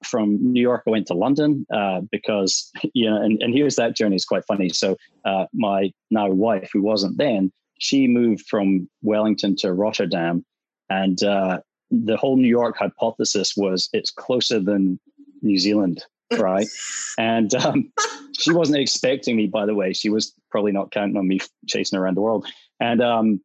From 0.05 0.39
New 0.41 0.61
York, 0.61 0.83
I 0.87 0.91
went 0.91 1.07
to 1.09 1.15
London 1.15 1.67
uh, 1.73 2.01
because, 2.11 2.71
you 2.95 3.09
know, 3.09 3.21
and, 3.21 3.41
and 3.43 3.55
here's 3.55 3.77
that 3.77 3.97
journey. 3.97 4.17
is 4.17 4.25
quite 4.25 4.45
funny. 4.47 4.69
So 4.71 4.97
uh, 5.25 5.47
my 5.53 5.93
now 6.11 6.29
wife, 6.29 6.71
who 6.73 6.83
wasn't 6.83 7.19
then, 7.19 7.53
she 7.79 8.07
moved 8.07 8.47
from 8.49 8.89
Wellington 9.03 9.57
to 9.57 9.73
Rotterdam. 9.73 10.45
And 10.89 11.23
uh, 11.23 11.61
the 11.91 12.17
whole 12.17 12.37
New 12.37 12.49
York 12.49 12.77
hypothesis 12.79 13.55
was 13.57 13.89
it's 13.93 14.11
closer 14.11 14.61
than 14.61 14.99
New 15.43 15.59
Zealand, 15.59 16.05
right? 16.39 16.67
and 17.19 17.55
um, 17.55 17.93
she 18.39 18.53
wasn't 18.53 18.79
expecting 18.79 19.37
me, 19.37 19.47
by 19.47 19.67
the 19.67 19.75
way. 19.75 19.93
She 19.93 20.11
was 20.11 20.33
probably 20.51 20.73
not 20.73 20.91
counting 20.91 21.17
on 21.17 21.29
me 21.29 21.41
chasing 21.69 21.99
around 21.99 22.17
the 22.17 22.23
world. 22.23 22.47
And 22.81 23.03
um, 23.03 23.41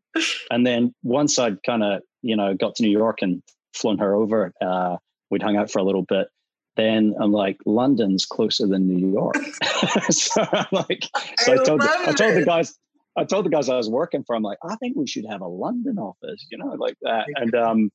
and 0.50 0.66
then 0.66 0.94
once 1.04 1.38
I'd 1.38 1.62
kind 1.64 1.84
of 1.84 2.02
you 2.22 2.36
know 2.36 2.54
got 2.54 2.76
to 2.76 2.84
New 2.84 2.92
York 2.92 3.22
and 3.22 3.44
flown 3.74 3.98
her 4.00 4.16
over, 4.16 4.54
uh, 4.62 4.98
we'd 5.30 5.44
hung 5.44 5.58
out 5.58 5.72
for 5.72 5.80
a 5.80 5.84
little 5.84 6.04
bit. 6.04 6.28
Then 6.78 7.16
I'm 7.20 7.32
like, 7.32 7.58
London's 7.66 8.26
closer 8.26 8.68
than 8.68 8.88
New 8.88 9.12
York. 9.12 9.36
so 10.10 10.46
I'm 10.54 10.68
like, 10.72 11.04
so 11.40 11.54
I, 11.54 11.56
I 11.56 11.64
told 11.64 11.82
the, 11.82 11.90
I 12.08 12.12
told 12.14 12.36
the 12.36 12.46
guys. 12.46 12.78
I 13.18 13.24
told 13.24 13.46
the 13.46 13.50
guys 13.50 13.68
I 13.68 13.76
was 13.76 13.90
working 13.90 14.24
for, 14.24 14.36
I'm 14.36 14.44
like, 14.44 14.60
I 14.64 14.76
think 14.76 14.96
we 14.96 15.08
should 15.08 15.26
have 15.28 15.42
a 15.42 15.48
London 15.48 15.98
office, 15.98 16.46
you 16.52 16.58
know, 16.60 16.76
like 16.78 16.96
that. 17.02 17.26
And 17.36 17.56
um, 17.56 17.92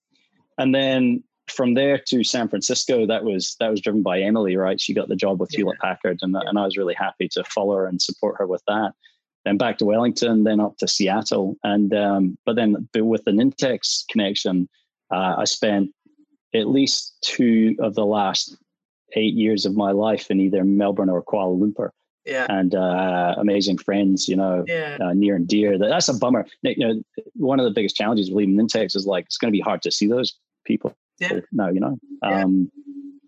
and 0.58 0.74
then 0.74 1.22
from 1.46 1.74
there 1.74 1.98
to 2.08 2.24
San 2.24 2.48
Francisco, 2.48 3.06
that 3.06 3.24
was 3.24 3.56
that 3.60 3.70
was 3.70 3.80
driven 3.80 4.02
by 4.02 4.20
Emily, 4.20 4.56
right? 4.56 4.80
She 4.80 4.94
got 4.94 5.08
the 5.08 5.16
job 5.16 5.40
with 5.40 5.50
Yeah. 5.52 5.58
Hewlett 5.58 5.78
Packard, 5.78 6.18
and 6.22 6.32
Yeah. 6.34 6.48
and 6.48 6.58
I 6.58 6.64
was 6.64 6.76
really 6.76 6.94
happy 6.94 7.28
to 7.28 7.44
follow 7.44 7.76
her 7.76 7.86
and 7.86 8.02
support 8.02 8.36
her 8.38 8.46
with 8.48 8.62
that. 8.66 8.94
Then 9.44 9.58
back 9.58 9.78
to 9.78 9.84
Wellington, 9.84 10.44
then 10.44 10.60
up 10.60 10.76
to 10.78 10.88
Seattle, 10.88 11.56
and 11.62 11.94
um, 11.94 12.36
but 12.44 12.56
then 12.56 12.88
but 12.92 13.04
with 13.04 13.24
the 13.24 13.30
Nintex 13.32 14.04
connection, 14.10 14.68
uh, 15.12 15.36
I 15.38 15.44
spent 15.44 15.90
at 16.54 16.68
least 16.68 17.16
two 17.24 17.76
of 17.78 17.94
the 17.94 18.04
last 18.04 18.56
eight 19.14 19.34
years 19.34 19.64
of 19.66 19.76
my 19.76 19.92
life 19.92 20.30
in 20.30 20.40
either 20.40 20.64
Melbourne 20.64 21.08
or 21.10 21.22
Kuala 21.22 21.58
Lumpur, 21.58 21.90
Yeah. 22.26 22.46
and 22.48 22.74
uh, 22.74 23.34
amazing 23.38 23.78
friends, 23.78 24.28
you 24.28 24.36
know, 24.36 24.64
Yeah. 24.66 24.98
uh, 25.00 25.12
near 25.12 25.36
and 25.36 25.46
dear. 25.46 25.78
That's 25.78 26.08
a 26.08 26.14
bummer. 26.14 26.46
You 26.62 26.76
know, 26.88 27.02
one 27.34 27.58
of 27.60 27.64
the 27.64 27.70
biggest 27.72 27.96
challenges 27.96 28.30
with 28.30 28.36
leaving 28.38 28.56
Nintex 28.56 28.96
is 28.96 29.06
like 29.06 29.24
it's 29.26 29.38
going 29.38 29.52
to 29.52 29.56
be 29.56 29.60
hard 29.60 29.82
to 29.82 29.90
see 29.90 30.06
those 30.06 30.34
people 30.64 30.94
Yeah. 31.20 31.40
now. 31.52 31.68
You 31.70 31.80
know, 31.80 31.98
Yeah. 32.22 32.44
um, 32.44 32.70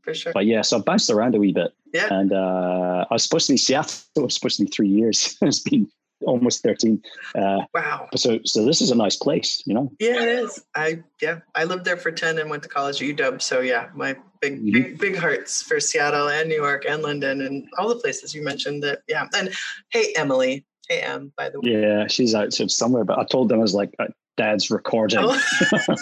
For 0.03 0.15
sure. 0.15 0.33
but 0.33 0.47
yeah, 0.47 0.63
so 0.63 0.79
I 0.79 0.81
bounced 0.81 1.11
around 1.11 1.35
a 1.35 1.39
wee 1.39 1.53
bit, 1.53 1.73
Yeah. 1.93 2.09
and 2.11 2.33
uh, 2.33 3.05
I 3.11 3.15
was 3.15 3.23
supposed 3.25 3.47
to 3.49 3.53
be 3.55 3.57
Seattle. 3.67 3.99
It 4.17 4.21
was 4.23 4.35
supposed 4.35 4.59
to 4.59 4.65
be 4.65 4.71
three 4.71 4.89
years. 4.89 5.37
it's 5.43 5.61
been 5.61 5.89
almost 6.27 6.63
thirteen. 6.63 7.03
Uh, 7.35 7.63
Wow. 7.75 8.09
so, 8.17 8.39
so 8.45 8.65
this 8.65 8.81
is 8.81 8.91
a 8.91 8.95
nice 8.95 9.17
place. 9.17 9.63
You 9.67 9.75
know, 9.75 9.93
Yeah, 9.99 10.23
it 10.23 10.29
is. 10.45 10.65
I 10.75 11.03
yeah, 11.21 11.41
I 11.55 11.65
lived 11.65 11.85
there 11.85 11.97
for 11.99 12.11
ten 12.13 12.39
and 12.39 12.49
went 12.49 12.63
to 12.63 12.69
college 12.69 13.03
at 13.03 13.09
UW. 13.09 13.43
So 13.43 13.61
yeah, 13.61 13.89
my 13.95 14.17
big 14.45 14.61
Mhm. 14.63 14.73
big 14.73 14.99
big 14.99 15.17
hearts 15.17 15.63
for 15.63 15.81
Seattle 15.81 16.29
and 16.29 16.49
New 16.49 16.57
York 16.57 16.85
and 16.89 17.03
London 17.03 17.41
and 17.41 17.67
all 17.79 17.89
the 17.89 17.97
places 17.97 18.35
you 18.35 18.43
mentioned. 18.43 18.83
That 18.83 19.01
yeah. 19.09 19.27
And 19.37 19.51
hey, 19.91 20.13
Emily. 20.17 20.65
Hey, 20.89 21.01
Em. 21.01 21.33
By 21.37 21.49
the 21.49 21.61
way. 21.61 21.71
yeah, 21.73 22.07
she's 22.09 22.35
out 22.35 22.53
somewhere. 22.53 23.05
But 23.05 23.19
I 23.19 23.25
told 23.25 23.49
them 23.49 23.59
I 23.59 23.63
was 23.63 23.75
like, 23.75 23.95
uh, 23.99 24.07
Dad's 24.37 24.71
recording. 24.71 25.21
Oh. 25.23 25.41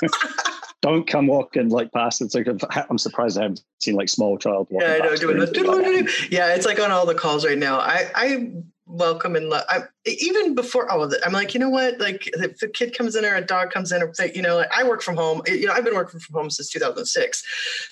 Don't 0.83 1.07
come 1.07 1.29
walking 1.29 1.69
like 1.69 1.93
past. 1.93 2.21
It's 2.21 2.35
like 2.35 2.49
I'm 2.91 2.99
surprised 2.99 3.39
I 3.39 3.43
haven't 3.43 3.63
seen 3.81 3.95
like 3.95 4.09
small 4.09 4.37
child 4.37 4.67
walking 4.71 4.89
yeah, 4.89 4.95
I 4.97 4.99
know. 4.99 5.17
Doing 5.17 5.39
the 5.39 5.47
anything 5.47 5.67
like 5.67 6.07
that. 6.07 6.31
yeah, 6.33 6.55
it's 6.55 6.67
like 6.67 6.81
on 6.81 6.91
all 6.91 7.07
the 7.07 7.15
calls 7.15 7.45
right 7.47 7.59
now. 7.59 7.79
I 7.79 8.11
I 8.17 8.51
welcome 8.87 9.37
and 9.37 9.49
love. 9.49 9.65
I, 9.69 9.83
even 10.07 10.55
before 10.55 10.91
all 10.91 11.03
of 11.03 11.13
it, 11.13 11.21
I'm 11.25 11.33
like, 11.33 11.55
you 11.55 11.61
know 11.61 11.69
what? 11.69 12.01
Like, 12.01 12.29
if 12.35 12.61
a 12.63 12.69
kid 12.69 12.97
comes 12.97 13.15
in 13.17 13.25
or 13.25 13.35
a 13.35 13.41
dog 13.41 13.71
comes 13.71 13.93
in, 13.93 14.03
or 14.03 14.13
they, 14.19 14.33
you 14.35 14.43
know, 14.43 14.57
like 14.57 14.71
I 14.77 14.85
work 14.85 15.03
from 15.03 15.17
home. 15.17 15.43
You 15.47 15.67
know, 15.67 15.73
I've 15.73 15.85
been 15.85 15.95
working 15.95 16.21
from 16.21 16.35
home 16.35 16.51
since 16.51 16.69
2006. 16.71 17.43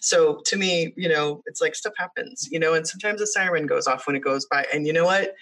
So 0.00 0.40
to 0.46 0.56
me, 0.56 0.92
you 0.96 1.08
know, 1.08 1.42
it's 1.46 1.60
like 1.60 1.74
stuff 1.74 1.92
happens. 1.96 2.48
You 2.50 2.58
know, 2.58 2.74
and 2.74 2.86
sometimes 2.86 3.20
a 3.20 3.26
siren 3.26 3.66
goes 3.66 3.86
off 3.86 4.06
when 4.06 4.16
it 4.16 4.20
goes 4.20 4.46
by. 4.46 4.66
And 4.72 4.86
you 4.86 4.92
know 4.92 5.04
what? 5.04 5.34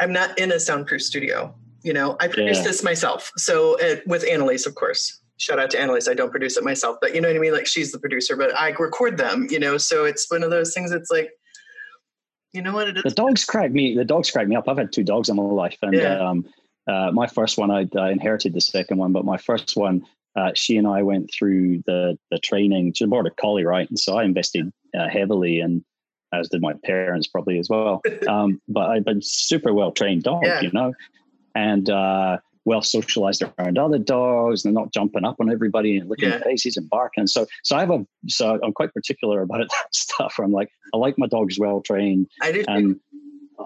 I'm 0.00 0.12
not 0.12 0.38
in 0.38 0.52
a 0.52 0.60
soundproof 0.60 1.02
studio. 1.02 1.54
You 1.82 1.92
know, 1.92 2.16
I 2.20 2.28
produce 2.28 2.58
Yeah. 2.58 2.64
this 2.64 2.82
myself. 2.82 3.32
So 3.36 3.80
uh, 3.80 3.96
with 4.06 4.24
Annalise, 4.28 4.66
of 4.66 4.74
course. 4.74 5.18
Shout 5.38 5.58
out 5.58 5.70
to 5.70 5.80
Annalise. 5.80 6.06
I 6.06 6.12
don't 6.12 6.30
produce 6.30 6.58
it 6.58 6.64
myself, 6.64 6.98
but 7.00 7.14
you 7.14 7.20
know 7.22 7.28
what 7.28 7.36
I 7.36 7.40
mean? 7.40 7.54
Like 7.54 7.66
she's 7.66 7.92
the 7.92 7.98
producer, 7.98 8.36
but 8.36 8.54
I 8.54 8.70
record 8.78 9.16
them, 9.16 9.46
you 9.48 9.58
know? 9.58 9.78
So 9.78 10.04
it's 10.04 10.30
one 10.30 10.42
of 10.42 10.50
those 10.50 10.74
things 10.74 10.92
It's 10.92 11.10
like, 11.10 11.30
you 12.52 12.62
know 12.62 12.72
what 12.74 12.88
It 12.88 12.96
is? 12.98 13.02
the 13.04 13.10
dogs 13.10 13.44
crack 13.44 13.70
me. 13.72 13.94
The 13.94 14.04
dogs 14.04 14.30
crack 14.30 14.48
me 14.48 14.56
up. 14.56 14.68
I've 14.68 14.78
had 14.78 14.92
two 14.92 15.04
dogs 15.04 15.28
in 15.28 15.36
my 15.36 15.42
life, 15.42 15.78
and 15.82 15.94
Yeah. 15.94 16.18
um, 16.28 16.44
uh, 16.86 17.10
my 17.12 17.26
first 17.26 17.58
one 17.58 17.70
I, 17.70 17.86
I 17.98 18.10
inherited 18.10 18.52
the 18.54 18.60
second 18.60 18.98
one, 18.98 19.12
but 19.12 19.24
my 19.24 19.36
first 19.36 19.76
one, 19.76 20.04
uh, 20.36 20.50
she 20.54 20.76
and 20.76 20.86
I 20.86 21.02
went 21.02 21.30
through 21.32 21.82
the 21.86 22.18
the 22.30 22.38
training. 22.38 22.92
She's 22.94 23.06
a 23.06 23.08
border 23.08 23.30
collie, 23.30 23.64
right? 23.64 23.88
And 23.88 23.98
so 23.98 24.16
I 24.18 24.24
invested 24.24 24.72
uh, 24.98 25.08
heavily, 25.08 25.60
and 25.60 25.84
as 26.32 26.48
did 26.48 26.60
my 26.62 26.74
parents 26.84 27.26
probably 27.26 27.58
as 27.58 27.68
well. 27.68 28.00
Um, 28.28 28.60
but 28.68 28.90
I've 28.90 29.04
been 29.04 29.22
super 29.22 29.72
well 29.74 29.92
trained 29.92 30.22
dog, 30.24 30.44
Yeah. 30.44 30.60
you 30.60 30.70
know, 30.72 30.92
and 31.54 31.88
uh, 31.90 32.38
well 32.64 32.82
socialized 32.82 33.42
around 33.58 33.78
other 33.78 33.98
dogs. 33.98 34.62
They're 34.62 34.72
not 34.72 34.92
jumping 34.92 35.24
up 35.24 35.36
on 35.40 35.50
everybody 35.50 35.96
and 35.96 36.08
licking 36.10 36.28
Yeah. 36.30 36.42
faces 36.42 36.76
and 36.76 36.88
barking. 36.90 37.26
So 37.26 37.46
so 37.62 37.76
I 37.76 37.80
have 37.80 37.90
a 37.90 38.06
so 38.28 38.58
I'm 38.62 38.72
quite 38.72 38.92
particular 38.94 39.42
about 39.42 39.58
that 39.68 39.94
stuff. 39.94 40.34
I'm 40.38 40.52
like 40.52 40.70
I 40.94 40.98
like 40.98 41.18
my 41.18 41.26
dogs 41.26 41.58
well 41.58 41.80
trained 41.80 42.28
I 42.40 42.52
do. 42.52 42.64
and 42.68 43.00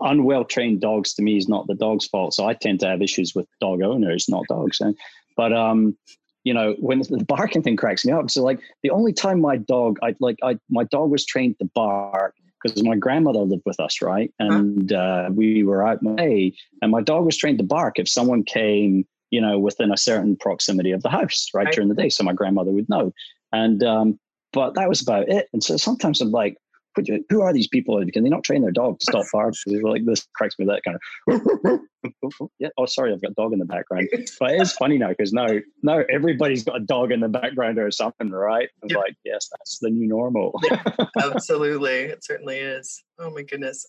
unwell 0.02 0.44
trained 0.44 0.80
dogs 0.80 1.14
to 1.14 1.22
me 1.22 1.36
is 1.36 1.48
not 1.48 1.66
the 1.66 1.74
dog's 1.74 2.06
fault. 2.06 2.34
So 2.34 2.46
I 2.46 2.54
tend 2.54 2.80
to 2.80 2.88
have 2.88 3.02
issues 3.02 3.34
with 3.34 3.46
dog 3.60 3.82
owners, 3.82 4.28
not 4.28 4.44
dogs. 4.48 4.80
And, 4.80 4.96
but 5.36 5.52
um, 5.52 5.96
you 6.42 6.52
know, 6.52 6.74
when 6.78 6.98
the 7.00 7.24
barking 7.26 7.62
thing 7.62 7.76
cracks 7.76 8.04
me 8.04 8.12
up. 8.12 8.30
So 8.30 8.42
like 8.42 8.60
the 8.82 8.90
only 8.90 9.12
time 9.12 9.40
my 9.40 9.56
dog, 9.56 9.98
I 10.02 10.14
like, 10.20 10.38
I 10.42 10.58
my 10.68 10.84
dog 10.84 11.10
was 11.10 11.24
trained 11.24 11.58
to 11.60 11.64
bark 11.74 12.34
because 12.64 12.82
my 12.82 12.96
grandmother 12.96 13.40
lived 13.40 13.62
with 13.66 13.78
us, 13.78 14.00
right? 14.00 14.32
And 14.38 14.92
uh, 14.92 15.28
we 15.32 15.62
were 15.62 15.86
out 15.86 16.02
May, 16.02 16.52
and 16.82 16.90
my 16.90 17.02
dog 17.02 17.26
was 17.26 17.36
trained 17.36 17.58
to 17.58 17.64
bark 17.64 17.98
if 17.98 18.08
someone 18.08 18.42
came, 18.42 19.06
you 19.30 19.40
know, 19.40 19.58
within 19.58 19.92
a 19.92 19.96
certain 19.96 20.36
proximity 20.36 20.90
of 20.90 21.02
the 21.02 21.10
house, 21.10 21.48
right, 21.54 21.66
Right. 21.66 21.74
during 21.74 21.88
the 21.88 21.94
day, 21.94 22.08
so 22.08 22.24
my 22.24 22.32
grandmother 22.32 22.70
would 22.72 22.88
know. 22.88 23.12
And 23.52 23.82
um, 23.84 24.18
but 24.52 24.74
that 24.74 24.88
was 24.88 25.02
about 25.02 25.28
it. 25.28 25.48
And 25.52 25.62
so 25.62 25.76
sometimes 25.76 26.20
I'm 26.20 26.30
like, 26.30 26.56
"Who- 26.96 27.24
who 27.28 27.42
are 27.42 27.52
these 27.52 27.68
people? 27.68 28.02
Can 28.12 28.24
they 28.24 28.30
not 28.30 28.44
train 28.44 28.62
their 28.62 28.70
dog 28.72 28.98
to 29.00 29.04
stop 29.04 29.24
barking? 29.32 29.54
They're 29.74 29.82
like 29.82 30.04
this 30.04 30.26
cracks 30.34 30.58
me 30.58 30.66
that 30.66 30.82
kind 30.84 30.96
of. 31.28 31.80
yeah. 32.58 32.68
Oh, 32.76 32.86
sorry, 32.86 33.12
I've 33.12 33.22
got 33.22 33.30
a 33.32 33.34
dog 33.34 33.52
in 33.52 33.58
the 33.58 33.64
background. 33.64 34.08
But 34.38 34.52
it 34.52 34.60
is 34.60 34.72
funny 34.72 34.98
now 34.98 35.08
because 35.08 35.32
now 35.32 35.46
now 35.82 36.02
everybody's 36.10 36.62
got 36.64 36.76
a 36.76 36.80
dog 36.84 37.12
in 37.12 37.20
the 37.20 37.28
background 37.28 37.78
or 37.78 37.90
something, 37.90 38.30
right? 38.30 38.68
Like, 38.82 39.14
yes, 39.24 39.48
that's 39.50 39.78
the 39.78 39.90
new 39.90 40.06
normal. 40.08 40.58
Absolutely. 41.22 41.90
It 42.04 42.24
certainly 42.24 42.58
is. 42.58 43.02
Oh 43.18 43.30
my 43.30 43.42
goodness. 43.42 43.86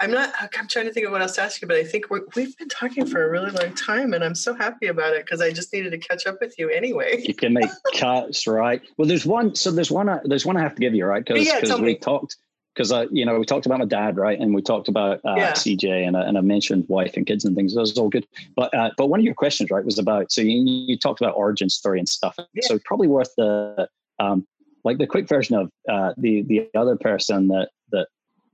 I'm 0.00 0.10
not, 0.10 0.32
I'm 0.40 0.68
trying 0.68 0.84
to 0.86 0.92
think 0.92 1.06
of 1.06 1.12
what 1.12 1.22
else 1.22 1.36
to 1.36 1.42
ask 1.42 1.62
you, 1.62 1.68
but 1.68 1.78
I 1.78 1.84
think 1.84 2.10
we're, 2.10 2.22
we've 2.36 2.56
been 2.58 2.68
talking 2.68 3.06
for 3.06 3.26
a 3.26 3.30
really 3.30 3.50
long 3.50 3.74
time 3.74 4.12
and 4.12 4.22
I'm 4.22 4.34
so 4.34 4.54
happy 4.54 4.86
about 4.88 5.14
it 5.14 5.24
because 5.24 5.40
I 5.40 5.50
just 5.50 5.72
needed 5.72 5.90
to 5.92 5.98
catch 5.98 6.26
up 6.26 6.36
with 6.42 6.58
you 6.58 6.68
anyway. 6.68 7.22
you 7.26 7.34
can 7.34 7.54
make 7.54 7.70
cuts, 7.96 8.46
right? 8.46 8.82
Well, 8.98 9.08
there's 9.08 9.24
one. 9.24 9.54
So 9.54 9.70
there's 9.70 9.90
one. 9.90 10.08
I- 10.10 10.20
There's 10.24 10.44
one 10.44 10.56
I 10.56 10.60
have 10.60 10.74
to 10.74 10.80
give 10.80 10.94
you, 10.94 11.06
right? 11.06 11.24
Because 11.24 11.46
Yeah, 11.46 11.60
we 11.76 11.80
me. 11.82 11.94
talked. 11.96 12.36
Because 12.76 12.92
I, 12.92 13.04
you 13.10 13.24
know, 13.24 13.38
we 13.38 13.46
talked 13.46 13.64
about 13.64 13.78
my 13.78 13.86
dad, 13.86 14.18
right, 14.18 14.38
and 14.38 14.54
we 14.54 14.60
talked 14.60 14.88
about 14.88 15.20
uh, 15.24 15.34
Yeah. 15.36 15.52
CJ, 15.52 16.06
and 16.06 16.14
I, 16.16 16.22
and 16.22 16.36
I 16.36 16.42
mentioned 16.42 16.84
wife 16.88 17.16
and 17.16 17.26
kids 17.26 17.44
and 17.46 17.56
things. 17.56 17.74
That 17.74 17.80
was 17.80 17.96
all 17.96 18.10
good. 18.10 18.26
But 18.54 18.74
uh, 18.74 18.90
but 18.98 19.06
one 19.06 19.18
of 19.18 19.24
your 19.24 19.34
questions, 19.34 19.70
right, 19.70 19.84
was 19.84 19.98
about. 19.98 20.30
So 20.30 20.42
you, 20.42 20.62
you 20.66 20.98
talked 20.98 21.20
about 21.20 21.34
origin 21.36 21.70
story 21.70 21.98
and 21.98 22.08
stuff. 22.08 22.36
Yeah. 22.52 22.66
So 22.66 22.78
probably 22.84 23.08
worth 23.08 23.34
the 23.36 23.88
um, 24.18 24.46
like 24.84 24.98
the 24.98 25.06
quick 25.06 25.26
version 25.26 25.56
of 25.56 25.70
uh, 25.88 26.12
the 26.18 26.42
the 26.42 26.68
other 26.78 26.96
person 26.96 27.48
that 27.48 27.70
that 27.92 28.08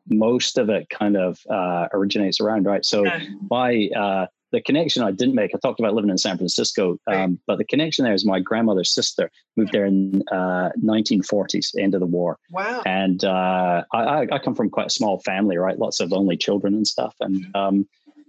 most 0.08 0.56
of 0.58 0.68
it 0.70 0.88
kind 0.88 1.16
of 1.16 1.38
uh, 1.50 1.88
originates 1.92 2.40
around, 2.40 2.64
right? 2.64 2.84
So 2.84 3.04
Yeah. 3.04 3.20
my 3.50 3.88
uh, 3.96 4.26
the 4.52 4.60
connection 4.60 5.02
I 5.02 5.10
didn't 5.10 5.34
make. 5.34 5.50
I 5.54 5.58
talked 5.58 5.80
about 5.80 5.94
living 5.94 6.10
in 6.10 6.18
San 6.18 6.36
Francisco, 6.36 6.98
um, 7.06 7.38
but 7.46 7.58
the 7.58 7.64
connection 7.64 8.04
there 8.04 8.14
is 8.14 8.24
my 8.24 8.38
grandmother's 8.38 8.94
sister 8.94 9.30
moved 9.56 9.72
there 9.72 9.86
in 9.86 10.22
uh, 10.30 10.70
1940s, 10.84 11.74
end 11.78 11.94
of 11.94 12.00
the 12.00 12.06
war, 12.06 12.38
Wow. 12.50 12.82
and 12.86 13.24
uh, 13.24 13.82
I, 13.92 14.26
I 14.30 14.38
come 14.38 14.54
from 14.54 14.70
quite 14.70 14.86
a 14.86 14.90
small 14.90 15.20
family, 15.20 15.56
right? 15.56 15.78
Lots 15.78 16.00
of 16.00 16.12
only 16.12 16.36
children 16.36 16.74
and 16.74 16.86
stuff, 16.86 17.14
and 17.20 17.44
um, 17.56 17.88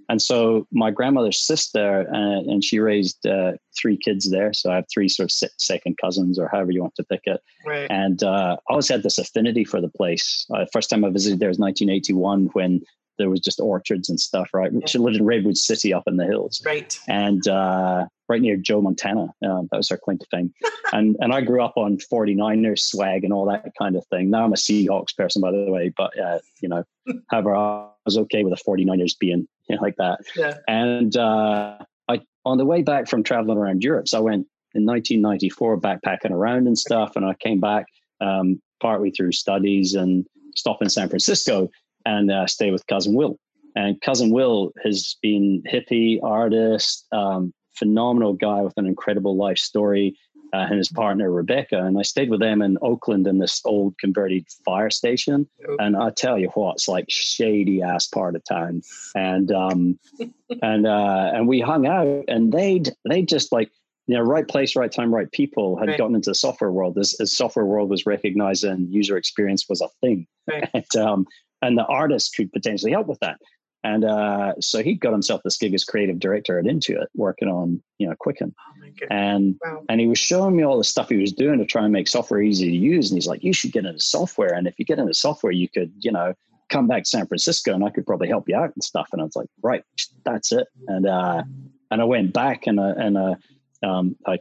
and 0.10 0.22
so 0.22 0.68
my 0.72 0.92
grandmother's 0.92 1.40
sister, 1.42 2.06
uh, 2.14 2.40
and 2.52 2.64
she 2.64 2.80
raised 2.80 3.26
uh, 3.26 3.54
three 3.80 3.98
kids 3.98 4.30
there. 4.30 4.52
So 4.54 4.70
I 4.72 4.76
have 4.76 4.86
three 4.94 5.08
sort 5.08 5.32
of 5.32 5.50
second 5.58 5.98
cousins, 5.98 6.38
or 6.38 6.50
however 6.50 6.72
you 6.72 6.82
want 6.82 6.96
to 6.96 7.06
pick 7.06 7.22
it. 7.26 7.42
Right. 7.66 7.88
And 7.90 8.22
uh, 8.22 8.58
I 8.70 8.72
always 8.72 8.90
had 8.90 9.04
this 9.04 9.18
affinity 9.18 9.64
for 9.64 9.80
the 9.80 9.88
place. 9.90 10.46
Uh, 10.54 10.66
first 10.74 10.90
time 10.90 11.06
I 11.06 11.10
visited 11.10 11.40
there 11.40 11.48
was 11.50 11.58
1981 11.58 12.48
when 12.54 12.82
there 13.18 13.30
was 13.30 13.40
just 13.40 13.60
orchards 13.60 14.10
and 14.10 14.20
stuff, 14.20 14.50
right? 14.54 14.72
She 14.88 14.98
lived 14.98 15.18
in 15.18 15.26
Redwood 15.26 15.58
City 15.58 15.94
up 15.94 16.04
in 16.08 16.18
the 16.18 16.26
hills. 16.26 16.62
Right. 16.66 16.98
And 17.08 17.48
uh, 17.48 18.06
right 18.30 18.42
near 18.42 18.58
Joe 18.58 18.82
Montana. 18.82 19.34
Uh, 19.46 19.62
that 19.72 19.78
was 19.78 19.90
her 19.90 19.98
claim 19.98 20.18
to 20.18 20.26
fame. 20.32 20.54
and 20.92 21.16
and 21.20 21.34
I 21.34 21.42
grew 21.42 21.64
up 21.64 21.74
on 21.78 21.98
49ers 21.98 22.80
swag 22.80 23.24
and 23.24 23.34
all 23.34 23.46
that 23.46 23.66
kind 23.78 23.96
of 23.96 24.06
thing. 24.08 24.30
Now 24.30 24.44
I'm 24.44 24.54
a 24.54 24.58
Seahawks 24.58 25.16
person, 25.16 25.42
by 25.42 25.52
the 25.52 25.72
way, 25.72 25.94
but 25.96 26.18
uh, 26.20 26.40
you 26.62 26.70
know, 26.70 26.84
however, 27.30 27.56
I 27.56 27.88
was 28.06 28.18
okay 28.18 28.44
with 28.44 28.58
the 28.58 28.64
49ers 28.64 29.18
being 29.20 29.48
you 29.70 29.76
know, 29.76 29.82
like 29.82 29.96
that. 29.98 30.20
Yeah. 30.36 30.58
And 30.68 31.16
uh, 31.16 31.78
I 32.08 32.22
on 32.46 32.58
the 32.58 32.66
way 32.66 32.82
back 32.82 33.08
from 33.08 33.24
traveling 33.24 33.58
around 33.58 33.84
Europe, 33.84 34.08
so 34.08 34.18
I 34.18 34.22
went 34.22 34.48
in 34.76 34.86
1994 34.86 35.80
backpacking 35.80 36.32
around 36.32 36.68
and 36.68 36.78
stuff, 36.78 37.16
and 37.16 37.26
I 37.26 37.36
came 37.36 37.60
back 37.60 37.86
um, 38.22 38.62
partly 38.82 39.12
through 39.12 39.34
studies 39.34 39.94
and 39.94 40.26
stop 40.56 40.82
in 40.82 40.90
San 40.90 41.10
Francisco 41.10 41.70
and 42.06 42.32
uh, 42.32 42.48
stay 42.48 42.72
with 42.72 42.86
cousin 42.88 43.14
Will. 43.14 43.38
And 43.76 44.00
cousin 44.02 44.32
Will 44.32 44.72
has 44.84 45.16
been 45.22 45.64
hippie 45.72 46.20
artist, 46.24 47.08
um, 47.12 47.54
phenomenal 47.72 48.34
guy 48.34 48.62
with 48.62 48.74
an 48.78 48.86
incredible 48.86 49.36
life 49.36 49.58
story, 49.58 50.16
uh, 50.54 50.68
and 50.70 50.78
his 50.78 50.90
partner 50.90 51.32
Rebecca. 51.32 51.84
And 51.84 51.98
I 51.98 52.04
stayed 52.04 52.30
with 52.30 52.40
them 52.40 52.62
in 52.62 52.78
Oakland 52.84 53.26
in 53.26 53.40
this 53.40 53.60
old 53.66 53.98
converted 53.98 54.46
fire 54.64 54.92
station. 54.92 55.48
And 55.80 55.98
I 55.98 56.12
tell 56.12 56.38
you 56.38 56.50
what, 56.50 56.76
it's 56.76 56.88
like 56.88 57.06
shady 57.10 57.82
ass 57.82 58.06
part 58.06 58.36
of 58.36 58.44
town. 58.48 58.84
And 59.16 59.52
um, 59.52 60.00
and 60.62 60.86
uh, 60.86 61.32
and 61.34 61.48
we 61.48 61.60
hung 61.60 61.88
out, 61.88 62.26
and 62.28 62.52
they'd 62.52 62.92
they 63.10 63.24
just 63.24 63.52
like 63.52 63.72
you 64.08 64.16
know, 64.16 64.22
right 64.22 64.48
place, 64.48 64.76
right 64.76 64.92
time, 64.92 65.14
right 65.14 65.32
people 65.32 65.78
had 65.78 65.88
right. 65.88 65.98
gotten 65.98 66.16
into 66.16 66.32
the 66.32 66.36
software 66.36 66.72
world 66.72 66.96
This, 66.96 67.16
software 67.26 67.66
world 67.66 67.90
was 67.90 68.06
recognized 68.06 68.64
and 68.66 68.94
user 68.94 69.16
experience 69.16 69.66
was 69.70 69.82
a 69.82 69.88
thing. 70.02 70.28
Right. 70.50 70.70
And, 70.74 70.96
um, 70.98 71.28
and 71.64 71.78
the 71.78 71.86
artist 71.86 72.36
could 72.36 72.52
potentially 72.52 72.92
help 72.92 73.08
with 73.08 73.20
that. 73.22 73.40
And 73.86 74.06
uh, 74.06 74.54
so 74.62 74.82
he 74.82 74.94
got 74.94 75.12
himself 75.12 75.42
this 75.44 75.58
gig 75.58 75.74
as 75.74 75.84
creative 75.84 76.20
director 76.20 76.58
at 76.58 76.66
Intuit, 76.66 77.08
working 77.16 77.50
on 77.50 77.84
you 77.98 78.08
know 78.08 78.16
Quicken, 78.18 78.56
oh 78.58 79.08
and 79.12 79.60
wow. 79.64 79.84
and 79.90 80.00
he 80.00 80.08
was 80.08 80.20
showing 80.20 80.56
me 80.56 80.64
all 80.64 80.78
the 80.78 80.86
stuff 80.86 81.10
he 81.10 81.18
was 81.18 81.34
doing 81.34 81.60
to 81.60 81.66
try 81.66 81.84
and 81.84 81.92
make 81.92 82.08
software 82.08 82.42
easy 82.42 82.70
to 82.70 82.78
use. 82.78 83.12
And 83.12 83.18
he's 83.18 83.28
like, 83.28 83.44
"You 83.44 83.52
should 83.52 83.74
get 83.74 83.86
into 83.86 84.00
software, 84.00 84.54
and 84.54 84.68
if 84.68 84.76
you 84.78 84.86
get 84.86 85.00
into 85.00 85.14
software, 85.14 85.52
you 85.52 85.68
could 85.68 85.92
you 86.00 86.14
know 86.14 86.34
come 86.70 86.88
back 86.88 87.04
to 87.04 87.10
San 87.10 87.28
Francisco, 87.28 87.74
and 87.74 87.84
I 87.84 87.90
could 87.90 88.06
probably 88.06 88.30
help 88.30 88.48
you 88.48 88.56
out 88.56 88.72
and 88.74 88.82
stuff." 88.82 89.10
And 89.12 89.22
I 89.22 89.26
was 89.26 89.36
like, 89.36 89.50
"Right, 89.62 89.84
that's 90.24 90.54
it." 90.54 90.68
And 90.88 91.06
uh, 91.06 91.44
and 91.92 92.02
I 92.02 92.06
went 92.06 92.32
back 92.32 92.68
and 92.68 92.80
uh, 92.80 92.94
and 92.96 93.18
uh, 93.18 93.36
um, 93.84 94.16
I 94.26 94.40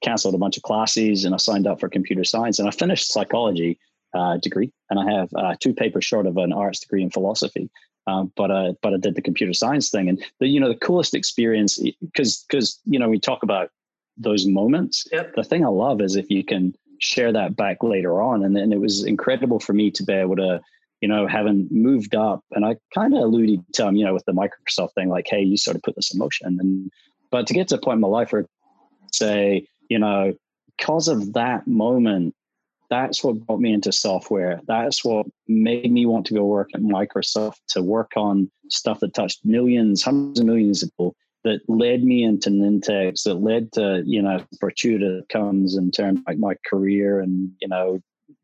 canceled 0.00 0.36
a 0.36 0.38
bunch 0.38 0.56
of 0.56 0.62
classes 0.62 1.24
and 1.24 1.34
I 1.34 1.38
signed 1.38 1.66
up 1.66 1.80
for 1.80 1.88
computer 1.88 2.22
science, 2.22 2.60
and 2.60 2.68
I 2.68 2.70
finished 2.70 3.10
psychology 3.10 3.80
uh, 4.16 4.38
degree, 4.38 4.72
and 4.90 4.98
I 4.98 5.18
have 5.18 5.28
uh, 5.34 5.54
two 5.60 5.74
papers 5.74 6.04
short 6.04 6.26
of 6.26 6.36
an 6.36 6.52
arts 6.52 6.80
degree 6.80 7.02
in 7.02 7.10
philosophy. 7.10 7.70
Um, 8.06 8.32
but 8.36 8.50
uh, 8.50 8.74
but 8.82 8.94
I 8.94 8.98
did 8.98 9.16
the 9.16 9.22
computer 9.22 9.52
science 9.52 9.90
thing, 9.90 10.08
and 10.08 10.24
the 10.38 10.46
you 10.46 10.60
know 10.60 10.68
the 10.68 10.76
coolest 10.76 11.14
experience 11.14 11.78
because 12.00 12.44
because 12.48 12.78
you 12.84 12.98
know 12.98 13.08
we 13.08 13.18
talk 13.18 13.42
about 13.42 13.70
those 14.16 14.46
moments. 14.46 15.06
Yep. 15.12 15.34
The 15.34 15.44
thing 15.44 15.64
I 15.64 15.68
love 15.68 16.00
is 16.00 16.16
if 16.16 16.30
you 16.30 16.44
can 16.44 16.74
share 17.00 17.32
that 17.32 17.56
back 17.56 17.82
later 17.82 18.22
on, 18.22 18.44
and 18.44 18.56
then 18.56 18.72
it 18.72 18.80
was 18.80 19.04
incredible 19.04 19.60
for 19.60 19.72
me 19.72 19.90
to 19.90 20.04
be 20.04 20.12
able 20.12 20.36
to 20.36 20.60
you 21.00 21.08
know 21.08 21.26
having 21.26 21.66
moved 21.70 22.14
up, 22.14 22.44
and 22.52 22.64
I 22.64 22.76
kind 22.94 23.12
of 23.12 23.22
alluded 23.22 23.60
to 23.74 23.88
um, 23.88 23.96
you 23.96 24.04
know 24.04 24.14
with 24.14 24.24
the 24.24 24.32
Microsoft 24.32 24.94
thing, 24.94 25.08
like 25.08 25.26
hey, 25.28 25.42
you 25.42 25.56
sort 25.56 25.76
of 25.76 25.82
put 25.82 25.96
this 25.96 26.14
in 26.14 26.18
motion, 26.18 26.58
and 26.60 26.90
but 27.32 27.48
to 27.48 27.54
get 27.54 27.68
to 27.68 27.74
a 27.74 27.80
point 27.80 27.96
in 27.96 28.02
my 28.02 28.08
life 28.08 28.32
where 28.32 28.46
say 29.12 29.66
you 29.90 29.98
know 29.98 30.32
because 30.76 31.08
of 31.08 31.32
that 31.32 31.66
moment 31.66 32.35
that's 32.90 33.22
what 33.22 33.44
brought 33.46 33.60
me 33.60 33.72
into 33.72 33.92
software. 33.92 34.60
That's 34.66 35.04
what 35.04 35.26
made 35.48 35.90
me 35.90 36.06
want 36.06 36.26
to 36.26 36.34
go 36.34 36.44
work 36.44 36.70
at 36.74 36.80
Microsoft 36.80 37.58
to 37.70 37.82
work 37.82 38.12
on 38.16 38.50
stuff 38.68 39.00
that 39.00 39.14
touched 39.14 39.44
millions, 39.44 40.02
hundreds 40.02 40.40
of 40.40 40.46
millions 40.46 40.82
of 40.82 40.90
people. 40.90 41.14
That 41.44 41.60
led 41.68 42.02
me 42.02 42.24
into 42.24 42.50
Nintex. 42.50 43.22
That 43.22 43.34
led 43.34 43.72
to 43.72 44.02
you 44.04 44.20
know 44.20 44.44
fortuitous 44.58 45.24
comes 45.28 45.76
in 45.76 45.92
terms 45.92 46.20
like 46.26 46.38
my 46.38 46.56
career 46.68 47.20
and 47.20 47.52
you 47.60 47.68
know 47.68 48.00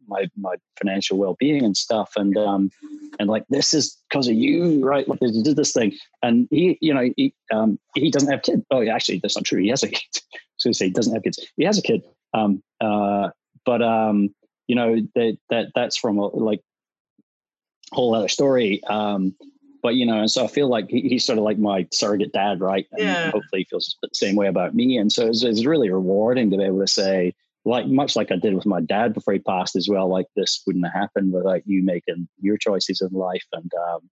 my 0.07 0.29
my 0.37 0.57
financial 0.79 1.19
well 1.19 1.37
being 1.39 1.65
and 1.65 1.77
stuff. 1.77 2.13
And 2.17 2.37
um 2.37 2.71
and 3.19 3.29
like 3.29 3.45
this 3.49 3.75
is 3.75 3.97
because 4.09 4.29
of 4.29 4.35
you, 4.35 4.85
right? 4.85 5.09
Like 5.09 5.19
you 5.21 5.43
did 5.43 5.57
this 5.57 5.73
thing, 5.73 5.97
and 6.23 6.47
he 6.51 6.79
you 6.81 6.95
know 6.95 7.11
he 7.17 7.35
um 7.53 7.79
he 7.95 8.11
doesn't 8.11 8.31
have 8.31 8.43
kids. 8.43 8.63
Oh, 8.71 8.87
actually, 8.87 9.19
that's 9.19 9.37
not 9.37 9.45
true. 9.45 9.61
He 9.61 9.69
has 9.69 9.83
a 9.83 9.89
kid. 9.89 10.03
So 10.59 10.71
say 10.71 10.85
he 10.85 10.91
doesn't 10.93 11.13
have 11.13 11.25
kids. 11.25 11.45
He 11.57 11.65
has 11.65 11.77
a 11.77 11.83
kid. 11.83 12.05
Um 12.35 12.63
uh 12.81 13.31
but 13.65 13.83
um, 13.83 14.35
you 14.67 14.77
know 14.77 14.97
that 15.15 15.39
that 15.51 15.67
that's 15.75 15.97
from 15.97 16.19
a 16.19 16.27
like 16.27 16.61
whole 17.93 18.15
other 18.15 18.29
story. 18.29 18.83
Um, 18.85 19.35
but 19.83 19.97
you 19.97 20.07
know, 20.07 20.21
and 20.21 20.31
so 20.31 20.45
I 20.45 20.47
feel 20.47 20.69
like 20.69 20.89
he, 20.89 21.01
he's 21.03 21.27
sort 21.27 21.39
of 21.39 21.45
like 21.45 21.59
my 21.59 21.87
surrogate 21.93 22.33
dad, 22.33 22.61
right? 22.61 22.87
And 22.93 23.03
Yeah. 23.05 23.31
hopefully 23.31 23.63
he 23.63 23.65
feels 23.65 23.97
the 24.01 24.09
same 24.13 24.37
way 24.37 24.47
about 24.47 24.75
me. 24.75 24.97
And 24.97 25.11
so 25.11 25.27
it's, 25.27 25.43
it's 25.43 25.67
really 25.67 25.91
rewarding 25.91 26.51
to 26.51 26.57
be 26.57 26.65
able 26.65 26.81
to 26.81 26.87
say, 26.87 27.35
like 27.65 27.87
much 27.87 28.17
like 28.17 28.31
I 28.33 28.37
did 28.37 28.55
with 28.55 28.67
my 28.67 28.81
dad 28.81 29.13
before 29.13 29.35
he 29.35 29.41
passed 29.41 29.77
as 29.77 29.89
well. 29.89 30.09
Like 30.09 30.27
this 30.37 30.63
wouldn't 30.67 30.87
have 30.87 30.95
happened 30.95 31.33
without 31.33 31.67
you 31.67 31.85
making 31.85 32.29
your 32.41 32.57
choices 32.57 33.01
in 33.01 33.13
life. 33.13 33.45
And 33.53 33.71
um, 33.89 34.09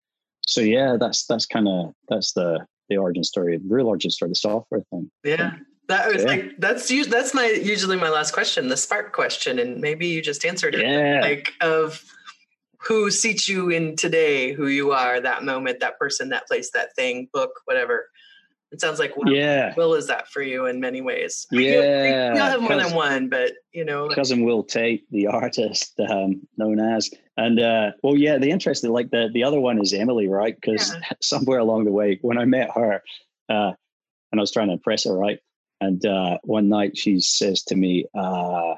so 0.46 0.60
yeah, 0.60 0.96
that's 0.98 1.26
that's 1.26 1.46
kind 1.46 1.68
of 1.68 1.92
that's 2.08 2.32
the 2.32 2.66
the 2.88 2.96
origin 2.96 3.24
story, 3.24 3.56
the 3.56 3.74
real 3.74 3.86
origin 3.86 4.10
story, 4.10 4.30
the 4.30 4.34
software 4.34 4.82
thing. 4.90 5.10
Yeah. 5.24 5.56
That 5.88 6.12
was 6.12 6.22
Yeah. 6.22 6.28
like 6.28 6.56
that's 6.58 6.90
us- 6.90 7.06
that's 7.08 7.34
my 7.34 7.46
usually 7.46 7.96
my 7.96 8.08
last 8.10 8.32
question, 8.32 8.68
the 8.68 8.76
spark 8.76 9.12
question, 9.12 9.58
and 9.58 9.80
maybe 9.80 10.06
you 10.06 10.22
just 10.22 10.44
answered 10.44 10.74
it. 10.74 10.82
Yeah. 10.86 11.20
Like 11.20 11.52
of 11.60 12.04
who 12.86 13.10
seats 13.10 13.48
you 13.48 13.68
in 13.70 13.96
today, 13.96 14.52
who 14.52 14.68
you 14.68 14.92
are, 14.92 15.20
that 15.20 15.42
moment, 15.44 15.80
that 15.80 15.98
person, 15.98 16.28
that 16.30 16.46
place, 16.46 16.70
that 16.72 16.94
thing, 16.96 17.28
book, 17.32 17.50
whatever. 17.66 18.08
It 18.72 18.80
sounds 18.80 19.00
like 19.00 19.16
Will, 19.16 19.34
Yeah. 19.34 19.74
Will 19.76 19.94
is 19.94 20.06
that 20.06 20.28
for 20.28 20.42
you 20.42 20.66
in 20.66 20.78
many 20.78 21.00
ways. 21.00 21.44
I 21.52 21.56
mean, 21.56 21.66
you- 21.66 21.72
Yeah, 21.82 22.34
you 22.34 22.40
all 22.40 22.50
have 22.50 22.62
more 22.62 22.76
than 22.76 22.94
one, 22.94 23.28
but 23.28 23.54
you 23.72 23.84
know, 23.84 24.08
cousin 24.10 24.44
Will 24.44 24.62
Tate, 24.62 25.04
the 25.10 25.26
artist 25.26 25.98
um, 26.08 26.46
known 26.56 26.78
as, 26.78 27.10
and 27.36 27.58
uh, 27.58 27.90
well, 28.04 28.16
yeah, 28.16 28.38
the 28.38 28.50
interesting 28.50 28.92
like 28.92 29.10
the 29.10 29.28
the 29.34 29.42
other 29.42 29.58
one 29.60 29.80
is 29.82 29.92
Emily, 29.92 30.28
right? 30.28 30.54
Because 30.54 30.94
Yeah. 30.94 31.00
somewhere 31.20 31.58
along 31.58 31.84
the 31.84 31.90
way, 31.92 32.18
when 32.22 32.38
I 32.38 32.44
met 32.44 32.70
her, 32.76 33.02
uh, 33.48 33.72
and 34.30 34.40
I 34.40 34.40
was 34.40 34.52
trying 34.52 34.68
to 34.68 34.74
impress 34.74 35.02
her, 35.04 35.14
right, 35.18 35.40
and 35.80 36.04
uh, 36.04 36.38
one 36.42 36.68
night 36.68 36.96
she 36.96 37.20
says 37.20 37.62
to 37.64 37.76
me, 37.76 38.06
uh, 38.14 38.74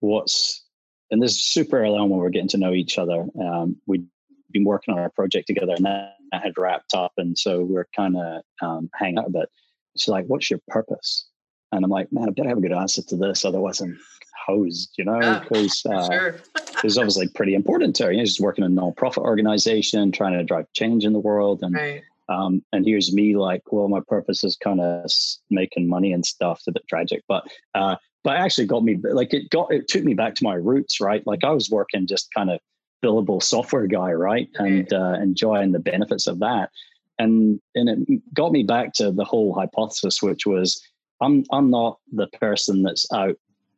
"What's?" 0.00 0.64
And 1.10 1.20
this 1.20 1.32
is 1.32 1.44
super 1.44 1.80
early 1.80 1.98
on 1.98 2.08
when 2.08 2.20
we're 2.20 2.30
getting 2.30 2.48
to 2.48 2.58
know 2.58 2.72
each 2.72 2.98
other. 2.98 3.26
Um, 3.42 3.76
we'd 3.86 4.06
been 4.52 4.64
working 4.64 4.94
on 4.94 5.00
our 5.00 5.10
project 5.10 5.48
together, 5.48 5.74
and 5.74 5.84
that, 5.84 6.16
that 6.30 6.42
had 6.42 6.52
wrapped 6.56 6.94
up, 6.94 7.12
and 7.16 7.36
so 7.36 7.62
we're 7.62 7.88
kind 7.96 8.16
of 8.16 8.42
um, 8.62 8.90
hanging 8.94 9.18
out 9.18 9.26
a 9.26 9.30
bit. 9.30 9.48
She's 9.96 10.08
like, 10.08 10.26
"What's 10.26 10.50
your 10.50 10.60
purpose?" 10.68 11.26
And 11.72 11.84
I'm 11.84 11.90
like, 11.90 12.12
"Man, 12.12 12.28
I 12.28 12.32
better 12.32 12.48
have 12.48 12.58
a 12.58 12.62
good 12.62 12.72
answer 12.72 13.02
to 13.02 13.16
this, 13.16 13.44
otherwise 13.44 13.80
I'm 13.80 13.98
hosed," 14.46 14.94
you 14.96 15.04
know, 15.04 15.40
because 15.42 15.82
uh, 15.86 16.06
sure. 16.06 16.28
it 16.56 16.84
was 16.84 16.98
obviously 16.98 17.28
pretty 17.28 17.54
important 17.54 17.96
to 17.96 18.04
her. 18.04 18.12
You 18.12 18.18
know, 18.18 18.24
she's 18.24 18.40
working 18.40 18.64
in 18.64 18.72
a 18.72 18.74
non-profit 18.74 19.22
organization, 19.22 20.12
trying 20.12 20.34
to 20.34 20.44
drive 20.44 20.66
change 20.74 21.04
in 21.04 21.12
the 21.12 21.18
world, 21.18 21.62
and 21.62 21.74
Right. 21.74 22.02
Um, 22.30 22.64
and 22.72 22.86
here's 22.86 23.12
me 23.12 23.36
like, 23.36 23.62
well, 23.72 23.88
my 23.88 24.00
purpose 24.06 24.44
is 24.44 24.56
kind 24.56 24.80
of 24.80 25.10
making 25.50 25.88
money 25.88 26.12
and 26.12 26.24
stuff. 26.24 26.58
It's 26.58 26.68
a 26.68 26.72
bit 26.72 26.86
tragic, 26.88 27.24
but 27.28 27.44
uh, 27.74 27.96
but 28.22 28.36
actually 28.36 28.66
got 28.66 28.84
me 28.84 28.98
like 29.02 29.34
it 29.34 29.50
got 29.50 29.72
it 29.72 29.88
took 29.88 30.04
me 30.04 30.14
back 30.14 30.36
to 30.36 30.44
my 30.44 30.54
roots, 30.54 31.00
right? 31.00 31.26
Like 31.26 31.42
I 31.42 31.50
was 31.50 31.70
working 31.70 32.06
just 32.06 32.32
kind 32.32 32.50
of 32.50 32.60
billable 33.02 33.42
software 33.42 33.88
guy, 33.88 34.12
right, 34.12 34.48
and 34.56 34.90
uh, 34.92 35.14
enjoying 35.20 35.72
the 35.72 35.80
benefits 35.80 36.28
of 36.28 36.38
that, 36.38 36.70
and 37.18 37.60
and 37.74 37.88
it 37.88 38.34
got 38.34 38.52
me 38.52 38.62
back 38.62 38.92
to 38.94 39.10
the 39.10 39.24
whole 39.24 39.52
hypothesis, 39.52 40.22
which 40.22 40.46
was 40.46 40.80
I'm 41.20 41.44
I'm 41.50 41.68
not 41.68 41.98
the 42.12 42.28
person 42.28 42.84
that's 42.84 43.10
out 43.12 43.36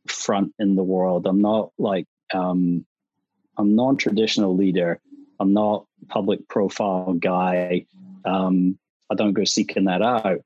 front 0.08 0.52
in 0.58 0.76
the 0.76 0.84
world. 0.84 1.26
I'm 1.26 1.40
not 1.40 1.70
like 1.78 2.06
um, 2.34 2.84
I'm 3.56 3.74
non-traditional 3.74 4.54
leader. 4.54 5.00
I'm 5.40 5.54
not 5.54 5.86
public 6.08 6.46
profile 6.48 7.14
guy. 7.14 7.86
Um, 8.24 8.78
I 9.10 9.14
don't 9.14 9.34
go 9.34 9.44
seeking 9.44 9.84
that 9.84 10.02
out. 10.02 10.40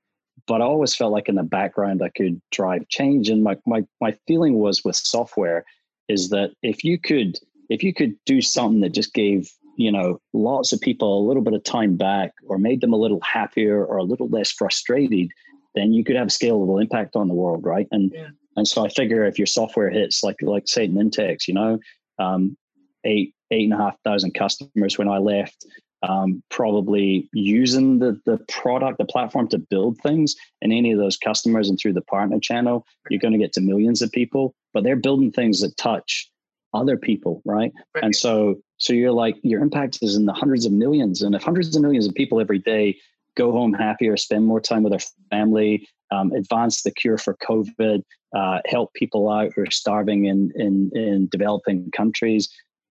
But 0.46 0.60
I 0.60 0.64
always 0.64 0.94
felt 0.94 1.12
like 1.12 1.28
in 1.28 1.34
the 1.34 1.42
background 1.42 2.02
I 2.02 2.10
could 2.10 2.40
drive 2.52 2.88
change. 2.88 3.28
And 3.28 3.42
my 3.42 3.56
my 3.66 3.84
my 4.00 4.16
feeling 4.26 4.54
was 4.54 4.84
with 4.84 4.96
software 4.96 5.64
is 6.08 6.28
that 6.30 6.52
if 6.62 6.84
you 6.84 6.98
could 6.98 7.38
if 7.68 7.82
you 7.82 7.92
could 7.92 8.14
do 8.26 8.40
something 8.40 8.80
that 8.80 8.90
just 8.94 9.12
gave 9.14 9.50
you 9.76 9.90
know 9.90 10.20
lots 10.32 10.72
of 10.72 10.80
people 10.80 11.18
a 11.18 11.26
little 11.26 11.42
bit 11.42 11.54
of 11.54 11.64
time 11.64 11.96
back 11.96 12.32
or 12.46 12.58
made 12.58 12.80
them 12.80 12.92
a 12.92 12.98
little 12.98 13.20
happier 13.22 13.84
or 13.84 13.96
a 13.96 14.04
little 14.04 14.28
less 14.28 14.52
frustrated, 14.52 15.30
then 15.74 15.92
you 15.92 16.04
could 16.04 16.16
have 16.16 16.28
a 16.28 16.30
scalable 16.30 16.80
impact 16.80 17.16
on 17.16 17.28
the 17.28 17.34
world, 17.34 17.64
right? 17.64 17.88
And 17.90 18.12
Yeah. 18.12 18.28
and 18.56 18.68
so 18.68 18.84
I 18.84 18.88
figure 18.88 19.24
if 19.24 19.38
your 19.38 19.46
software 19.46 19.90
hits 19.90 20.22
like 20.22 20.40
like 20.42 20.68
say 20.68 20.86
Nintex, 20.86 21.48
you 21.48 21.54
know, 21.54 21.78
um, 22.18 22.56
eight 23.04 23.34
eight 23.50 23.64
and 23.64 23.72
a 23.72 23.76
half 23.76 23.96
thousand 24.02 24.34
customers 24.34 24.98
when 24.98 25.08
I 25.08 25.18
left. 25.18 25.66
Um, 26.02 26.42
probably 26.50 27.28
using 27.32 27.98
the 27.98 28.20
the 28.26 28.38
product, 28.48 28.98
the 28.98 29.04
platform 29.04 29.48
to 29.48 29.58
build 29.58 29.98
things, 29.98 30.34
and 30.62 30.72
any 30.72 30.92
of 30.92 30.98
those 30.98 31.16
customers 31.16 31.68
and 31.68 31.78
through 31.78 31.94
the 31.94 32.02
partner 32.02 32.38
channel, 32.40 32.84
you're 33.10 33.20
going 33.20 33.32
to 33.32 33.38
get 33.38 33.52
to 33.54 33.60
millions 33.60 34.02
of 34.02 34.12
people. 34.12 34.54
But 34.72 34.84
they're 34.84 34.96
building 34.96 35.32
things 35.32 35.60
that 35.60 35.76
touch 35.76 36.30
other 36.74 36.96
people, 36.96 37.42
right? 37.44 37.72
right? 37.94 38.04
And 38.04 38.14
so 38.14 38.56
so 38.78 38.92
you're 38.92 39.12
like 39.12 39.36
your 39.42 39.62
impact 39.62 39.98
is 40.02 40.16
in 40.16 40.26
the 40.26 40.32
hundreds 40.32 40.66
of 40.66 40.72
millions, 40.72 41.22
and 41.22 41.34
if 41.34 41.42
hundreds 41.42 41.74
of 41.74 41.82
millions 41.82 42.06
of 42.06 42.14
people 42.14 42.40
every 42.40 42.58
day 42.58 42.96
go 43.36 43.52
home 43.52 43.72
happier, 43.72 44.16
spend 44.16 44.44
more 44.44 44.60
time 44.60 44.82
with 44.82 44.92
their 44.92 45.06
family, 45.30 45.86
um, 46.10 46.32
advance 46.32 46.82
the 46.82 46.90
cure 46.90 47.18
for 47.18 47.36
COVID, 47.36 48.02
uh, 48.34 48.58
help 48.66 48.92
people 48.94 49.30
out 49.30 49.52
who 49.54 49.62
are 49.62 49.70
starving 49.70 50.26
in 50.26 50.52
in, 50.56 50.90
in 50.94 51.28
developing 51.30 51.90
countries. 51.90 52.48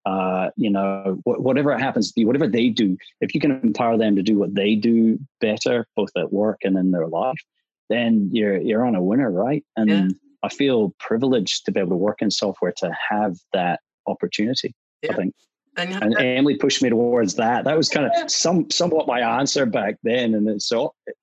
Uh, 0.07 0.51
you 0.57 0.71
know, 0.71 1.19
wh- 1.25 1.41
whatever 1.41 1.77
happens 1.79 2.09
to 2.09 2.15
be, 2.15 2.25
whatever 2.25 2.47
they 2.47 2.69
do, 2.69 2.97
if 3.21 3.35
you 3.35 3.41
can 3.41 3.53
empower 3.63 3.97
them 3.97 4.15
to 4.17 4.23
do 4.23 4.39
what 4.39 4.55
they 4.55 4.75
do 4.75 5.19
better, 5.41 5.87
both 5.97 6.11
at 6.17 6.33
work 6.33 6.59
and 6.63 6.77
in 6.77 6.91
their 6.91 7.07
life, 7.07 7.41
then 7.89 8.29
you're 8.33 8.59
you're 8.59 8.85
on 8.85 8.95
a 8.95 9.03
winner, 9.03 9.31
right? 9.31 9.65
And 9.77 9.91
yeah. 9.91 10.09
I 10.43 10.49
feel 10.51 10.95
privileged 10.99 11.65
to 11.65 11.73
be 11.73 11.81
able 11.81 11.91
to 11.91 11.97
work 11.97 12.21
in 12.21 12.31
software 12.31 12.73
to 12.79 12.91
have 13.11 13.37
that 13.53 13.81
opportunity. 14.07 14.75
Yeah. 15.03 15.13
I 15.13 15.17
think. 15.17 15.35
And, 15.77 15.93
and 16.05 16.17
Emily 16.19 16.57
pushed 16.57 16.83
me 16.83 16.91
towards 16.91 17.35
that. 17.35 17.65
That 17.65 17.77
was 17.77 17.89
kind 17.89 18.07
of 18.07 18.31
some 18.31 18.71
somewhat 18.71 19.09
my 19.09 19.21
answer 19.21 19.67
back 19.67 19.97
then, 20.05 20.35
and 20.35 20.63
so 20.63 20.95
it, 21.07 21.17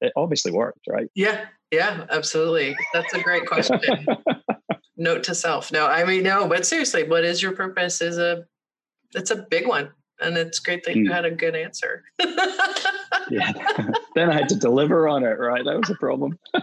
it 0.00 0.12
obviously 0.14 0.52
worked, 0.52 0.86
right? 0.88 1.08
Yeah, 1.14 1.46
yeah, 1.72 2.06
absolutely. 2.10 2.76
That's 2.92 3.12
a 3.14 3.20
great 3.20 3.46
question. 3.46 3.80
Note 4.96 5.24
to 5.24 5.34
self. 5.34 5.70
No, 5.72 5.86
I 5.86 6.04
mean 6.04 6.22
no, 6.22 6.48
but 6.48 6.66
seriously, 6.66 7.02
what 7.02 7.24
is 7.24 7.42
your 7.42 7.52
purpose? 7.52 8.00
Is 8.00 8.18
a 8.18 8.46
it's 9.14 9.30
a 9.30 9.36
big 9.36 9.66
one, 9.66 9.90
and 10.20 10.36
it's 10.36 10.58
great 10.58 10.84
that 10.84 10.94
mm. 10.94 11.04
you 11.04 11.12
had 11.12 11.24
a 11.24 11.30
good 11.30 11.54
answer. 11.54 12.04
yeah. 13.30 13.52
then 14.14 14.30
I 14.30 14.34
had 14.34 14.48
to 14.50 14.56
deliver 14.56 15.08
on 15.08 15.24
it, 15.24 15.38
right? 15.38 15.64
That 15.64 15.78
was 15.78 15.90
a 15.90 15.94
problem. 15.94 16.38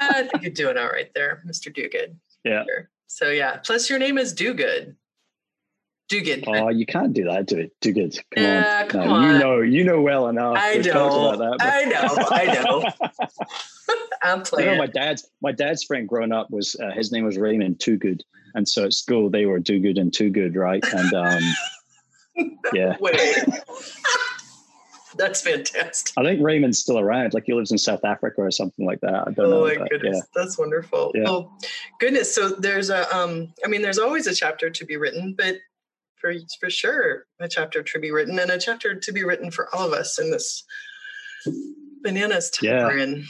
I 0.00 0.24
think 0.24 0.42
you're 0.42 0.52
doing 0.52 0.78
all 0.78 0.88
right 0.88 1.12
there, 1.14 1.42
Mr. 1.46 1.72
Do 1.72 1.88
Good. 1.88 2.18
Yeah. 2.44 2.64
So 3.06 3.30
yeah. 3.30 3.56
Plus 3.56 3.88
your 3.88 3.98
name 3.98 4.18
is 4.18 4.32
Do 4.32 4.54
Good. 4.54 4.96
Do 6.08 6.22
good. 6.22 6.44
Oh, 6.46 6.68
you 6.68 6.84
can't 6.84 7.14
do 7.14 7.24
that. 7.24 7.46
Do 7.46 7.58
it. 7.58 7.72
Do 7.80 7.92
good. 7.92 8.14
Come 8.34 8.44
yeah, 8.44 8.82
on. 8.82 8.88
Come 8.88 9.06
no, 9.06 9.14
on. 9.14 9.32
You 9.32 9.38
know. 9.38 9.60
You 9.60 9.84
know 9.84 10.02
well 10.02 10.28
enough. 10.28 10.56
I 10.58 10.76
know. 10.76 11.36
That, 11.36 11.56
I 11.60 11.84
know. 11.84 12.14
I 12.30 12.44
know. 12.62 12.84
I'm 14.22 14.42
playing. 14.42 14.68
You 14.68 14.74
know, 14.74 14.78
my 14.78 14.86
dad's 14.86 15.28
my 15.40 15.52
dad's 15.52 15.82
friend 15.84 16.08
growing 16.08 16.32
up 16.32 16.50
was 16.50 16.76
uh, 16.76 16.90
his 16.90 17.10
name 17.10 17.24
was 17.24 17.38
Raymond 17.38 17.80
Too 17.80 17.96
Good, 17.96 18.22
and 18.54 18.68
so 18.68 18.84
at 18.84 18.92
school 18.92 19.30
they 19.30 19.46
were 19.46 19.58
Do 19.58 19.80
Good 19.80 19.98
and 19.98 20.12
Too 20.12 20.30
Good, 20.30 20.56
right? 20.56 20.84
And 20.92 21.14
um, 21.14 21.42
yeah. 22.72 22.96
That's 25.16 25.42
fantastic. 25.42 26.12
I 26.18 26.24
think 26.24 26.42
Raymond's 26.42 26.80
still 26.80 26.98
around. 26.98 27.34
Like 27.34 27.44
he 27.46 27.54
lives 27.54 27.70
in 27.70 27.78
South 27.78 28.04
Africa 28.04 28.40
or 28.40 28.50
something 28.50 28.84
like 28.84 29.00
that. 29.02 29.28
I 29.28 29.30
don't 29.30 29.46
oh 29.46 29.50
know. 29.50 29.66
Oh 29.66 29.78
my 29.78 29.86
goodness, 29.88 30.16
yeah. 30.16 30.22
that's 30.34 30.58
wonderful. 30.58 31.12
Yeah. 31.14 31.22
Well, 31.22 31.56
goodness. 32.00 32.34
So 32.34 32.48
there's 32.48 32.90
a, 32.90 33.14
um, 33.16 33.52
I 33.64 33.68
mean, 33.68 33.80
there's 33.80 34.00
always 34.00 34.26
a 34.26 34.34
chapter 34.34 34.70
to 34.70 34.84
be 34.84 34.96
written, 34.96 35.34
but 35.38 35.58
for 36.24 36.32
for 36.58 36.70
sure, 36.70 37.26
a 37.38 37.48
chapter 37.48 37.82
to 37.82 37.98
be 37.98 38.10
written 38.10 38.38
and 38.38 38.50
a 38.50 38.58
chapter 38.58 38.94
to 38.94 39.12
be 39.12 39.24
written 39.24 39.50
for 39.50 39.74
all 39.74 39.86
of 39.86 39.92
us 39.92 40.18
in 40.18 40.30
this 40.30 40.64
bananas 42.02 42.50
time 42.50 42.70
yeah. 42.70 42.84
we're 42.84 42.98
in. 42.98 43.24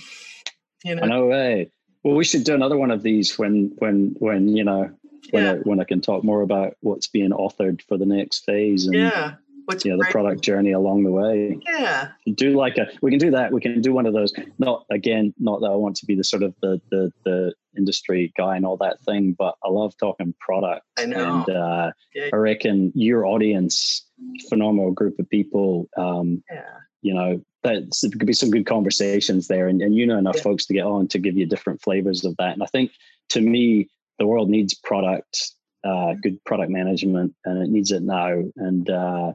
You 0.84 0.94
know, 0.94 1.06
no 1.06 1.26
way. 1.26 1.72
Well, 2.04 2.14
we 2.14 2.24
should 2.24 2.44
do 2.44 2.54
another 2.54 2.76
one 2.76 2.92
of 2.92 3.02
these 3.02 3.36
when 3.36 3.72
when 3.78 4.14
when 4.18 4.56
you 4.56 4.62
know 4.62 4.90
when 5.30 5.44
yeah. 5.44 5.52
I, 5.52 5.56
when 5.56 5.80
I 5.80 5.84
can 5.84 6.00
talk 6.00 6.22
more 6.22 6.42
about 6.42 6.74
what's 6.80 7.08
being 7.08 7.30
authored 7.30 7.82
for 7.82 7.96
the 7.96 8.06
next 8.06 8.44
phase. 8.44 8.86
And, 8.86 8.94
yeah 8.94 9.34
what's 9.66 9.84
you 9.84 9.92
know, 9.92 9.98
the 9.98 10.10
product 10.10 10.42
journey 10.42 10.72
along 10.72 11.04
the 11.04 11.10
way. 11.10 11.58
Yeah. 11.66 12.08
Do 12.34 12.56
like 12.56 12.76
a 12.76 12.86
we 13.02 13.10
can 13.10 13.18
do 13.18 13.30
that. 13.32 13.52
We 13.52 13.60
can 13.60 13.80
do 13.80 13.92
one 13.92 14.06
of 14.06 14.12
those. 14.12 14.32
Not 14.58 14.84
again, 14.90 15.34
not 15.38 15.60
that 15.60 15.68
I 15.68 15.74
want 15.76 15.96
to 15.96 16.06
be 16.06 16.14
the 16.14 16.24
sort 16.24 16.42
of 16.42 16.54
the 16.62 16.80
the 16.90 17.10
the 17.24 17.54
industry 17.76 18.32
guy 18.36 18.56
and 18.56 18.64
all 18.64 18.76
that 18.78 19.02
thing, 19.04 19.34
but 19.36 19.56
I 19.64 19.68
love 19.68 19.96
talking 19.96 20.34
product. 20.40 20.86
I 20.98 21.06
know. 21.06 21.44
And 21.46 21.56
uh, 21.56 21.92
yeah. 22.14 22.28
I 22.32 22.36
reckon 22.36 22.92
your 22.94 23.26
audience, 23.26 24.06
phenomenal 24.48 24.92
group 24.92 25.18
of 25.18 25.28
people. 25.28 25.88
Um, 25.96 26.42
yeah. 26.50 26.62
You 27.02 27.12
know, 27.12 27.44
that 27.64 27.82
there 28.00 28.10
could 28.10 28.26
be 28.26 28.32
some 28.32 28.50
good 28.50 28.64
conversations 28.64 29.46
there, 29.46 29.68
and, 29.68 29.82
and 29.82 29.94
you 29.94 30.06
know 30.06 30.18
enough 30.18 30.36
yeah. 30.36 30.42
folks 30.42 30.64
to 30.66 30.74
get 30.74 30.86
on 30.86 31.08
to 31.08 31.18
give 31.18 31.36
you 31.36 31.46
different 31.46 31.82
flavors 31.82 32.24
of 32.24 32.34
that. 32.38 32.52
And 32.52 32.62
I 32.62 32.66
think 32.66 32.92
to 33.30 33.40
me, 33.40 33.88
the 34.18 34.26
world 34.26 34.48
needs 34.48 34.74
product, 34.74 35.52
uh, 35.84 35.88
mm-hmm. 35.88 36.20
good 36.20 36.44
product 36.44 36.70
management, 36.70 37.34
and 37.44 37.62
it 37.62 37.70
needs 37.70 37.90
it 37.90 38.02
now. 38.02 38.42
And 38.56 38.88
uh, 38.88 39.32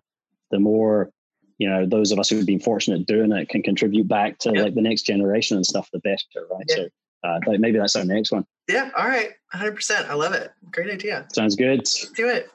the 0.51 0.59
more 0.59 1.11
you 1.57 1.69
know 1.69 1.85
those 1.85 2.11
of 2.11 2.19
us 2.19 2.29
who've 2.29 2.45
been 2.45 2.59
fortunate 2.59 3.05
doing 3.05 3.31
it 3.31 3.49
can 3.49 3.61
contribute 3.61 4.07
back 4.07 4.37
to 4.39 4.51
like 4.51 4.75
the 4.75 4.81
next 4.81 5.03
generation 5.03 5.57
and 5.57 5.65
stuff 5.65 5.89
the 5.91 5.99
better 5.99 6.23
right? 6.51 6.69
So 6.69 6.87
uh, 7.23 7.39
maybe 7.57 7.77
that's 7.77 7.95
our 7.95 8.05
next 8.05 8.31
one. 8.31 8.45
Yeah 8.67 8.89
all 8.95 9.07
right 9.07 9.31
100% 9.53 10.09
i 10.09 10.13
love 10.13 10.33
it 10.33 10.51
great 10.71 10.89
idea. 10.89 11.27
Sounds 11.33 11.55
good. 11.55 11.79
Let's 11.79 12.09
do 12.11 12.29
it 12.29 12.49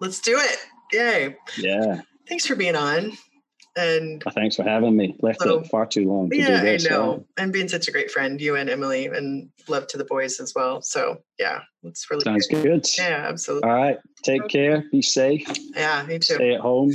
let's 0.00 0.20
do 0.20 0.38
it 0.38 0.58
yay. 0.92 1.36
Yeah. 1.58 2.00
Thanks 2.28 2.46
for 2.46 2.54
being 2.54 2.76
on 2.76 3.12
and 3.76 4.22
well, 4.24 4.34
thanks 4.34 4.56
for 4.56 4.62
having 4.62 4.96
me. 4.96 5.16
Left 5.20 5.40
so, 5.40 5.60
it 5.60 5.66
far 5.66 5.86
too 5.86 6.06
long 6.06 6.30
to 6.30 6.36
yeah 6.36 6.62
this, 6.62 6.86
i 6.86 6.90
know 6.90 7.26
and 7.36 7.52
being 7.52 7.68
such 7.68 7.88
a 7.88 7.92
great 7.92 8.10
friend 8.10 8.40
you 8.40 8.56
and 8.56 8.70
emily 8.70 9.06
and 9.06 9.50
love 9.68 9.86
to 9.88 9.98
the 9.98 10.04
boys 10.04 10.40
as 10.40 10.52
well. 10.54 10.80
So 10.82 11.18
yeah 11.38 11.60
it's 11.82 12.10
really 12.10 12.24
sounds 12.24 12.46
good, 12.46 12.62
good. 12.62 12.86
yeah 12.98 13.26
absolutely. 13.28 13.68
All 13.68 13.76
right 13.76 13.98
take 14.22 14.42
okay. 14.42 14.66
care 14.66 14.84
be 14.92 15.02
safe. 15.02 15.46
Yeah 15.74 16.04
me 16.06 16.18
too. 16.18 16.34
Stay 16.34 16.54
at 16.54 16.60
home. 16.60 16.92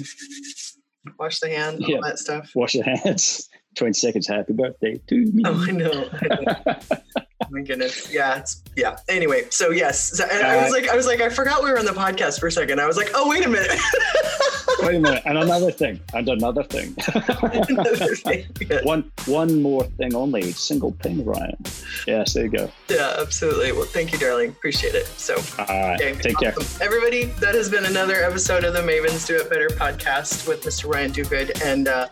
Wash 1.17 1.39
the 1.39 1.49
hands 1.49 1.83
yeah. 1.87 1.97
all 1.97 2.03
that 2.03 2.19
stuff. 2.19 2.51
wash 2.55 2.75
your 2.75 2.85
hands 2.97 3.48
20 3.75 3.93
seconds 3.93 4.27
happy 4.27 4.53
birthday 4.53 4.99
to 5.07 5.15
me 5.31 5.43
oh 5.45 5.65
i 5.67 5.71
know, 5.71 6.09
I 6.13 6.27
know. 6.81 7.05
my 7.51 7.61
goodness. 7.61 8.11
Yeah, 8.11 8.37
it's 8.39 8.63
yeah. 8.75 8.97
Anyway, 9.07 9.43
so 9.49 9.71
yes, 9.71 10.17
so, 10.17 10.25
and 10.31 10.43
uh, 10.43 10.47
I 10.47 10.63
was 10.63 10.71
like, 10.71 10.89
I 10.89 10.95
was 10.95 11.07
like, 11.07 11.21
I 11.21 11.29
forgot 11.29 11.63
we 11.63 11.71
were 11.71 11.79
on 11.79 11.85
the 11.85 11.91
podcast 11.91 12.39
for 12.39 12.47
a 12.47 12.51
second. 12.51 12.79
I 12.79 12.85
was 12.85 12.97
like, 12.97 13.11
oh 13.13 13.29
wait 13.29 13.45
a 13.45 13.49
minute. 13.49 13.71
wait 14.79 14.95
a 14.95 14.99
minute, 14.99 15.23
and 15.25 15.37
another 15.37 15.71
thing, 15.71 15.99
and 16.13 16.27
another 16.29 16.63
thing. 16.63 16.95
another 17.69 18.15
thing 18.15 18.45
one 18.83 19.11
one 19.25 19.61
more 19.61 19.83
thing 19.83 20.15
only. 20.15 20.51
Single 20.51 20.91
ping, 20.93 21.25
Ryan. 21.25 21.57
Yes, 22.07 22.33
there 22.33 22.45
you 22.45 22.51
go. 22.51 22.71
Yeah, 22.89 23.15
absolutely. 23.19 23.71
Well, 23.71 23.85
thank 23.85 24.11
you, 24.11 24.17
darling. 24.17 24.49
Appreciate 24.49 24.95
it. 24.95 25.05
So, 25.05 25.35
all 25.59 25.65
right, 25.65 26.01
okay, 26.01 26.13
take 26.21 26.41
awesome. 26.41 26.63
care, 26.63 26.85
everybody. 26.85 27.25
That 27.39 27.55
has 27.55 27.69
been 27.69 27.85
another 27.85 28.23
episode 28.23 28.63
of 28.63 28.73
the 28.73 28.81
Mavens 28.81 29.25
Do 29.25 29.37
It 29.37 29.49
Better 29.49 29.69
podcast 29.69 30.47
with 30.47 30.63
Mr. 30.63 30.91
Ryan 30.91 31.11
Duguid, 31.11 31.63
and. 31.63 31.87
uh 31.87 32.07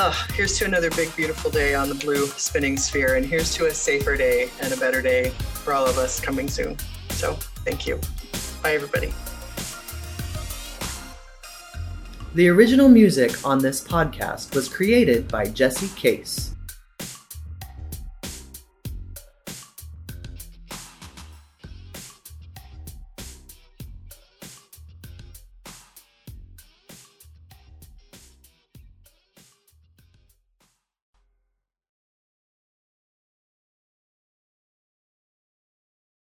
Oh, 0.00 0.14
here's 0.34 0.56
to 0.58 0.64
another 0.64 0.90
big, 0.90 1.14
beautiful 1.16 1.50
day 1.50 1.74
on 1.74 1.88
the 1.88 1.94
blue 1.96 2.28
spinning 2.28 2.76
sphere, 2.76 3.16
and 3.16 3.26
here's 3.26 3.52
to 3.56 3.66
a 3.66 3.74
safer 3.74 4.16
day 4.16 4.48
and 4.60 4.72
a 4.72 4.76
better 4.76 5.02
day 5.02 5.30
for 5.64 5.72
all 5.72 5.88
of 5.88 5.98
us 5.98 6.20
coming 6.20 6.46
soon. 6.46 6.76
So, 7.10 7.32
thank 7.64 7.84
you. 7.84 7.98
Bye, 8.62 8.74
everybody. 8.74 9.12
The 12.36 12.46
original 12.46 12.88
music 12.88 13.44
on 13.44 13.58
this 13.58 13.82
podcast 13.82 14.54
was 14.54 14.68
created 14.68 15.26
by 15.26 15.46
Jesse 15.46 15.92
Case. 16.00 16.54